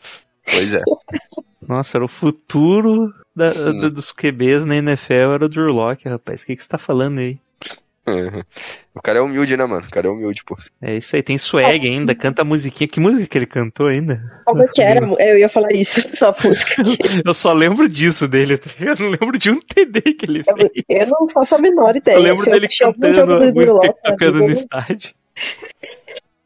Pois 0.45 0.73
é. 0.73 0.81
Nossa, 1.67 1.97
era 1.97 2.05
o 2.05 2.07
futuro 2.07 3.13
da- 3.35 3.51
Hum. 3.51 3.79
da- 3.81 3.89
dos 3.89 4.11
QBs 4.11 4.65
na 4.65 4.77
NFL, 4.77 5.33
era 5.35 5.45
o 5.45 5.49
Drew 5.49 5.71
Lock, 5.71 6.09
rapaz. 6.09 6.41
O 6.41 6.45
que, 6.47 6.55
que 6.55 6.63
você 6.63 6.69
tá 6.69 6.77
falando 6.79 7.19
aí? 7.19 7.39
O 8.95 9.01
cara 9.01 9.19
é 9.19 9.21
humilde, 9.21 9.55
né, 9.55 9.65
mano? 9.65 9.87
O 9.87 9.89
cara 9.89 10.07
é 10.07 10.09
humilde, 10.09 10.43
pô. 10.43 10.57
É 10.81 10.97
isso 10.97 11.15
aí, 11.15 11.23
tem 11.23 11.37
swag 11.37 11.87
ainda, 11.87 12.13
canta 12.13 12.41
a 12.41 12.45
musiquinha. 12.45 12.85
Que 12.87 12.99
música 12.99 13.25
que 13.27 13.37
ele 13.37 13.45
cantou 13.45 13.87
ainda? 13.87 14.41
Como 14.45 14.67
que 14.67 14.81
era? 14.81 15.05
É, 15.19 15.31
Eu 15.33 15.37
ia 15.37 15.47
falar 15.47 15.71
isso 15.71 16.01
na 16.19 16.33
música. 16.43 16.73
Eu 17.25 17.33
só 17.33 17.53
lembro 17.53 17.87
disso 17.87 18.27
dele, 18.27 18.57
tá? 18.57 18.69
Eu 18.81 18.95
não 18.99 19.09
lembro 19.11 19.37
de 19.39 19.51
um 19.51 19.59
TD 19.61 20.01
que 20.01 20.25
ele 20.25 20.43
Eu, 20.45 20.55
fez. 20.57 21.09
eu 21.11 21.17
não 21.17 21.29
faço 21.29 21.55
a 21.55 21.59
menor 21.59 21.91
Eu 21.91 21.95
ideia. 21.97 22.19
lembro 22.19 22.43
Se 22.43 22.49
eu 22.49 22.53
dele 22.53 22.65
assistir 22.65 22.83
algum 22.83 22.99
cantando 22.99 23.33
a 23.35 23.39
música 23.39 23.71
Lock 23.71 23.87
na 23.87 23.93
tocando 24.11 24.33
vida, 24.33 24.39
no 24.39 24.49
eu- 24.49 24.53
estádio. 24.53 25.13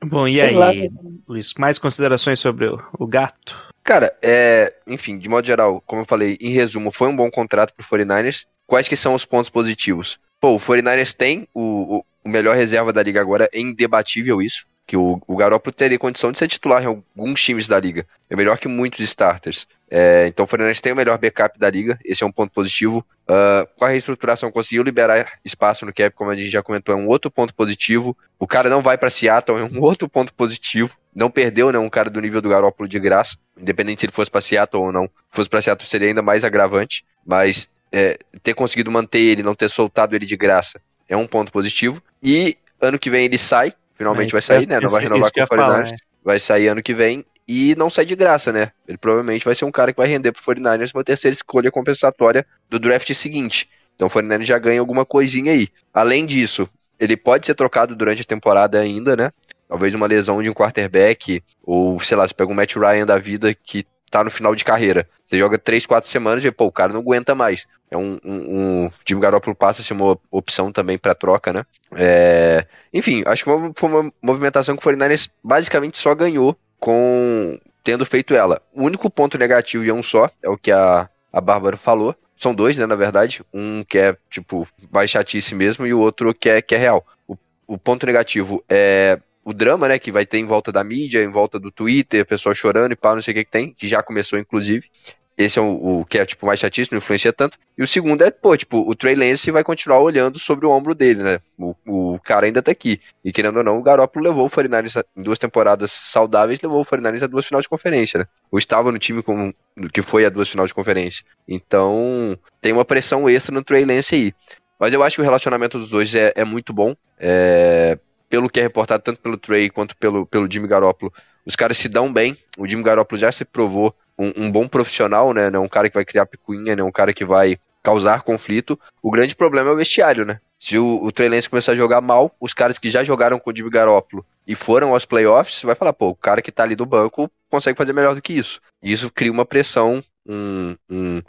Bom, 0.05 0.27
e 0.27 0.41
aí, 0.41 0.91
Luiz, 1.27 1.53
mais 1.57 1.79
considerações 1.79 2.39
sobre 2.39 2.67
o, 2.67 2.79
o 2.99 3.07
gato? 3.07 3.57
Cara, 3.83 4.13
é, 4.21 4.73
enfim, 4.85 5.17
de 5.17 5.27
modo 5.29 5.45
geral, 5.47 5.81
como 5.85 6.01
eu 6.01 6.05
falei, 6.05 6.37
em 6.39 6.49
resumo, 6.51 6.91
foi 6.91 7.07
um 7.07 7.15
bom 7.15 7.31
contrato 7.31 7.73
pro 7.73 7.85
49ers. 7.85 8.45
Quais 8.67 8.87
que 8.87 8.95
são 8.95 9.13
os 9.13 9.25
pontos 9.25 9.49
positivos? 9.49 10.19
Pô, 10.43 10.55
o 10.55 10.59
49ers 10.59 11.13
tem 11.13 11.47
o, 11.53 11.99
o, 11.99 12.05
o 12.25 12.27
melhor 12.27 12.53
reserva 12.53 12.91
da 12.91 13.01
liga 13.01 13.21
agora, 13.21 13.49
é 13.53 13.61
indebatível 13.61 14.41
isso. 14.41 14.65
Que 14.85 14.97
o, 14.97 15.21
o 15.25 15.37
Garoppolo 15.37 15.73
teria 15.73 15.97
condição 15.97 16.33
de 16.33 16.37
ser 16.37 16.49
titular 16.49 16.83
em 16.83 16.87
alguns 16.87 17.41
times 17.41 17.65
da 17.65 17.79
liga. 17.79 18.05
É 18.29 18.35
melhor 18.35 18.57
que 18.57 18.67
muitos 18.67 18.99
starters. 18.99 19.65
É, 19.89 20.27
então 20.27 20.43
o 20.43 20.47
49ers 20.47 20.81
tem 20.81 20.91
o 20.91 20.97
melhor 20.97 21.17
backup 21.17 21.57
da 21.57 21.69
liga, 21.69 21.97
esse 22.03 22.25
é 22.25 22.27
um 22.27 22.31
ponto 22.31 22.51
positivo. 22.51 23.05
Ah, 23.25 23.65
com 23.77 23.85
a 23.85 23.87
reestruturação, 23.87 24.51
conseguiu 24.51 24.83
liberar 24.83 25.31
espaço 25.45 25.85
no 25.85 25.93
cap, 25.93 26.13
como 26.13 26.29
a 26.29 26.35
gente 26.35 26.49
já 26.49 26.61
comentou, 26.61 26.93
é 26.93 26.97
um 26.97 27.07
outro 27.07 27.31
ponto 27.31 27.55
positivo. 27.55 28.13
O 28.37 28.45
cara 28.45 28.69
não 28.69 28.81
vai 28.81 28.97
pra 28.97 29.09
Seattle, 29.09 29.57
é 29.57 29.63
um 29.63 29.79
outro 29.81 30.09
ponto 30.09 30.33
positivo. 30.33 30.93
Não 31.15 31.31
perdeu, 31.31 31.71
né, 31.71 31.79
um 31.79 31.89
cara 31.89 32.09
do 32.09 32.19
nível 32.19 32.41
do 32.41 32.49
Garoppolo 32.49 32.89
de 32.89 32.99
graça, 32.99 33.37
independente 33.57 34.01
se 34.01 34.07
ele 34.07 34.13
fosse 34.13 34.29
pra 34.29 34.41
Seattle 34.41 34.83
ou 34.83 34.91
não. 34.91 35.05
Se 35.05 35.09
fosse 35.31 35.49
pra 35.49 35.61
Seattle 35.61 35.89
seria 35.89 36.09
ainda 36.09 36.21
mais 36.21 36.43
agravante, 36.43 37.05
mas 37.25 37.69
é, 37.93 38.17
ter 38.41 38.55
conseguido 38.55 38.91
manter 38.91 39.19
ele, 39.19 39.43
não 39.43 39.53
ter 39.53 39.69
soltado 39.69 40.15
ele 40.15 40.25
de 40.25 40.35
graça, 40.35 40.81
é 41.07 41.15
um 41.15 41.27
ponto 41.27 41.51
positivo. 41.51 42.01
E 42.21 42.57
ano 42.81 42.97
que 42.97 43.09
vem 43.09 43.25
ele 43.25 43.37
sai, 43.37 43.71
finalmente 43.93 44.31
vai 44.31 44.41
sair, 44.41 44.67
né, 44.67 44.79
não 44.79 44.89
vai 44.89 45.03
renovar 45.03 45.31
com 45.31 45.41
o 45.41 45.47
49ers 45.47 45.91
né? 45.91 45.97
vai 46.23 46.39
sair 46.39 46.67
ano 46.69 46.81
que 46.81 46.93
vem 46.93 47.23
e 47.47 47.75
não 47.75 47.89
sai 47.89 48.05
de 48.05 48.15
graça, 48.15 48.51
né? 48.51 48.71
Ele 48.87 48.97
provavelmente 48.97 49.45
vai 49.45 49.53
ser 49.53 49.65
um 49.65 49.71
cara 49.71 49.91
que 49.91 49.97
vai 49.97 50.07
render 50.07 50.31
pro 50.31 50.41
49ers 50.41 50.91
uma 50.93 51.03
terceira 51.03 51.35
escolha 51.35 51.69
compensatória 51.69 52.45
do 52.69 52.79
draft 52.79 53.13
seguinte. 53.13 53.69
Então 53.95 54.07
o 54.07 54.09
49ers 54.09 54.45
já 54.45 54.57
ganha 54.57 54.79
alguma 54.79 55.05
coisinha 55.05 55.51
aí. 55.51 55.67
Além 55.93 56.25
disso, 56.25 56.67
ele 56.99 57.17
pode 57.17 57.45
ser 57.45 57.53
trocado 57.53 57.95
durante 57.95 58.21
a 58.21 58.25
temporada 58.25 58.79
ainda, 58.79 59.15
né? 59.15 59.31
Talvez 59.67 59.93
uma 59.93 60.07
lesão 60.07 60.41
de 60.41 60.49
um 60.49 60.53
quarterback, 60.53 61.43
ou 61.61 61.99
sei 61.99 62.15
lá, 62.15 62.27
você 62.27 62.33
pega 62.33 62.51
um 62.51 62.55
Matt 62.55 62.75
Ryan 62.75 63.05
da 63.05 63.17
vida 63.17 63.53
que 63.53 63.85
tá 64.13 64.23
no 64.23 64.29
final 64.29 64.53
de 64.53 64.63
carreira. 64.63 65.09
Você 65.25 65.39
joga 65.39 65.57
3, 65.57 65.87
4 65.87 66.07
semanas 66.07 66.45
e 66.45 66.51
pô, 66.51 66.65
o 66.65 66.71
cara 66.71 66.93
não 66.93 66.99
aguenta 66.99 67.33
mais. 67.33 67.65
É 67.89 67.97
um, 67.97 68.19
um, 68.23 68.85
um 68.85 68.91
Jimmy 69.03 69.21
passa 69.57 69.81
a 69.81 69.83
ser 69.83 69.93
uma 69.93 70.15
opção 70.29 70.71
também 70.71 70.99
pra 70.99 71.15
troca, 71.15 71.51
né? 71.51 71.65
É, 71.95 72.67
enfim, 72.93 73.23
acho 73.25 73.43
que 73.43 73.51
foi 73.75 73.89
uma 73.89 74.13
movimentação 74.21 74.77
que 74.77 74.87
o 74.87 74.91
49ers 74.91 75.31
basicamente 75.43 75.97
só 75.97 76.13
ganhou 76.13 76.55
com 76.79 77.59
tendo 77.83 78.05
feito 78.05 78.35
ela. 78.35 78.61
O 78.71 78.83
único 78.83 79.09
ponto 79.09 79.35
negativo 79.35 79.83
e 79.83 79.89
é 79.89 79.93
um 79.93 80.03
só, 80.03 80.29
é 80.43 80.49
o 80.49 80.57
que 80.57 80.71
a, 80.71 81.09
a 81.31 81.41
Bárbara 81.41 81.75
falou. 81.75 82.15
São 82.37 82.53
dois, 82.53 82.77
né, 82.77 82.85
na 82.85 82.95
verdade. 82.95 83.41
Um 83.51 83.83
que 83.83 83.97
é, 83.97 84.15
tipo, 84.29 84.67
mais 84.91 85.09
chatice 85.09 85.55
mesmo 85.55 85.87
e 85.87 85.93
o 85.93 85.99
outro 85.99 86.35
que 86.35 86.49
é, 86.49 86.61
que 86.61 86.75
é 86.75 86.77
real. 86.77 87.03
O, 87.27 87.35
o 87.65 87.77
ponto 87.79 88.05
negativo 88.05 88.63
é 88.69 89.19
o 89.43 89.53
drama, 89.53 89.87
né, 89.87 89.99
que 89.99 90.11
vai 90.11 90.25
ter 90.25 90.37
em 90.37 90.45
volta 90.45 90.71
da 90.71 90.83
mídia, 90.83 91.23
em 91.23 91.29
volta 91.29 91.59
do 91.59 91.71
Twitter, 91.71 92.25
pessoal 92.25 92.55
chorando 92.55 92.93
e 92.93 92.95
pá, 92.95 93.13
não 93.15 93.21
sei 93.21 93.33
o 93.33 93.35
que 93.35 93.45
que 93.45 93.51
tem, 93.51 93.73
que 93.73 93.87
já 93.87 94.01
começou, 94.01 94.39
inclusive. 94.39 94.89
Esse 95.35 95.57
é 95.57 95.61
o, 95.63 96.01
o 96.01 96.05
que 96.05 96.19
é, 96.19 96.25
tipo, 96.27 96.45
mais 96.45 96.59
chatice, 96.59 96.91
não 96.91 96.99
influencia 96.99 97.33
tanto. 97.33 97.57
E 97.75 97.81
o 97.81 97.87
segundo 97.87 98.23
é, 98.23 98.29
pô, 98.29 98.55
tipo, 98.55 98.87
o 98.87 98.93
Trey 98.95 99.15
Lance 99.15 99.49
vai 99.49 99.63
continuar 99.63 99.97
olhando 99.99 100.37
sobre 100.37 100.67
o 100.67 100.69
ombro 100.69 100.93
dele, 100.93 101.23
né? 101.23 101.39
O, 101.57 101.73
o 101.87 102.19
cara 102.19 102.45
ainda 102.45 102.61
tá 102.61 102.71
aqui. 102.71 103.01
E 103.25 103.31
querendo 103.31 103.57
ou 103.57 103.63
não, 103.63 103.79
o 103.79 103.81
Garoppolo 103.81 104.25
levou 104.25 104.45
o 104.45 104.49
49ers 104.49 104.95
a- 104.95 105.03
em 105.17 105.23
duas 105.23 105.39
temporadas 105.39 105.91
saudáveis, 105.91 106.61
levou 106.61 106.81
o 106.81 106.85
49ers 106.85 107.23
a 107.23 107.27
duas 107.27 107.47
finais 107.47 107.63
de 107.63 107.69
conferência, 107.69 108.19
né? 108.19 108.27
Ou 108.51 108.59
estava 108.59 108.91
no 108.91 108.99
time 108.99 109.23
com, 109.23 109.51
que 109.91 110.03
foi 110.03 110.23
a 110.23 110.29
duas 110.29 110.47
finais 110.49 110.67
de 110.67 110.73
conferência. 110.75 111.25
Então, 111.47 112.37
tem 112.61 112.71
uma 112.71 112.85
pressão 112.85 113.27
extra 113.27 113.55
no 113.55 113.63
Trey 113.63 113.85
Lance 113.85 114.13
aí. 114.13 114.33
Mas 114.79 114.93
eu 114.93 115.01
acho 115.01 115.15
que 115.15 115.21
o 115.21 115.25
relacionamento 115.25 115.79
dos 115.79 115.89
dois 115.89 116.13
é, 116.13 116.31
é 116.35 116.43
muito 116.45 116.71
bom. 116.73 116.95
É, 117.17 117.97
pelo 118.33 118.49
que 118.49 118.59
é 118.59 118.63
reportado 118.63 119.03
tanto 119.03 119.21
pelo 119.21 119.37
Trey 119.37 119.69
quanto 119.69 119.95
pelo, 119.95 120.25
pelo 120.25 120.51
Jimmy 120.51 120.67
Garoppolo, 120.67 121.13
os 121.45 121.55
caras 121.55 121.77
se 121.77 121.87
dão 121.87 122.11
bem. 122.11 122.35
O 122.57 122.67
Jimmy 122.67 122.81
Garoppolo 122.81 123.19
já 123.21 123.31
se 123.31 123.45
provou 123.45 123.95
um, 124.17 124.45
um 124.45 124.51
bom 124.51 124.67
profissional, 124.67 125.31
né? 125.35 125.51
Não 125.51 125.65
um 125.65 125.69
cara 125.69 125.87
que 125.87 125.93
vai 125.93 126.03
criar 126.03 126.25
picuinha, 126.25 126.75
né? 126.75 126.81
Um 126.81 126.91
cara 126.91 127.13
que 127.13 127.23
vai 127.23 127.59
causar 127.83 128.23
conflito. 128.23 128.79
O 129.03 129.11
grande 129.11 129.35
problema 129.35 129.69
é 129.69 129.73
o 129.73 129.75
vestiário, 129.75 130.25
né? 130.25 130.39
Se 130.59 130.79
o, 130.79 131.03
o 131.03 131.11
Trey 131.11 131.29
Lance 131.29 131.47
começar 131.47 131.73
a 131.73 131.75
jogar 131.75 132.01
mal, 132.01 132.35
os 132.41 132.55
caras 132.55 132.79
que 132.79 132.89
já 132.89 133.03
jogaram 133.03 133.37
com 133.37 133.51
o 133.51 133.55
Jimmy 133.55 133.69
Garoppolo 133.69 134.25
e 134.47 134.55
foram 134.55 134.93
aos 134.93 135.05
playoffs, 135.05 135.61
vai 135.61 135.75
falar, 135.75 135.93
pô, 135.93 136.07
o 136.07 136.15
cara 136.15 136.41
que 136.41 136.51
tá 136.51 136.63
ali 136.63 136.75
do 136.75 136.87
banco 136.87 137.29
consegue 137.51 137.77
fazer 137.77 137.93
melhor 137.93 138.15
do 138.15 138.21
que 138.21 138.33
isso. 138.33 138.59
E 138.81 138.91
isso 138.91 139.11
cria 139.11 139.31
uma 139.31 139.45
pressão, 139.45 140.03
um, 140.25 140.75
um, 140.89 141.21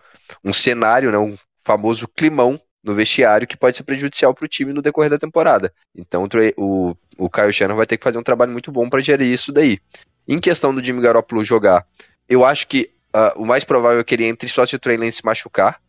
um 0.43 0.55
cenário, 0.55 1.13
né? 1.13 1.19
Um 1.19 1.37
famoso 1.63 2.09
climão 2.09 2.59
no 2.85 2.95
vestiário 2.95 3.47
que 3.47 3.57
pode 3.57 3.77
ser 3.77 3.83
prejudicial 3.83 4.35
para 4.35 4.45
o 4.45 4.49
time 4.49 4.73
no 4.73 4.83
decorrer 4.83 5.11
da 5.11 5.19
temporada. 5.19 5.73
Então 5.97 6.29
o, 6.57 6.95
o, 7.17 7.31
Kyle 7.31 7.53
Shannon 7.53 7.75
vai 7.75 7.87
ter 7.87 7.97
que 7.97 8.05
fazer 8.05 8.19
um 8.19 8.23
trabalho 8.23 8.53
muito 8.53 8.71
bom 8.71 8.89
para 8.89 9.01
gerir 9.01 9.33
isso 9.33 9.51
daí. 9.51 9.81
Em 10.29 10.39
questão 10.39 10.75
do 10.75 10.85
Jimmy 10.85 11.01
Garoppolo 11.01 11.43
jogar, 11.43 11.87
eu 12.29 12.45
acho 12.45 12.67
que 12.69 12.91
ah, 13.13 13.33
o 13.37 13.47
mais 13.47 13.65
provável 13.65 14.01
é 14.01 14.05
que 14.05 14.15
ele 14.15 14.27
entre 14.27 14.49
só 14.49 14.67
se 14.67 14.77
o 14.77 14.79
Trey 14.79 14.97
Lance 14.97 15.19
se 15.19 15.25
machucar. 15.25 15.81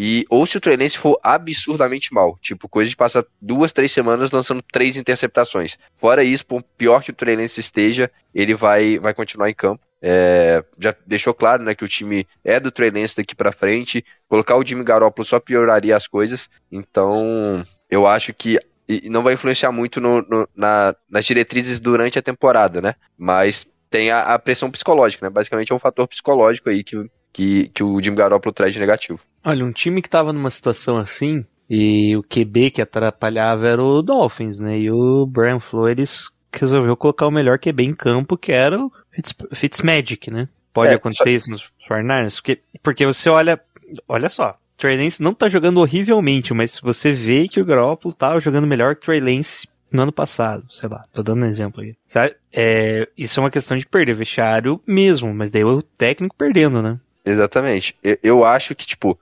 E, 0.00 0.24
ou 0.30 0.46
se 0.46 0.56
o 0.56 0.60
Trey 0.60 0.76
Lance 0.76 0.96
for 0.96 1.18
absurdamente 1.20 2.14
mal. 2.14 2.38
Tipo, 2.40 2.68
coisa 2.68 2.88
de 2.88 2.96
passar 2.96 3.24
duas, 3.42 3.72
três 3.72 3.90
semanas 3.90 4.30
lançando 4.30 4.62
três 4.62 4.96
interceptações. 4.96 5.76
Fora 5.96 6.22
isso, 6.22 6.46
por 6.46 6.62
pior 6.62 7.02
que 7.02 7.10
o 7.10 7.14
Trey 7.14 7.34
Lance 7.34 7.58
esteja, 7.58 8.08
ele 8.32 8.54
vai, 8.54 8.96
vai 9.00 9.12
continuar 9.12 9.50
em 9.50 9.54
campo. 9.54 9.82
É, 10.00 10.64
já 10.78 10.94
deixou 11.06 11.34
claro 11.34 11.62
né, 11.62 11.74
que 11.74 11.84
o 11.84 11.88
time 11.88 12.26
é 12.44 12.60
do 12.60 12.70
Trey 12.70 12.90
Lance 12.90 13.16
daqui 13.16 13.34
pra 13.34 13.52
frente. 13.52 14.04
Colocar 14.28 14.56
o 14.56 14.64
Jimmy 14.64 14.84
Garoppolo 14.84 15.26
só 15.26 15.40
pioraria 15.40 15.96
as 15.96 16.06
coisas. 16.06 16.48
Então, 16.70 17.64
eu 17.90 18.06
acho 18.06 18.32
que 18.32 18.58
não 19.04 19.22
vai 19.22 19.34
influenciar 19.34 19.70
muito 19.72 20.00
no- 20.00 20.22
no- 20.22 20.48
na- 20.56 20.94
nas 21.10 21.24
diretrizes 21.24 21.78
durante 21.80 22.18
a 22.18 22.22
temporada, 22.22 22.80
né? 22.80 22.94
Mas 23.18 23.66
tem 23.90 24.10
a, 24.10 24.34
a 24.34 24.38
pressão 24.38 24.70
psicológica, 24.70 25.26
né? 25.26 25.30
Basicamente 25.30 25.72
é 25.72 25.74
um 25.74 25.78
fator 25.78 26.06
psicológico 26.08 26.70
aí 26.70 26.82
que, 26.84 27.10
que, 27.32 27.68
que 27.68 27.82
o 27.82 28.00
Jimmy 28.02 28.16
Garoppolo 28.16 28.52
traz 28.54 28.72
de 28.72 28.80
negativo. 28.80 29.20
Olha, 29.44 29.64
um 29.64 29.72
time 29.72 30.00
que 30.00 30.08
tava 30.08 30.32
numa 30.32 30.50
situação 30.50 30.96
assim, 30.96 31.44
e 31.68 32.16
o 32.16 32.22
QB 32.22 32.70
que 32.70 32.82
atrapalhava 32.82 33.68
era 33.68 33.82
o 33.82 34.00
Dolphins, 34.02 34.58
né? 34.58 34.78
E 34.78 34.90
o 34.90 35.26
Brian 35.26 35.60
Flores 35.60 36.30
resolveu 36.52 36.96
colocar 36.96 37.26
o 37.26 37.30
melhor 37.30 37.58
QB 37.58 37.84
em 37.84 37.94
campo, 37.94 38.36
que 38.38 38.52
era 38.52 38.80
o 38.80 38.90
Fitz, 39.18 39.34
Fitzmagic, 39.52 40.30
né? 40.30 40.48
Pode 40.72 40.92
É, 40.92 40.94
acontecer 40.94 41.30
isso 41.30 41.50
nos 41.50 41.68
49ers, 41.88 42.36
porque, 42.36 42.60
porque 42.82 43.04
você 43.04 43.28
olha, 43.28 43.60
olha 44.06 44.28
só, 44.28 44.56
Trey 44.76 44.96
Lance 44.96 45.20
não 45.20 45.34
tá 45.34 45.48
jogando 45.48 45.80
horrivelmente, 45.80 46.54
mas 46.54 46.78
você 46.78 47.12
vê 47.12 47.48
que 47.48 47.60
o 47.60 47.64
Garoppolo 47.64 48.14
tava 48.14 48.40
jogando 48.40 48.66
melhor 48.66 48.94
que 48.94 49.02
o 49.02 49.04
Trey 49.06 49.20
Lance 49.20 49.66
no 49.90 50.02
ano 50.02 50.12
passado, 50.12 50.64
sei 50.70 50.88
lá, 50.88 51.04
tô 51.12 51.22
dando 51.22 51.44
um 51.44 51.48
exemplo 51.48 51.80
aí. 51.82 51.96
Sabe? 52.06 52.36
É, 52.52 53.08
isso 53.16 53.40
é 53.40 53.42
uma 53.42 53.50
questão 53.50 53.76
de 53.76 53.86
perder 53.86 54.14
vestiário 54.14 54.80
mesmo, 54.86 55.34
mas 55.34 55.50
daí 55.50 55.64
o 55.64 55.82
técnico 55.82 56.36
perdendo, 56.36 56.80
né? 56.80 57.00
Exatamente. 57.24 57.96
Eu, 58.02 58.18
eu 58.22 58.44
acho 58.44 58.74
que, 58.74 58.86
tipo, 58.86 59.18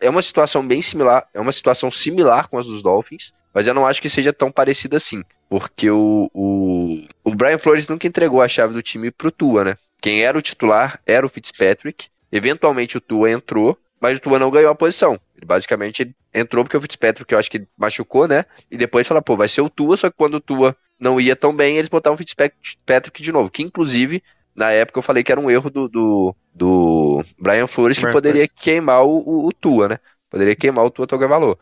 é 0.00 0.10
uma 0.10 0.22
situação 0.22 0.66
bem 0.66 0.82
similar, 0.82 1.26
é 1.32 1.40
uma 1.40 1.52
situação 1.52 1.90
similar 1.90 2.48
com 2.48 2.58
as 2.58 2.66
dos 2.66 2.82
Dolphins, 2.82 3.32
mas 3.58 3.66
eu 3.66 3.74
não 3.74 3.84
acho 3.84 4.00
que 4.00 4.08
seja 4.08 4.32
tão 4.32 4.52
parecida 4.52 4.98
assim. 4.98 5.24
Porque 5.48 5.90
o, 5.90 6.30
o, 6.32 7.02
o 7.24 7.34
Brian 7.34 7.58
Flores 7.58 7.88
nunca 7.88 8.06
entregou 8.06 8.40
a 8.40 8.46
chave 8.46 8.72
do 8.72 8.80
time 8.80 9.10
pro 9.10 9.32
Tua, 9.32 9.64
né? 9.64 9.76
Quem 10.00 10.22
era 10.22 10.38
o 10.38 10.40
titular 10.40 11.00
era 11.04 11.26
o 11.26 11.28
Fitzpatrick. 11.28 12.06
Eventualmente 12.30 12.96
o 12.96 13.00
Tua 13.00 13.28
entrou, 13.32 13.76
mas 14.00 14.16
o 14.16 14.20
Tua 14.20 14.38
não 14.38 14.48
ganhou 14.48 14.70
a 14.70 14.76
posição. 14.76 15.18
Ele 15.36 15.44
basicamente 15.44 16.14
entrou 16.32 16.62
porque 16.62 16.76
o 16.76 16.80
Fitzpatrick, 16.80 17.32
eu 17.32 17.36
acho 17.36 17.50
que 17.50 17.66
machucou, 17.76 18.28
né? 18.28 18.44
E 18.70 18.76
depois 18.76 19.08
fala, 19.08 19.20
pô, 19.20 19.34
vai 19.34 19.48
ser 19.48 19.60
o 19.60 19.68
Tua, 19.68 19.96
só 19.96 20.08
que 20.08 20.16
quando 20.16 20.34
o 20.34 20.40
Tua 20.40 20.76
não 20.96 21.20
ia 21.20 21.34
tão 21.34 21.52
bem, 21.52 21.78
eles 21.78 21.88
botavam 21.88 22.14
o 22.14 22.16
Fitzpatrick 22.16 23.20
de 23.20 23.32
novo. 23.32 23.50
Que 23.50 23.64
inclusive, 23.64 24.22
na 24.54 24.70
época 24.70 25.00
eu 25.00 25.02
falei 25.02 25.24
que 25.24 25.32
era 25.32 25.40
um 25.40 25.50
erro 25.50 25.68
do, 25.68 25.88
do, 25.88 26.36
do 26.54 27.24
Brian 27.36 27.66
Flores 27.66 27.98
que 27.98 28.08
poderia 28.08 28.46
queimar 28.46 29.04
o, 29.04 29.18
o, 29.18 29.48
o 29.48 29.52
Tua, 29.52 29.88
né? 29.88 29.98
Poderia 30.30 30.54
queimar 30.54 30.84
o 30.84 30.90
Tua 30.92 31.08
Tagovailoa. 31.08 31.58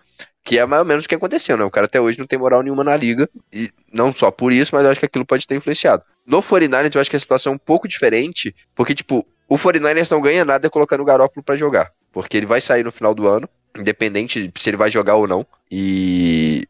Que 0.46 0.58
é 0.60 0.64
mais 0.64 0.80
ou 0.80 0.86
menos 0.86 1.04
o 1.04 1.08
que 1.08 1.14
aconteceu, 1.16 1.56
né? 1.56 1.64
O 1.64 1.70
cara 1.70 1.86
até 1.86 2.00
hoje 2.00 2.18
não 2.20 2.26
tem 2.26 2.38
moral 2.38 2.62
nenhuma 2.62 2.84
na 2.84 2.94
liga. 2.96 3.28
E 3.52 3.68
não 3.92 4.12
só 4.12 4.30
por 4.30 4.52
isso, 4.52 4.72
mas 4.74 4.84
eu 4.84 4.90
acho 4.92 5.00
que 5.00 5.06
aquilo 5.06 5.26
pode 5.26 5.44
ter 5.44 5.56
influenciado. 5.56 6.04
No 6.24 6.40
49ers 6.40 6.94
eu 6.94 7.00
acho 7.00 7.10
que 7.10 7.16
a 7.16 7.20
situação 7.20 7.52
é 7.52 7.56
um 7.56 7.58
pouco 7.58 7.88
diferente, 7.88 8.54
porque, 8.74 8.94
tipo, 8.94 9.26
o 9.48 9.56
49ers 9.58 10.08
não 10.10 10.20
ganha 10.20 10.44
nada 10.44 10.70
colocando 10.70 11.00
o 11.00 11.04
Garópolo 11.04 11.42
pra 11.42 11.56
jogar. 11.56 11.90
Porque 12.12 12.36
ele 12.36 12.46
vai 12.46 12.60
sair 12.60 12.84
no 12.84 12.92
final 12.92 13.12
do 13.12 13.26
ano. 13.26 13.48
independente 13.76 14.50
se 14.56 14.70
ele 14.70 14.76
vai 14.76 14.88
jogar 14.90 15.16
ou 15.16 15.26
não. 15.26 15.44
E 15.70 16.66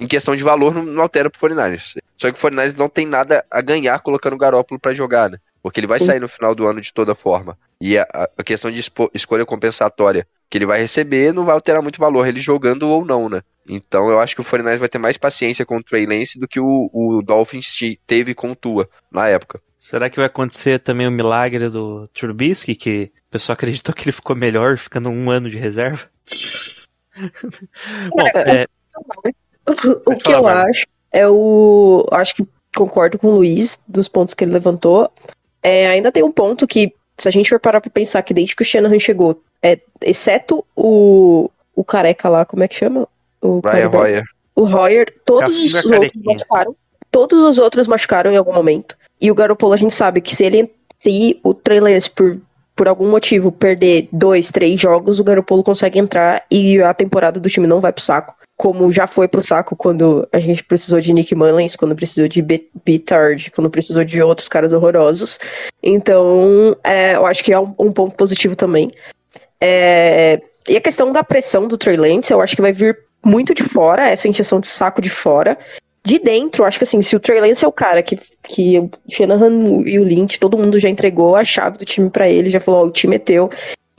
em 0.00 0.06
questão 0.08 0.34
de 0.34 0.42
valor 0.42 0.74
não, 0.74 0.82
não 0.82 1.02
altera 1.02 1.28
pro 1.30 1.38
49ers. 1.48 1.98
Só 2.16 2.32
que 2.32 2.38
o 2.38 2.50
49ers 2.50 2.76
não 2.76 2.88
tem 2.88 3.06
nada 3.06 3.44
a 3.50 3.60
ganhar 3.60 4.00
colocando 4.00 4.34
o 4.34 4.38
Garópolo 4.38 4.80
pra 4.80 4.94
jogar, 4.94 5.30
né? 5.30 5.38
Porque 5.62 5.78
ele 5.78 5.86
vai 5.86 6.00
sair 6.00 6.18
no 6.18 6.28
final 6.28 6.54
do 6.54 6.66
ano 6.66 6.80
de 6.80 6.92
toda 6.92 7.14
forma. 7.14 7.56
E 7.80 7.96
a, 7.98 8.06
a- 8.12 8.42
questão 8.42 8.70
de 8.70 8.82
escolha 9.14 9.44
compensatória 9.46 10.26
que 10.52 10.58
ele 10.58 10.66
vai 10.66 10.78
receber 10.82 11.32
não 11.32 11.46
vai 11.46 11.54
alterar 11.54 11.80
muito 11.80 11.98
valor, 11.98 12.26
ele 12.28 12.38
jogando 12.38 12.82
ou 12.86 13.06
não, 13.06 13.26
né? 13.26 13.40
Então 13.66 14.10
eu 14.10 14.20
acho 14.20 14.34
que 14.34 14.42
o 14.42 14.44
49ers 14.44 14.76
vai 14.78 14.88
ter 14.88 14.98
mais 14.98 15.16
paciência 15.16 15.64
com 15.64 15.78
o 15.78 15.82
Trey 15.82 16.04
Lance 16.04 16.38
do 16.38 16.46
que 16.46 16.60
o, 16.60 16.90
o 16.92 17.22
Dolphins 17.22 17.72
te- 17.72 17.98
teve 18.06 18.34
com 18.34 18.50
o 18.52 18.54
Tua 18.56 18.86
na 19.10 19.26
época. 19.28 19.60
Será 19.78 20.10
que 20.10 20.16
vai 20.18 20.26
acontecer 20.26 20.78
também 20.78 21.08
o 21.08 21.10
milagre 21.10 21.70
do 21.70 22.06
Trubisky, 22.08 22.74
que 22.74 23.10
o 23.28 23.30
pessoal 23.32 23.54
acreditou 23.56 23.94
que 23.94 24.04
ele 24.04 24.12
ficou 24.12 24.36
melhor 24.36 24.76
ficando 24.76 25.08
um 25.08 25.30
ano 25.30 25.48
de 25.48 25.56
reserva? 25.56 26.02
Bom, 28.10 28.26
é, 28.36 28.66
O 29.66 30.00
Pode 30.00 30.22
que 30.22 30.30
falar, 30.32 30.38
eu 30.38 30.42
Bárbara. 30.42 30.70
acho 30.70 30.86
é 31.10 31.28
o. 31.28 32.06
Acho 32.12 32.34
que 32.36 32.46
concordo 32.76 33.18
com 33.18 33.28
o 33.28 33.34
Luiz 33.36 33.78
dos 33.88 34.08
pontos 34.08 34.34
que 34.34 34.44
ele 34.44 34.52
levantou. 34.52 35.10
É, 35.62 35.86
ainda 35.86 36.10
tem 36.12 36.22
um 36.22 36.32
ponto 36.32 36.66
que, 36.66 36.92
se 37.18 37.28
a 37.28 37.30
gente 37.30 37.48
for 37.48 37.60
parar 37.60 37.80
pra 37.80 37.90
pensar 37.90 38.22
que 38.22 38.34
desde 38.34 38.54
que 38.56 38.62
o 38.62 38.66
Shanahan 38.66 38.98
chegou, 38.98 39.42
é, 39.62 39.78
exceto 40.00 40.64
o, 40.76 41.50
o 41.74 41.84
careca 41.84 42.28
lá, 42.28 42.44
como 42.44 42.64
é 42.64 42.68
que 42.68 42.74
chama? 42.74 43.08
O 43.40 43.60
Brian. 43.60 43.90
Hoyer. 43.90 44.24
O 44.54 44.64
Hoyer, 44.64 45.14
todos 45.24 45.56
os 45.58 45.74
outros 45.74 45.90
carequinha. 45.90 46.24
machucaram. 46.24 46.76
Todos 47.10 47.40
os 47.40 47.58
outros 47.58 47.86
machucaram 47.86 48.30
em 48.30 48.36
algum 48.36 48.52
momento. 48.52 48.96
E 49.20 49.30
o 49.30 49.34
Garoppolo, 49.34 49.72
a 49.74 49.76
gente 49.76 49.94
sabe 49.94 50.20
que 50.20 50.34
se 50.34 50.44
ele. 50.44 50.70
Se 51.00 51.40
o 51.42 51.54
Lance, 51.80 52.10
por, 52.10 52.38
por 52.76 52.86
algum 52.86 53.10
motivo, 53.10 53.50
perder 53.50 54.08
dois, 54.12 54.52
três 54.52 54.78
jogos, 54.78 55.18
o 55.18 55.24
Garoppolo 55.24 55.64
consegue 55.64 55.98
entrar 55.98 56.44
e 56.50 56.80
a 56.80 56.94
temporada 56.94 57.40
do 57.40 57.48
time 57.48 57.66
não 57.66 57.80
vai 57.80 57.92
pro 57.92 58.02
saco. 58.02 58.34
Como 58.56 58.92
já 58.92 59.08
foi 59.08 59.26
pro 59.26 59.42
saco 59.42 59.74
quando 59.74 60.28
a 60.32 60.38
gente 60.38 60.62
precisou 60.62 61.00
de 61.00 61.12
Nick 61.12 61.34
Mullins, 61.34 61.74
quando 61.74 61.96
precisou 61.96 62.28
de 62.28 62.40
B- 62.40 62.68
Bittard, 62.84 63.50
quando 63.50 63.68
precisou 63.68 64.04
de 64.04 64.22
outros 64.22 64.48
caras 64.48 64.72
horrorosos. 64.72 65.40
Então, 65.82 66.76
é, 66.84 67.16
eu 67.16 67.26
acho 67.26 67.42
que 67.42 67.52
é 67.52 67.58
um, 67.58 67.74
um 67.78 67.90
ponto 67.90 68.14
positivo 68.14 68.54
também. 68.54 68.92
É, 69.64 70.42
e 70.68 70.76
a 70.76 70.80
questão 70.80 71.12
da 71.12 71.22
pressão 71.22 71.68
do 71.68 71.78
Trey 71.78 71.96
Lance, 71.96 72.32
eu 72.32 72.40
acho 72.40 72.56
que 72.56 72.62
vai 72.62 72.72
vir 72.72 72.98
muito 73.24 73.54
de 73.54 73.62
fora, 73.62 74.08
essa 74.08 74.28
injeção 74.28 74.58
de 74.58 74.66
saco 74.66 75.00
de 75.00 75.08
fora. 75.08 75.56
De 76.04 76.18
dentro, 76.18 76.64
acho 76.64 76.78
que 76.78 76.84
assim, 76.84 77.00
se 77.00 77.14
o 77.14 77.20
Trey 77.20 77.40
Lance 77.40 77.64
é 77.64 77.68
o 77.68 77.72
cara 77.72 78.02
que, 78.02 78.18
que 78.42 78.76
o 78.76 78.90
Shanahan 79.08 79.84
e 79.86 80.00
o 80.00 80.04
Lynch, 80.04 80.40
todo 80.40 80.58
mundo 80.58 80.80
já 80.80 80.88
entregou 80.88 81.36
a 81.36 81.44
chave 81.44 81.78
do 81.78 81.84
time 81.84 82.10
pra 82.10 82.28
ele, 82.28 82.50
já 82.50 82.58
falou, 82.58 82.80
ó, 82.82 82.86
o 82.86 82.90
time 82.90 83.14
é 83.14 83.20
teu. 83.20 83.48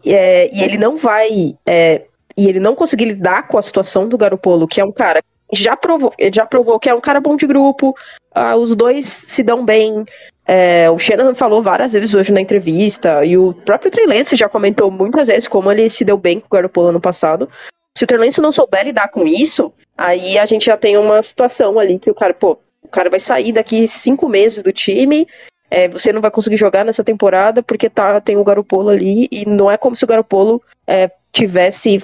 E, 0.04 0.14
é, 0.14 0.54
e 0.54 0.64
ele 0.64 0.78
não 0.78 0.98
vai. 0.98 1.56
é, 1.66 2.02
e 2.36 2.48
ele 2.48 2.60
não 2.60 2.76
conseguir 2.76 3.06
lidar 3.06 3.48
com 3.48 3.58
a 3.58 3.62
situação 3.62 4.10
do 4.10 4.18
Garopolo, 4.18 4.68
que 4.68 4.82
é 4.82 4.86
um 4.86 4.92
cara 4.92 5.24
já 5.54 5.78
provou, 5.78 6.12
já 6.34 6.46
provou 6.46 6.80
que 6.80 6.90
é 6.90 6.96
um 6.96 7.00
cara 7.00 7.22
bom 7.22 7.36
de 7.36 7.46
grupo, 7.46 7.96
ah, 8.34 8.56
os 8.56 8.76
dois 8.76 9.06
se 9.28 9.44
dão 9.44 9.64
bem. 9.64 10.04
É, 10.46 10.90
o 10.92 11.00
Shanahan 11.00 11.34
falou 11.34 11.62
várias 11.62 11.94
vezes 11.94 12.14
hoje 12.14 12.34
na 12.34 12.42
entrevista, 12.42 13.24
e 13.24 13.38
o 13.38 13.54
próprio 13.54 13.90
Trey 13.90 14.06
Lance 14.06 14.36
já 14.36 14.50
comentou 14.50 14.92
muitas 14.92 15.28
vezes 15.28 15.48
como 15.48 15.72
ele 15.72 15.90
se 15.90 16.04
deu 16.04 16.18
bem 16.18 16.40
com 16.40 16.48
o 16.48 16.50
Garoppolo 16.50 16.90
ano 16.90 17.00
passado. 17.00 17.50
Se 17.98 18.04
o 18.04 18.08
Trey 18.08 18.20
Lance 18.20 18.42
não 18.42 18.52
souber 18.52 18.84
lidar 18.84 19.08
com 19.10 19.24
isso, 19.24 19.72
aí 19.98 20.38
a 20.38 20.46
gente 20.46 20.66
já 20.66 20.76
tem 20.76 20.98
uma 20.98 21.22
situação 21.22 21.80
ali 21.80 21.98
que 21.98 22.12
o 22.12 22.16
cara, 22.16 22.34
pô, 22.34 22.58
o 22.82 22.88
cara 22.88 23.10
vai 23.10 23.20
sair 23.20 23.54
daqui 23.54 23.88
cinco 23.88 24.28
meses 24.28 24.62
do 24.62 24.74
time, 24.74 25.28
é, 25.72 25.88
você 25.88 26.12
não 26.12 26.22
vai 26.22 26.30
conseguir 26.30 26.58
jogar 26.58 26.84
nessa 26.84 27.04
temporada 27.04 27.64
porque 27.64 27.90
tá, 27.90 28.20
tem 28.20 28.36
o 28.36 28.44
Garoppolo 28.44 28.90
ali, 28.90 29.28
e 29.32 29.46
não 29.48 29.72
é 29.72 29.78
como 29.78 29.96
se 29.96 30.04
o 30.04 30.08
Garoppolo 30.08 30.62
é, 30.86 31.10
tivesse 31.32 32.04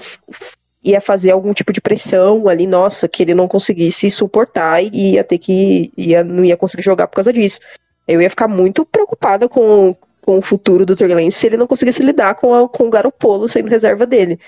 ia 0.82 1.02
fazer 1.02 1.32
algum 1.32 1.54
tipo 1.54 1.74
de 1.74 1.82
pressão 1.82 2.48
ali, 2.48 2.66
nossa, 2.66 3.08
que 3.08 3.24
ele 3.24 3.36
não 3.36 3.50
conseguisse 3.50 4.10
suportar 4.10 4.82
e 4.82 5.14
ia 5.14 5.24
ter 5.26 5.38
que 5.38 5.92
ia, 5.98 6.24
não 6.24 6.46
ia 6.46 6.56
conseguir 6.56 6.84
jogar 6.84 7.08
por 7.08 7.16
causa 7.16 7.34
disso. 7.34 7.60
Eu 8.10 8.22
ia 8.22 8.30
ficar 8.30 8.48
muito 8.48 8.84
preocupada 8.84 9.48
com, 9.48 9.96
com 10.22 10.40
o 10.40 10.42
futuro 10.42 10.84
do 10.84 10.96
Trey 10.96 11.14
Lance 11.14 11.38
se 11.38 11.46
ele 11.46 11.58
não 11.58 11.68
conseguisse 11.68 12.02
lidar 12.02 12.34
com, 12.34 12.54
a, 12.54 12.68
com 12.68 12.88
o 12.88 12.90
Garoppolo 12.90 13.48
sendo 13.48 13.70
reserva 13.70 14.06
dele. 14.06 14.40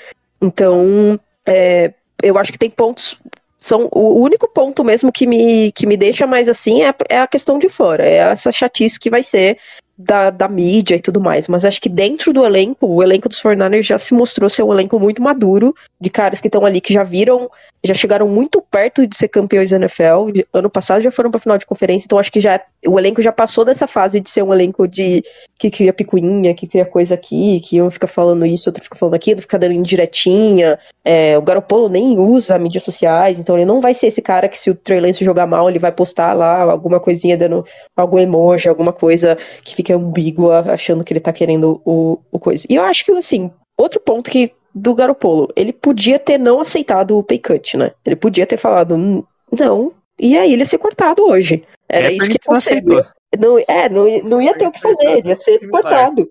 Então, 0.42 1.20
é, 1.46 1.94
eu 2.24 2.38
acho 2.40 2.52
que 2.52 2.58
tem 2.58 2.72
pontos. 2.72 3.20
São, 3.60 3.88
o 3.92 4.20
único 4.20 4.48
ponto 4.48 4.84
mesmo 4.84 5.12
que 5.12 5.28
me, 5.28 5.72
que 5.74 5.86
me 5.86 5.96
deixa 5.96 6.26
mais 6.26 6.50
assim 6.50 6.82
é, 6.82 6.96
é 7.08 7.20
a 7.20 7.28
questão 7.28 7.60
de 7.60 7.70
fora. 7.70 8.04
É 8.04 8.16
essa 8.16 8.52
chatice 8.52 9.00
que 9.00 9.12
vai 9.12 9.22
ser 9.22 9.60
da, 9.98 10.30
da 10.30 10.48
mídia 10.48 10.96
e 10.96 11.00
tudo 11.00 11.22
mais. 11.22 11.48
Mas 11.48 11.66
acho 11.66 11.82
que 11.82 11.90
dentro 11.90 12.34
do 12.34 12.46
elenco, 12.46 12.88
o 12.88 13.04
elenco 13.04 13.30
dos 13.30 13.42
49ers 13.42 13.84
já 13.84 13.98
se 13.98 14.14
mostrou 14.14 14.50
ser 14.50 14.64
um 14.64 14.74
elenco 14.74 15.00
muito 15.00 15.22
maduro, 15.22 15.76
de 16.00 16.10
caras 16.10 16.42
que 16.42 16.48
estão 16.48 16.66
ali 16.66 16.82
que 16.82 16.94
já 16.94 17.04
viram, 17.04 17.50
já 17.84 17.94
chegaram 17.94 18.28
muito 18.28 18.62
perto 18.62 19.08
de 19.08 19.18
ser 19.18 19.28
campeões 19.28 19.70
da 19.72 19.78
NFL. 19.78 20.44
Ano 20.54 20.70
passado 20.70 21.02
já 21.02 21.12
foram 21.12 21.32
para 21.32 21.40
final 21.40 21.58
de 21.58 21.66
conferência, 21.66 22.06
então 22.06 22.20
acho 22.20 22.32
que 22.32 22.40
já 22.40 22.62
o 22.86 23.00
elenco 23.00 23.22
já 23.22 23.32
passou 23.32 23.66
dessa 23.66 23.88
fase 23.88 24.20
de 24.20 24.30
ser 24.30 24.44
um 24.44 24.54
elenco 24.54 24.88
de 24.88 25.24
que 25.58 25.70
cria 25.70 25.94
picuinha, 25.94 26.54
que 26.54 26.68
cria 26.68 26.86
coisa 26.86 27.16
aqui, 27.16 27.60
que 27.60 27.82
um 27.82 27.90
fica 27.92 28.08
falando 28.08 28.46
isso, 28.46 28.70
outro 28.70 28.84
fica 28.84 28.96
falando 28.96 29.16
aquilo, 29.16 29.42
fica 29.42 29.60
dando 29.60 29.74
indiretinha. 29.74 30.80
É, 31.04 31.38
o 31.38 31.42
Garoppolo 31.42 31.90
nem 31.90 32.20
usa 32.20 32.58
mídias 32.58 32.84
sociais, 32.84 33.40
então 33.40 33.56
ele 33.56 33.66
não 33.66 33.82
vai 33.82 33.94
ser 33.94 34.08
esse 34.08 34.22
cara 34.22 34.48
que 34.48 34.58
se 34.58 34.70
o 34.70 34.76
Trey 34.76 35.00
Lance 35.00 35.24
jogar 35.24 35.48
mal, 35.48 35.70
ele 35.70 35.80
vai 35.80 35.92
postar 35.92 36.34
lá 36.34 36.62
alguma 36.62 37.00
coisinha 37.00 37.38
dando 37.38 37.66
algum 37.96 38.20
emoji, 38.20 38.70
alguma 38.70 38.94
coisa 38.94 39.38
que 39.64 39.76
fica 39.76 39.91
ambígua, 39.94 40.60
achando 40.72 41.04
que 41.04 41.14
ele 41.14 41.20
tá 41.20 41.32
querendo 41.34 41.82
o, 41.86 42.20
o 42.32 42.40
coisa. 42.40 42.66
E 42.70 42.76
eu 42.76 42.84
acho 42.84 43.06
que, 43.06 43.12
assim, 43.12 43.52
outro 43.78 44.00
ponto 44.00 44.30
que 44.32 44.52
do 44.74 44.96
Garoppolo, 44.96 45.50
ele 45.56 45.74
podia 45.74 46.18
ter 46.18 46.38
não 46.38 46.62
aceitado 46.62 47.18
o 47.18 47.24
pay 47.24 47.40
cut, 47.40 47.76
né? 47.78 47.92
Ele 48.06 48.16
podia 48.16 48.48
ter 48.48 48.58
falado, 48.58 48.96
"Hum, 48.96 49.22
não, 49.52 49.92
e 50.20 50.38
aí 50.38 50.54
ele 50.54 50.62
ia 50.62 50.66
ser 50.66 50.78
cortado 50.78 51.24
hoje. 51.26 51.64
Era 51.90 52.08
É, 52.08 52.14
isso 52.14 52.30
que 52.30 52.38
não 52.48 52.54
aconteceu. 52.56 52.78
aceitou. 52.78 53.06
Não, 53.40 53.60
é, 53.68 53.90
não, 53.90 54.06
não 54.30 54.42
ia 54.42 54.54
ter 54.58 54.68
o 54.68 54.72
que 54.72 54.80
fazer, 54.82 55.18
ele 55.18 55.28
ia 55.30 55.36
ser 55.36 55.68
cortado. 55.70 56.30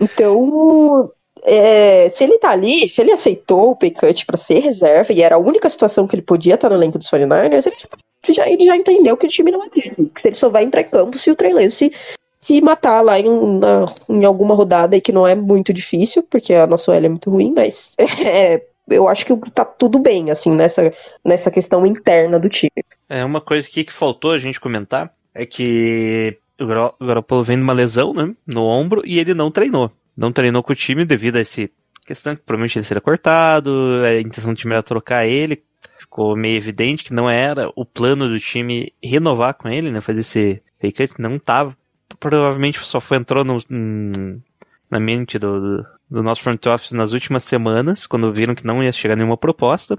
Então, 0.00 1.10
é, 1.42 2.08
se 2.10 2.24
ele 2.24 2.38
tá 2.38 2.50
ali, 2.50 2.88
se 2.88 3.00
ele 3.00 3.12
aceitou 3.12 3.70
o 3.70 3.76
pay 3.76 3.90
cut 3.90 4.24
pra 4.26 4.36
ser 4.36 4.60
reserva, 4.60 5.12
e 5.12 5.22
era 5.22 5.36
a 5.36 5.38
única 5.38 5.68
situação 5.68 6.06
que 6.06 6.14
ele 6.14 6.22
podia 6.22 6.54
estar 6.54 6.68
no 6.68 6.76
elenco 6.76 6.98
dos 6.98 7.08
49ers, 7.10 7.66
ele 7.66 8.34
já, 8.34 8.48
ele 8.48 8.64
já 8.64 8.76
entendeu 8.76 9.16
que 9.16 9.26
o 9.26 9.30
time 9.30 9.50
não 9.50 9.62
é 9.64 9.68
dele. 9.68 9.90
Que 10.14 10.20
se 10.20 10.28
ele 10.28 10.36
só 10.36 10.48
vai 10.48 10.64
entrar 10.64 10.82
em 10.82 10.88
campo 10.88 11.18
se 11.18 11.30
o 11.30 11.34
Trey 11.36 11.52
Lance 11.52 11.92
se 12.42 12.60
matar 12.60 13.00
lá 13.00 13.18
em, 13.18 13.58
na- 13.58 13.86
em 14.08 14.24
alguma 14.24 14.54
rodada 14.54 14.96
aí 14.96 15.00
que 15.00 15.12
não 15.12 15.26
é 15.26 15.34
muito 15.34 15.72
difícil, 15.72 16.22
porque 16.24 16.52
a 16.52 16.66
nossa 16.66 16.90
OL 16.90 16.96
é 16.98 17.08
muito 17.08 17.30
ruim, 17.30 17.52
mas 17.56 17.92
é, 17.98 18.62
eu 18.88 19.08
acho 19.08 19.24
que 19.24 19.34
tá 19.52 19.64
tudo 19.64 19.98
bem, 19.98 20.30
assim, 20.30 20.50
nessa, 20.50 20.92
nessa 21.24 21.50
questão 21.50 21.86
interna 21.86 22.38
do 22.38 22.48
time. 22.48 22.70
É, 23.08 23.24
uma 23.24 23.40
coisa 23.40 23.66
aqui 23.66 23.84
que 23.84 23.92
faltou 23.92 24.32
a 24.32 24.38
gente 24.38 24.60
comentar 24.60 25.12
é 25.34 25.46
que 25.46 26.36
o 26.60 26.66
Garo- 26.66 26.94
o 27.00 27.06
Garoppolo 27.06 27.44
vem 27.44 27.56
de 27.56 27.62
uma 27.62 27.72
lesão, 27.72 28.12
né, 28.12 28.34
no 28.46 28.64
ombro 28.66 29.02
e 29.06 29.18
ele 29.18 29.34
não 29.34 29.50
treinou. 29.50 29.90
Não 30.16 30.32
treinou 30.32 30.62
com 30.62 30.72
o 30.72 30.76
time 30.76 31.04
devido 31.04 31.36
a 31.36 31.40
essa 31.40 31.68
questão 32.04 32.34
que 32.36 32.42
provavelmente 32.42 32.76
ele 32.76 32.84
seria 32.84 33.00
cortado, 33.00 33.70
a 34.04 34.20
intenção 34.20 34.52
do 34.52 34.58
time 34.58 34.72
era 34.74 34.82
trocar 34.82 35.26
ele. 35.26 35.62
Ficou 35.98 36.36
meio 36.36 36.56
evidente 36.56 37.04
que 37.04 37.14
não 37.14 37.30
era 37.30 37.70
o 37.74 37.84
plano 37.86 38.28
do 38.28 38.38
time 38.38 38.92
renovar 39.02 39.54
com 39.54 39.68
ele, 39.68 39.90
né, 39.90 40.00
fazer 40.00 40.20
esse 40.20 40.62
fake 40.80 41.06
não 41.18 41.38
tava. 41.38 41.74
Provavelmente 42.18 42.78
só 42.80 43.00
foi 43.00 43.16
entrou 43.16 43.44
no, 43.44 43.58
hum, 43.70 44.40
na 44.90 45.00
mente 45.00 45.38
do, 45.38 45.60
do, 45.60 45.86
do 46.10 46.22
nosso 46.22 46.42
front 46.42 46.64
office 46.66 46.92
nas 46.92 47.12
últimas 47.12 47.44
semanas, 47.44 48.06
quando 48.06 48.32
viram 48.32 48.54
que 48.54 48.66
não 48.66 48.82
ia 48.82 48.92
chegar 48.92 49.16
nenhuma 49.16 49.36
proposta. 49.36 49.98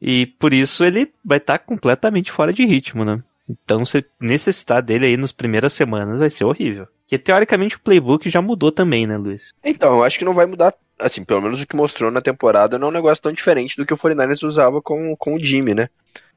E 0.00 0.26
por 0.26 0.54
isso 0.54 0.84
ele 0.84 1.12
vai 1.24 1.38
estar 1.38 1.58
completamente 1.58 2.32
fora 2.32 2.52
de 2.52 2.64
ritmo, 2.64 3.04
né? 3.04 3.22
Então, 3.48 3.84
se 3.84 4.04
necessitar 4.20 4.80
dele 4.82 5.06
aí 5.06 5.16
nas 5.16 5.32
primeiras 5.32 5.72
semanas 5.72 6.18
vai 6.18 6.30
ser 6.30 6.44
horrível. 6.44 6.86
Porque 7.02 7.18
teoricamente 7.18 7.76
o 7.76 7.80
playbook 7.80 8.30
já 8.30 8.40
mudou 8.40 8.70
também, 8.70 9.06
né, 9.06 9.16
Luiz? 9.18 9.50
Então, 9.64 9.96
eu 9.96 10.04
acho 10.04 10.16
que 10.16 10.24
não 10.24 10.32
vai 10.32 10.46
mudar, 10.46 10.72
assim, 10.98 11.24
pelo 11.24 11.42
menos 11.42 11.60
o 11.60 11.66
que 11.66 11.74
mostrou 11.74 12.10
na 12.10 12.20
temporada 12.20 12.78
não 12.78 12.86
é 12.86 12.90
um 12.90 12.94
negócio 12.94 13.20
tão 13.20 13.32
diferente 13.32 13.76
do 13.76 13.84
que 13.84 13.92
o 13.92 13.96
49ers 13.96 14.46
usava 14.46 14.80
com, 14.80 15.16
com 15.16 15.34
o 15.34 15.40
Jimmy, 15.40 15.74
né? 15.74 15.88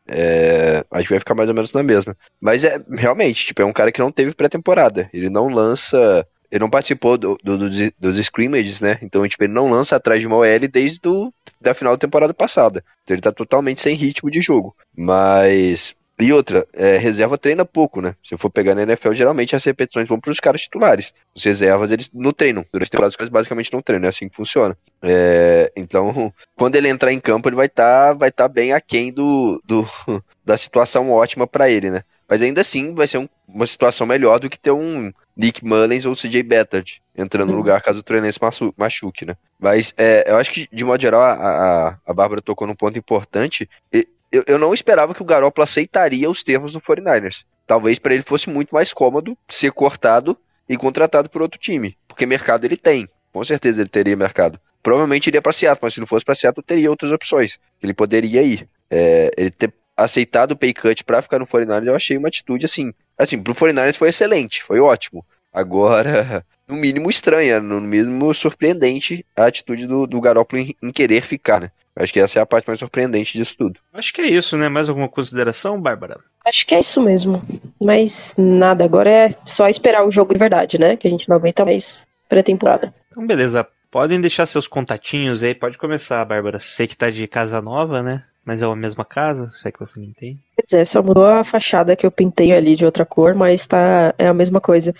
É, 0.08 0.84
que 1.04 1.10
vai 1.10 1.20
ficar 1.20 1.36
mais 1.36 1.48
ou 1.50 1.56
menos 1.56 1.74
na 1.74 1.82
mesma. 1.84 2.16
Mas 2.40 2.64
é, 2.64 2.78
realmente, 2.92 3.46
tipo, 3.46 3.62
é 3.62 3.66
um 3.66 3.74
cara 3.74 3.92
que 3.92 4.00
não 4.00 4.12
teve 4.12 4.34
pré-temporada. 4.36 5.10
Ele 5.14 5.30
não 5.30 5.48
lança, 5.50 6.28
ele 6.52 6.60
não 6.62 6.70
participou 6.70 7.18
do, 7.18 7.38
do- 7.44 7.58
dos, 7.58 7.92
dos 8.00 8.18
scrimmages, 8.26 8.82
né? 8.82 9.00
Então, 9.02 9.28
tipo, 9.28 9.44
ele 9.44 9.54
não 9.54 9.70
lança 9.70 9.96
atrás 9.96 10.20
de 10.20 10.28
uma 10.28 10.38
OL 10.38 10.60
desde 10.72 11.00
do, 11.00 11.34
da 11.60 11.74
final 11.74 11.94
da 11.94 12.00
temporada 12.00 12.34
passada. 12.34 12.84
Então 13.04 13.16
ele 13.16 13.22
tá 13.22 13.32
totalmente 13.32 13.82
sem 13.82 13.96
ritmo 13.96 14.30
de 14.30 14.42
jogo. 14.42 14.76
Mas... 14.96 15.96
E 16.20 16.32
outra, 16.32 16.68
é, 16.74 16.98
reserva 16.98 17.38
treina 17.38 17.66
pouco, 17.66 18.00
né? 18.00 18.16
Se 18.24 18.34
eu 18.36 18.38
for 18.38 18.50
pegar 18.50 18.76
na 18.76 18.84
NFL, 18.84 19.14
geralmente 19.14 19.56
as 19.56 19.64
repetições 19.64 20.08
vão 20.08 20.20
para 20.20 20.32
os 20.32 20.40
caras 20.40 20.62
titulares. 20.62 21.12
Os 21.36 21.44
reservas, 21.44 21.90
eles 21.90 22.10
não 22.14 22.32
treinam. 22.32 22.64
Durante 22.72 22.90
a 22.90 22.92
temporada, 22.92 23.10
os 23.10 23.16
caras 23.16 23.30
basicamente 23.30 23.74
não 23.74 23.82
treinam. 23.82 24.06
É 24.06 24.10
assim 24.10 24.30
que 24.30 24.36
funciona. 24.36 24.78
É, 25.02 25.72
então, 25.76 26.32
quando 26.56 26.76
ele 26.76 26.88
entrar 26.88 27.12
em 27.12 27.20
campo, 27.20 27.50
ele 27.50 27.56
vai 27.56 27.66
estar 27.66 28.14
vai 28.14 28.32
tá 28.32 28.48
bem 28.48 28.74
aquém 28.74 29.12
do, 29.12 29.62
do, 29.66 29.86
da 30.46 30.56
situação 30.56 31.10
ótima 31.10 31.48
para 31.48 31.70
ele, 31.70 31.90
né? 31.90 32.04
Mas 32.30 32.42
ainda 32.42 32.62
assim, 32.62 32.94
vai 32.94 33.08
ser 33.08 33.18
um- 33.18 33.30
uma 33.48 33.68
situação 33.68 34.08
melhor 34.08 34.40
do 34.40 34.50
que 34.50 34.58
ter 34.58 34.72
um 34.72 35.12
Nick 35.36 35.66
Mullins 35.66 36.06
ou 36.06 36.16
CJ 36.16 36.42
Bettard 36.44 37.02
entrando 37.16 37.52
no 37.52 37.58
lugar 37.58 37.82
caso 37.82 38.02
o 38.02 38.46
machu- 38.46 38.74
machuque, 38.78 39.26
né? 39.26 39.36
Mas 39.60 39.94
é, 39.98 40.32
eu 40.32 40.38
acho 40.38 40.52
que, 40.52 40.68
de 40.72 40.84
modo 40.84 41.02
geral, 41.02 41.22
a, 41.22 41.34
a, 41.34 41.98
a 42.06 42.14
Bárbara 42.14 42.42
tocou 42.42 42.68
num 42.68 42.76
ponto 42.76 42.98
importante. 42.98 43.70
E 43.92 44.08
Eu, 44.34 44.44
eu 44.48 44.58
não 44.58 44.74
esperava 44.74 45.14
que 45.14 45.22
o 45.22 45.26
Garoppolo 45.26 45.64
aceitaria 45.64 46.28
os 46.28 46.44
termos 46.44 46.74
do 46.74 46.82
49ers. 46.82 47.46
Talvez 47.68 48.00
para 48.00 48.16
ele 48.16 48.24
fosse 48.24 48.50
muito 48.50 48.74
mais 48.74 48.92
cômodo 48.92 49.38
ser 49.48 49.72
cortado 49.72 50.36
e 50.68 50.76
contratado 50.76 51.30
por 51.30 51.44
outro 51.44 51.60
time. 51.60 51.96
Porque 52.08 52.26
mercado 52.26 52.66
ele 52.66 52.76
tem. 52.76 53.08
Com 53.32 53.46
certeza 53.46 53.84
ele 53.84 53.90
teria 53.90 54.18
mercado. 54.18 54.60
Provavelmente 54.82 55.28
iria 55.28 55.40
para 55.40 55.54
Seattle, 55.54 55.80
mas 55.84 55.94
se 55.94 56.00
não 56.00 56.08
fosse 56.08 56.26
para 56.26 56.34
Seattle, 56.34 56.66
teria 56.66 56.90
outras 56.90 57.12
opções. 57.12 57.60
Ele 57.82 57.94
poderia 57.94 58.42
ir. 58.42 58.68
É, 58.90 59.30
ele 59.38 59.52
ter 59.52 59.72
aceitado 59.96 60.54
o 60.54 60.58
pay 60.58 60.74
cut 60.74 61.04
para 61.04 61.22
ficar 61.22 61.38
no 61.38 61.46
49ers, 61.46 61.86
eu 61.86 61.96
achei 61.96 62.18
uma 62.18 62.28
atitude 62.28 62.66
assim. 62.66 62.92
Assim, 63.16 63.40
pro 63.40 63.54
49ers 63.54 63.98
foi 63.98 64.10
excelente, 64.10 64.64
foi 64.64 64.80
ótimo. 64.80 65.24
Agora, 65.54 66.44
no 66.68 66.76
mínimo 66.76 67.08
estranha, 67.08 67.60
no 67.60 67.80
mínimo 67.80 68.34
surpreendente 68.34 69.24
a 69.36 69.46
atitude 69.46 69.86
do, 69.86 70.08
do 70.08 70.20
Garoppolo 70.20 70.64
em, 70.64 70.76
em 70.82 70.92
querer 70.92 71.22
ficar, 71.22 71.62
né? 71.62 71.72
Acho 71.96 72.12
que 72.12 72.20
essa 72.20 72.40
é 72.40 72.42
a 72.42 72.46
parte 72.46 72.68
mais 72.68 72.80
surpreendente 72.80 73.38
disso 73.38 73.56
tudo. 73.58 73.80
Acho 73.94 74.14
que 74.14 74.22
é 74.22 74.28
isso, 74.28 74.58
né? 74.58 74.68
Mais 74.68 74.90
alguma 74.90 75.08
consideração, 75.08 75.80
Bárbara? 75.80 76.20
Acho 76.46 76.66
que 76.66 76.74
é 76.74 76.80
isso 76.80 77.02
mesmo. 77.02 77.42
Mas 77.80 78.34
nada, 78.38 78.84
agora 78.84 79.10
é 79.10 79.36
só 79.46 79.68
esperar 79.68 80.06
o 80.06 80.12
jogo 80.12 80.34
de 80.34 80.40
verdade, 80.40 80.80
né? 80.80 80.98
Que 80.98 81.08
a 81.08 81.12
gente 81.12 81.30
não 81.30 81.36
aguenta 81.36 81.64
mais 81.64 82.06
pré-temporada. 82.28 82.94
Então, 83.12 83.26
beleza. 83.26 83.68
Podem 83.92 84.20
deixar 84.20 84.48
seus 84.48 84.68
contatinhos 84.68 85.44
aí. 85.44 85.54
Pode 85.54 85.78
começar, 85.78 86.26
Bárbara. 86.26 86.58
Sei 86.60 86.88
que 86.88 86.98
tá 86.98 87.12
de 87.12 87.28
casa 87.28 87.62
nova, 87.62 88.02
né? 88.02 88.24
Mas 88.44 88.62
é 88.62 88.66
a 88.66 88.76
mesma 88.76 89.06
casa, 89.06 89.50
se 89.52 89.68
é 89.68 89.72
que 89.72 89.80
você 89.80 90.00
me 90.00 90.08
entende. 90.08 90.40
Pois 90.56 90.74
é, 90.74 90.84
só 90.84 91.02
mudou 91.02 91.26
a 91.26 91.44
fachada 91.44 91.96
que 91.96 92.06
eu 92.06 92.12
pintei 92.12 92.52
ali 92.52 92.76
de 92.76 92.84
outra 92.84 93.06
cor, 93.06 93.36
mas 93.36 93.66
tá, 93.68 94.14
é 94.18 94.28
a 94.28 94.34
mesma 94.34 94.60
coisa. 94.60 94.94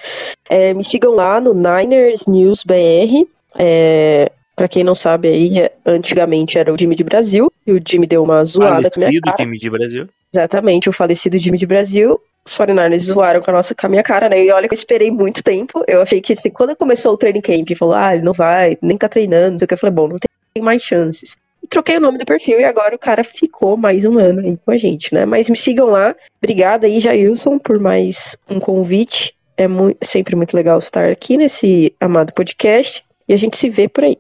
É, 0.48 0.74
me 0.74 0.84
sigam 0.84 1.14
lá 1.16 1.42
no 1.42 1.54
Niners 1.54 2.26
News 2.28 2.64
BR. 2.64 3.28
É, 3.58 4.32
pra 4.56 4.68
quem 4.68 4.84
não 4.84 4.96
sabe 4.96 5.28
aí, 5.28 5.60
é, 5.60 5.72
antigamente 5.86 6.58
era 6.58 6.74
o 6.74 6.78
Jimmy 6.78 6.96
de 6.96 7.04
Brasil, 7.04 7.52
e 7.66 7.72
o 7.72 7.82
Jimmy 7.86 8.08
deu 8.08 8.24
uma 8.24 8.44
zoada 8.44 8.70
com 8.70 8.78
a 8.78 8.80
minha 8.80 8.92
Falecido 8.92 9.22
cara. 9.26 9.38
time 9.38 9.58
de 9.58 9.70
Brasil. 9.70 10.08
Exatamente, 10.34 10.90
o 10.90 10.94
falecido 10.94 11.38
Jimmy 11.38 11.58
de 11.58 11.66
Brasil. 11.66 12.20
Os 12.46 12.58
49ers 12.58 13.00
zoaram 13.00 13.42
com 13.42 13.52
a, 13.52 13.54
nossa, 13.54 13.74
com 13.74 13.86
a 13.86 13.90
minha 13.90 14.04
cara, 14.04 14.28
né? 14.28 14.44
E 14.44 14.52
olha 14.52 14.68
que 14.68 14.74
eu 14.74 14.78
esperei 14.78 15.10
muito 15.12 15.42
tempo. 15.42 15.84
Eu 15.88 16.02
achei 16.02 16.20
que, 16.20 16.34
assim, 16.34 16.50
quando 16.50 16.76
começou 16.76 17.14
o 17.14 17.18
training 17.18 17.40
camp, 17.40 17.70
falou, 17.78 17.96
ah, 17.96 18.14
ele 18.14 18.24
não 18.24 18.34
vai, 18.34 18.78
nem 18.82 18.98
tá 18.98 19.08
treinando, 19.08 19.52
não 19.52 19.58
sei 19.60 19.66
o 19.66 19.68
que. 19.68 19.76
Eu 19.76 19.78
falei, 19.78 19.94
bom, 19.96 20.08
não 20.10 20.18
tem 20.20 20.62
mais 20.62 20.82
chances. 20.82 21.38
E 21.64 21.68
troquei 21.68 21.96
o 21.96 22.02
nome 22.02 22.18
do 22.18 22.26
perfil 22.26 22.60
e 22.60 22.66
agora 22.66 22.94
o 22.94 23.00
cara 23.00 23.24
ficou 23.24 23.78
mais 23.78 24.04
um 24.04 24.20
ano 24.20 24.42
aí 24.42 24.58
com 24.58 24.72
a 24.72 24.76
gente, 24.76 25.14
né? 25.14 25.26
Mas 25.26 25.50
me 25.50 25.56
sigam 25.56 25.88
lá. 25.88 26.14
Obrigada 26.42 26.86
aí, 26.86 27.00
Jailson, 27.00 27.58
por 27.58 27.80
mais 27.80 28.38
um 28.50 28.60
convite. 28.60 29.34
É 29.56 29.68
mu 29.68 29.96
sempre 30.02 30.36
muito 30.36 30.56
legal 30.56 30.80
estar 30.80 31.10
aqui 31.10 31.38
nesse 31.38 31.94
amado 32.02 32.34
podcast. 32.34 33.06
E 33.28 33.34
a 33.34 33.38
gente 33.38 33.58
se 33.58 33.70
vê 33.70 33.88
por 33.88 34.04
aí. 34.04 34.18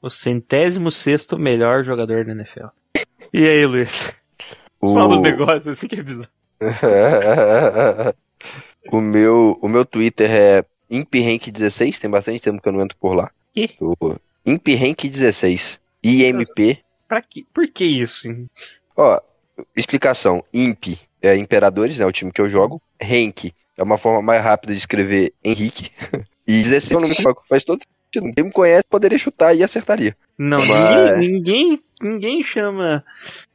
O 0.00 0.10
centésimo 0.10 0.90
sexto 0.90 1.38
melhor 1.38 1.84
jogador 1.84 2.24
da 2.24 2.32
NFL. 2.32 2.66
E 3.32 3.46
aí, 3.46 3.64
Luiz? 3.66 4.12
O... 4.80 4.94
Fala 4.94 5.14
os 5.14 5.20
negócios 5.22 5.68
assim 5.68 5.88
que 5.88 5.96
é 5.96 6.02
bizarro. 6.02 6.30
o, 8.92 9.00
meu, 9.00 9.58
o 9.62 9.68
meu 9.68 9.84
Twitter 9.84 10.30
é 10.30 10.64
ImpRank16, 10.90 11.98
tem 11.98 12.10
bastante 12.10 12.40
tempo 12.40 12.60
que 12.60 12.68
eu 12.68 12.72
não 12.72 12.82
entro 12.82 12.96
por 12.98 13.14
lá. 13.14 13.30
O 13.80 14.16
ImpRank16. 14.46 15.80
IMP. 16.02 16.82
Pra 17.06 17.22
quê? 17.22 17.44
Por 17.54 17.68
que 17.68 17.84
isso? 17.84 18.26
hein? 18.28 18.48
Ó, 18.96 19.20
explicação. 19.76 20.44
Imp 20.52 20.98
é 21.20 21.36
Imperadores, 21.36 21.98
né? 21.98 22.06
O 22.06 22.12
time 22.12 22.32
que 22.32 22.40
eu 22.40 22.48
jogo. 22.48 22.82
Rank 23.00 23.52
é 23.76 23.82
uma 23.82 23.96
forma 23.96 24.20
mais 24.20 24.42
rápida 24.42 24.72
de 24.72 24.78
escrever 24.78 25.32
Henrique. 25.44 25.90
E 26.44 26.60
16 26.60 26.90
é 26.90 26.96
um 26.96 27.00
número 27.02 27.34
que 27.36 27.48
faz 27.48 27.62
todo 27.62 27.80
sentido. 28.12 28.30
Quem 28.34 28.44
me 28.44 28.52
conhece 28.52 28.84
poderia 28.88 29.18
chutar 29.18 29.54
e 29.56 29.62
acertaria. 29.62 30.16
Não, 30.38 30.58
Mas- 30.58 31.18
ninguém, 31.18 31.30
ninguém, 31.30 31.82
ninguém 32.00 32.42
chama 32.44 33.04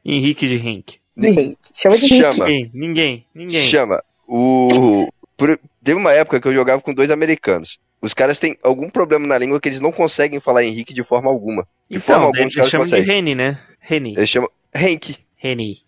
Henrique 0.05 0.47
de 0.47 0.55
Henk. 0.55 0.97
Sim. 1.18 1.55
Chama 1.74 1.97
de 1.97 2.08
Chama. 2.08 2.45
Ninguém, 2.45 2.72
ninguém, 2.74 3.26
ninguém. 3.34 3.62
Chama. 3.62 4.03
O. 4.28 5.08
por- 5.36 5.60
Teve 5.84 5.97
uma 5.99 6.12
época 6.14 6.39
que 6.41 6.47
eu 6.47 6.53
jogava 6.53 6.82
com 6.82 6.93
dois 6.93 7.10
americanos. 7.10 7.80
Os 8.01 8.14
caras 8.14 8.39
têm 8.39 8.58
algum 8.62 8.89
problema 8.89 9.26
na 9.26 9.38
língua 9.38 9.60
que 9.60 9.70
eles 9.70 9.80
não 9.82 9.91
conseguem 9.91 10.39
falar 10.39 10.64
Henrique 10.64 10.93
de 10.93 11.03
forma 11.03 11.30
alguma. 11.30 11.66
De 11.89 11.99
forma 11.99 12.24
Então, 12.24 12.28
alguma, 12.28 12.41
eles 12.43 12.53
chamam 12.53 12.86
de 12.86 12.91
conseguem. 12.91 13.05
Reni, 13.05 13.36
né? 13.36 13.60
Reni. 13.80 14.14
Eles 14.16 14.30
chamam 14.30 14.49
Henk. 14.76 15.16
Reni. 15.38 15.82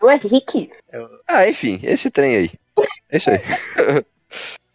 Não 0.00 0.10
é 0.10 0.16
Rick? 0.16 0.70
Ah, 1.28 1.48
enfim, 1.48 1.78
esse 1.82 2.10
trem 2.10 2.36
aí. 2.36 2.50
É 3.10 3.16
isso 3.16 3.30
aí. 3.30 3.38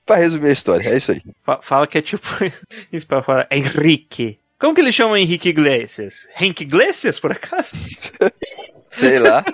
pra 0.09 0.17
resumir 0.17 0.49
a 0.49 0.51
história, 0.53 0.89
é 0.89 0.97
isso 0.97 1.11
aí. 1.11 1.21
Fa- 1.43 1.59
Fala 1.61 1.85
que 1.85 1.99
é 1.99 2.01
tipo. 2.01 2.25
Isso 2.91 3.05
pra 3.05 3.21
falar. 3.21 3.47
Henrique. 3.51 4.39
Como 4.59 4.73
que 4.73 4.81
eles 4.81 4.95
chamam 4.95 5.15
Henrique 5.15 5.49
Iglesias? 5.49 6.27
Henrique 6.37 6.63
Iglesias, 6.63 7.19
por 7.19 7.31
acaso? 7.31 7.75
Sei 8.91 9.19
lá. 9.19 9.45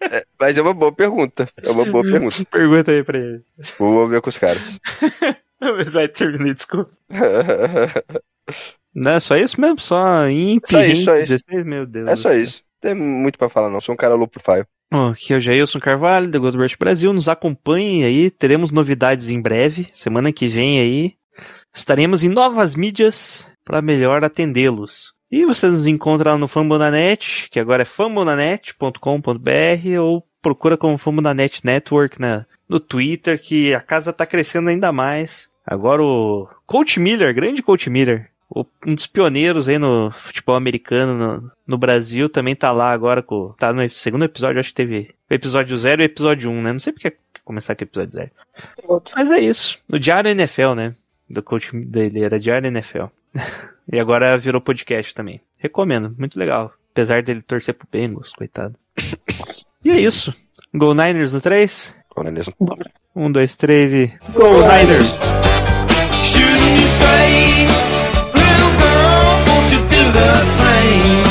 É, 0.00 0.24
mas 0.40 0.56
é 0.56 0.62
uma 0.62 0.72
boa 0.74 0.90
pergunta. 0.90 1.48
É 1.62 1.70
uma 1.70 1.84
boa 1.84 2.02
pergunta. 2.02 2.44
Pergunta 2.50 2.90
aí 2.90 3.04
pra 3.04 3.18
ele. 3.18 3.42
Vou 3.78 4.08
ver 4.08 4.20
com 4.22 4.28
os 4.30 4.38
caras. 4.38 4.78
Mas 5.60 5.92
vai 5.92 6.08
terminar, 6.08 6.54
desculpa. 6.54 6.90
Não 8.94 9.12
é 9.12 9.20
só 9.20 9.36
isso 9.36 9.60
mesmo? 9.60 9.78
Só 9.80 10.28
imp, 10.28 10.64
Só 10.68 10.80
isso, 10.82 11.04
só 11.04 11.16
isso. 11.16 11.32
16? 11.46 11.64
Meu 11.64 11.86
Deus. 11.86 12.08
É 12.08 12.16
só 12.16 12.32
isso. 12.32 12.62
Tem 12.80 12.94
muito 12.94 13.38
pra 13.38 13.48
falar, 13.48 13.70
não. 13.70 13.80
Sou 13.80 13.92
um 13.94 13.96
cara 13.96 14.14
low 14.14 14.26
profile. 14.28 14.64
Aqui 14.90 15.32
é 15.32 15.36
o 15.36 15.40
Jailson 15.40 15.80
Carvalho, 15.80 16.28
da 16.28 16.38
Rush 16.38 16.76
Brasil. 16.76 17.12
Nos 17.12 17.28
acompanhe 17.28 18.04
aí, 18.04 18.30
teremos 18.30 18.70
novidades 18.70 19.28
em 19.28 19.40
breve. 19.40 19.86
Semana 19.92 20.32
que 20.32 20.48
vem 20.48 20.78
aí 20.78 21.16
estaremos 21.74 22.22
em 22.22 22.28
novas 22.28 22.76
mídias 22.76 23.48
para 23.64 23.82
melhor 23.82 24.24
atendê-los. 24.24 25.12
E 25.30 25.44
você 25.44 25.66
nos 25.66 25.86
encontra 25.86 26.32
lá 26.32 26.38
no 26.38 26.46
Fambonanet, 26.46 27.48
que 27.50 27.58
agora 27.58 27.82
é 27.82 27.86
fambonanet.com.br 27.86 30.00
ou 30.00 30.24
procura 30.40 30.76
como 30.76 30.96
Fambonanet 30.96 31.62
Network 31.64 32.20
na, 32.20 32.46
no 32.68 32.78
Twitter, 32.78 33.40
que 33.40 33.74
a 33.74 33.80
casa 33.80 34.12
tá 34.12 34.24
crescendo 34.24 34.68
ainda 34.68 34.92
mais. 34.92 35.50
Agora 35.66 36.02
o 36.02 36.46
Coach 36.66 37.00
Miller, 37.00 37.34
grande 37.34 37.62
Coach 37.62 37.90
Miller, 37.90 38.30
um 38.86 38.94
dos 38.94 39.06
pioneiros 39.06 39.68
aí 39.68 39.78
no 39.78 40.12
futebol 40.22 40.54
americano 40.54 41.14
no, 41.14 41.50
no 41.66 41.78
Brasil, 41.78 42.28
também 42.28 42.54
tá 42.54 42.70
lá 42.70 42.90
agora 42.90 43.22
com. 43.22 43.54
Tá 43.58 43.72
no 43.72 43.88
segundo 43.90 44.24
episódio, 44.24 44.60
acho 44.60 44.68
que 44.70 44.74
teve 44.74 45.14
episódio 45.28 45.76
0 45.76 46.02
e 46.02 46.04
episódio 46.04 46.50
1, 46.50 46.52
um, 46.52 46.62
né? 46.62 46.72
Não 46.72 46.80
sei 46.80 46.92
porque 46.92 47.10
que 47.10 47.40
começar 47.44 47.74
com 47.74 47.82
o 47.82 47.84
episódio 47.84 48.12
0. 48.14 48.30
Mas 49.14 49.30
é 49.30 49.40
isso. 49.40 49.78
O 49.92 49.98
Diário 49.98 50.30
NFL, 50.30 50.74
né? 50.74 50.94
Do 51.28 51.42
coach 51.42 51.74
dele, 51.76 52.22
era 52.22 52.38
Diário 52.38 52.68
NFL. 52.68 53.06
e 53.92 53.98
agora 53.98 54.38
virou 54.38 54.60
podcast 54.60 55.14
também. 55.14 55.40
Recomendo, 55.58 56.14
muito 56.16 56.38
legal. 56.38 56.72
Apesar 56.92 57.22
dele 57.22 57.42
torcer 57.42 57.74
pro 57.74 57.88
Bengals, 57.90 58.32
coitado. 58.32 58.76
e 59.84 59.90
é 59.90 60.00
isso. 60.00 60.32
Go 60.72 60.94
Niners 60.94 61.32
no 61.32 61.40
3. 61.40 61.94
Coronel. 62.08 62.44
1, 63.16 63.32
2, 63.32 63.56
3 63.56 63.92
e. 63.94 64.12
Go 64.32 64.62
Niners! 64.62 65.14
Shouldn't 66.24 67.83
the 70.14 70.44
same? 70.44 71.23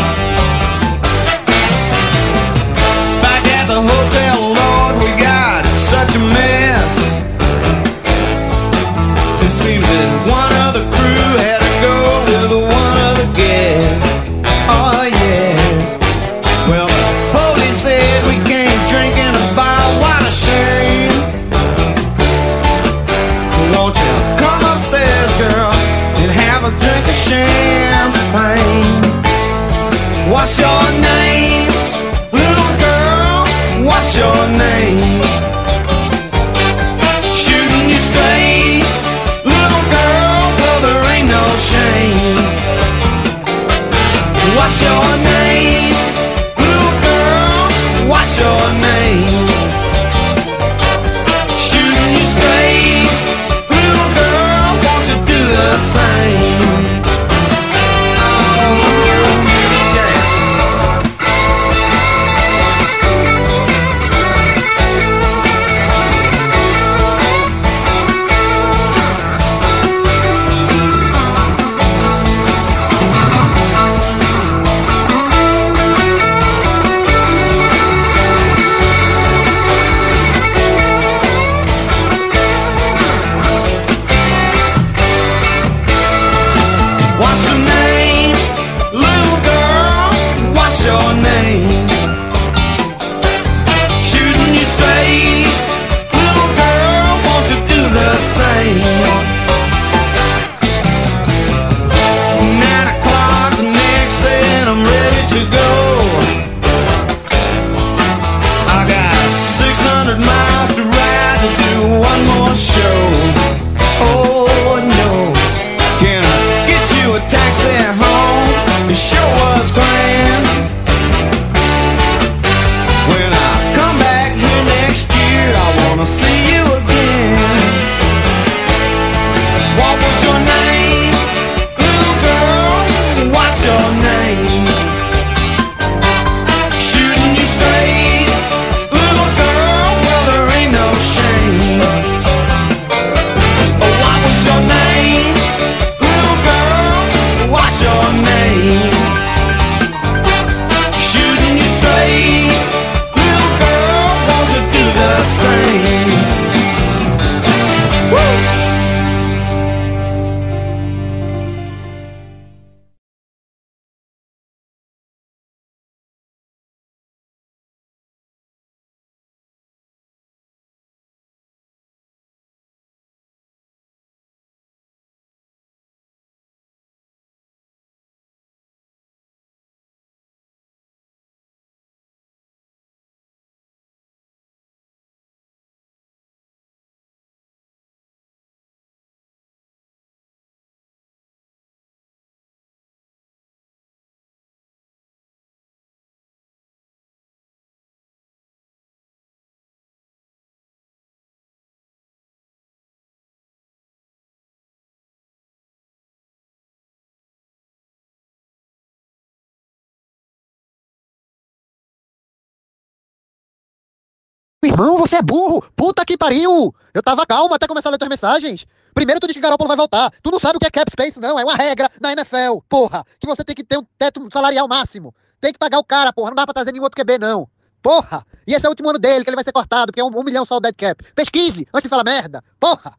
Irmão, 214.65 214.97
você 214.97 215.17
é 215.17 215.21
burro! 215.21 215.63
Puta 215.75 216.05
que 216.05 216.17
pariu! 216.17 216.73
Eu 216.93 217.03
tava 217.03 217.25
calmo 217.25 217.53
até 217.53 217.67
começar 217.67 217.89
a 217.89 217.91
ler 217.91 217.97
tuas 217.97 218.09
mensagens. 218.09 218.65
Primeiro 218.93 219.19
tu 219.19 219.27
diz 219.27 219.35
que 219.35 219.41
Garoppolo 219.41 219.67
vai 219.67 219.77
voltar. 219.77 220.11
Tu 220.21 220.31
não 220.31 220.39
sabe 220.39 220.57
o 220.57 220.59
que 220.59 220.67
é 220.67 220.71
cap 220.71 220.89
space, 220.91 221.19
não. 221.19 221.39
É 221.39 221.43
uma 221.43 221.55
regra 221.55 221.89
na 221.99 222.11
NFL, 222.11 222.59
porra. 222.69 223.03
Que 223.19 223.27
você 223.27 223.43
tem 223.43 223.55
que 223.55 223.63
ter 223.63 223.77
um 223.77 223.85
teto 223.97 224.27
salarial 224.31 224.67
máximo. 224.67 225.13
Tem 225.41 225.51
que 225.51 225.59
pagar 225.59 225.79
o 225.79 225.83
cara, 225.83 226.13
porra. 226.13 226.29
Não 226.29 226.35
dá 226.35 226.45
pra 226.45 226.53
trazer 226.53 226.71
nenhum 226.71 226.83
outro 226.83 227.01
QB, 227.01 227.17
não. 227.17 227.47
Porra! 227.81 228.25
E 228.47 228.53
esse 228.53 228.65
é 228.65 228.69
o 228.69 228.71
último 228.71 228.89
ano 228.89 228.99
dele, 228.99 229.23
que 229.23 229.29
ele 229.29 229.35
vai 229.35 229.43
ser 229.43 229.51
cortado, 229.51 229.87
porque 229.87 229.99
é 229.99 230.03
um, 230.03 230.07
um 230.07 230.23
milhão 230.23 230.45
só 230.45 230.57
o 230.57 230.59
dead 230.59 230.75
cap. 230.75 231.03
Pesquise, 231.13 231.67
antes 231.73 231.83
de 231.83 231.89
falar 231.89 232.03
merda. 232.03 232.43
Porra! 232.59 232.93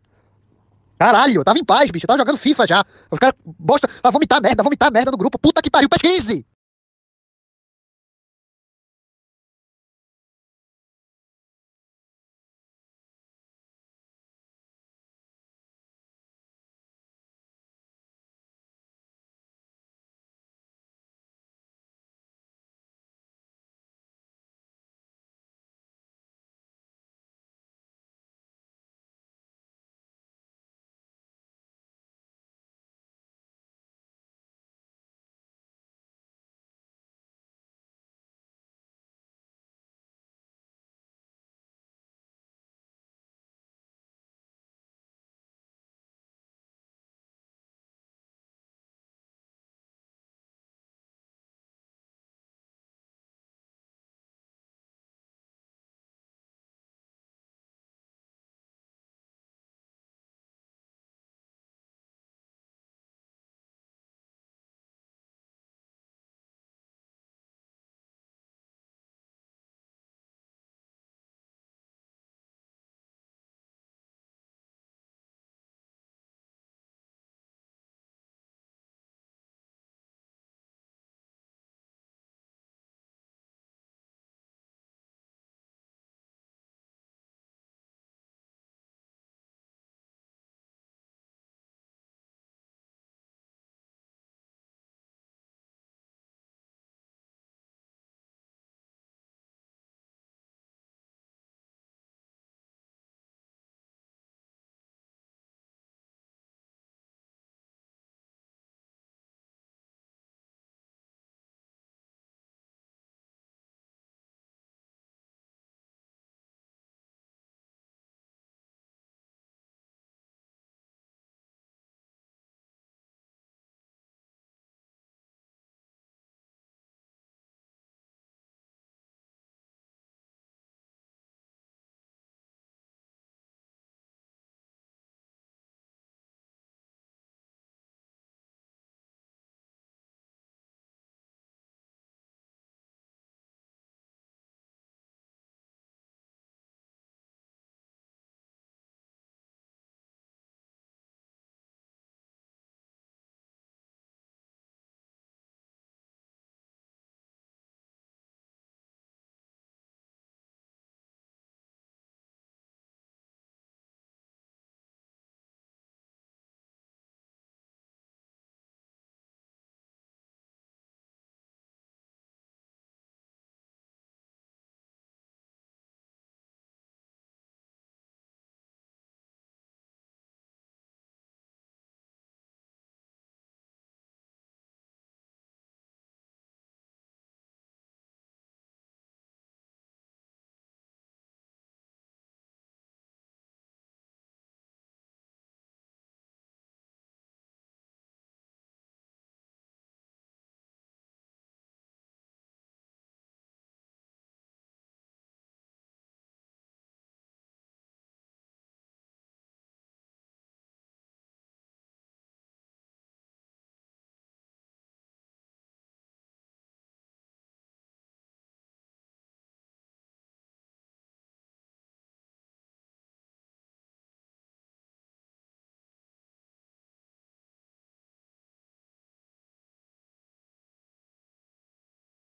Caralho, 0.99 1.41
eu 1.41 1.45
tava 1.45 1.59
em 1.59 1.65
paz, 1.65 1.91
bicho. 1.91 2.05
Eu 2.05 2.09
tava 2.09 2.19
jogando 2.19 2.37
FIFA 2.37 2.67
já. 2.67 2.85
Os 3.11 3.19
caras 3.19 3.37
bosta, 3.45 3.89
vai 4.03 4.13
vomitar 4.13 4.43
merda, 4.43 4.63
vomitar 4.63 4.93
merda 4.93 5.11
no 5.11 5.17
grupo. 5.17 5.39
Puta 5.39 5.63
que 5.63 5.71
pariu, 5.71 5.89
pesquise! 5.89 6.47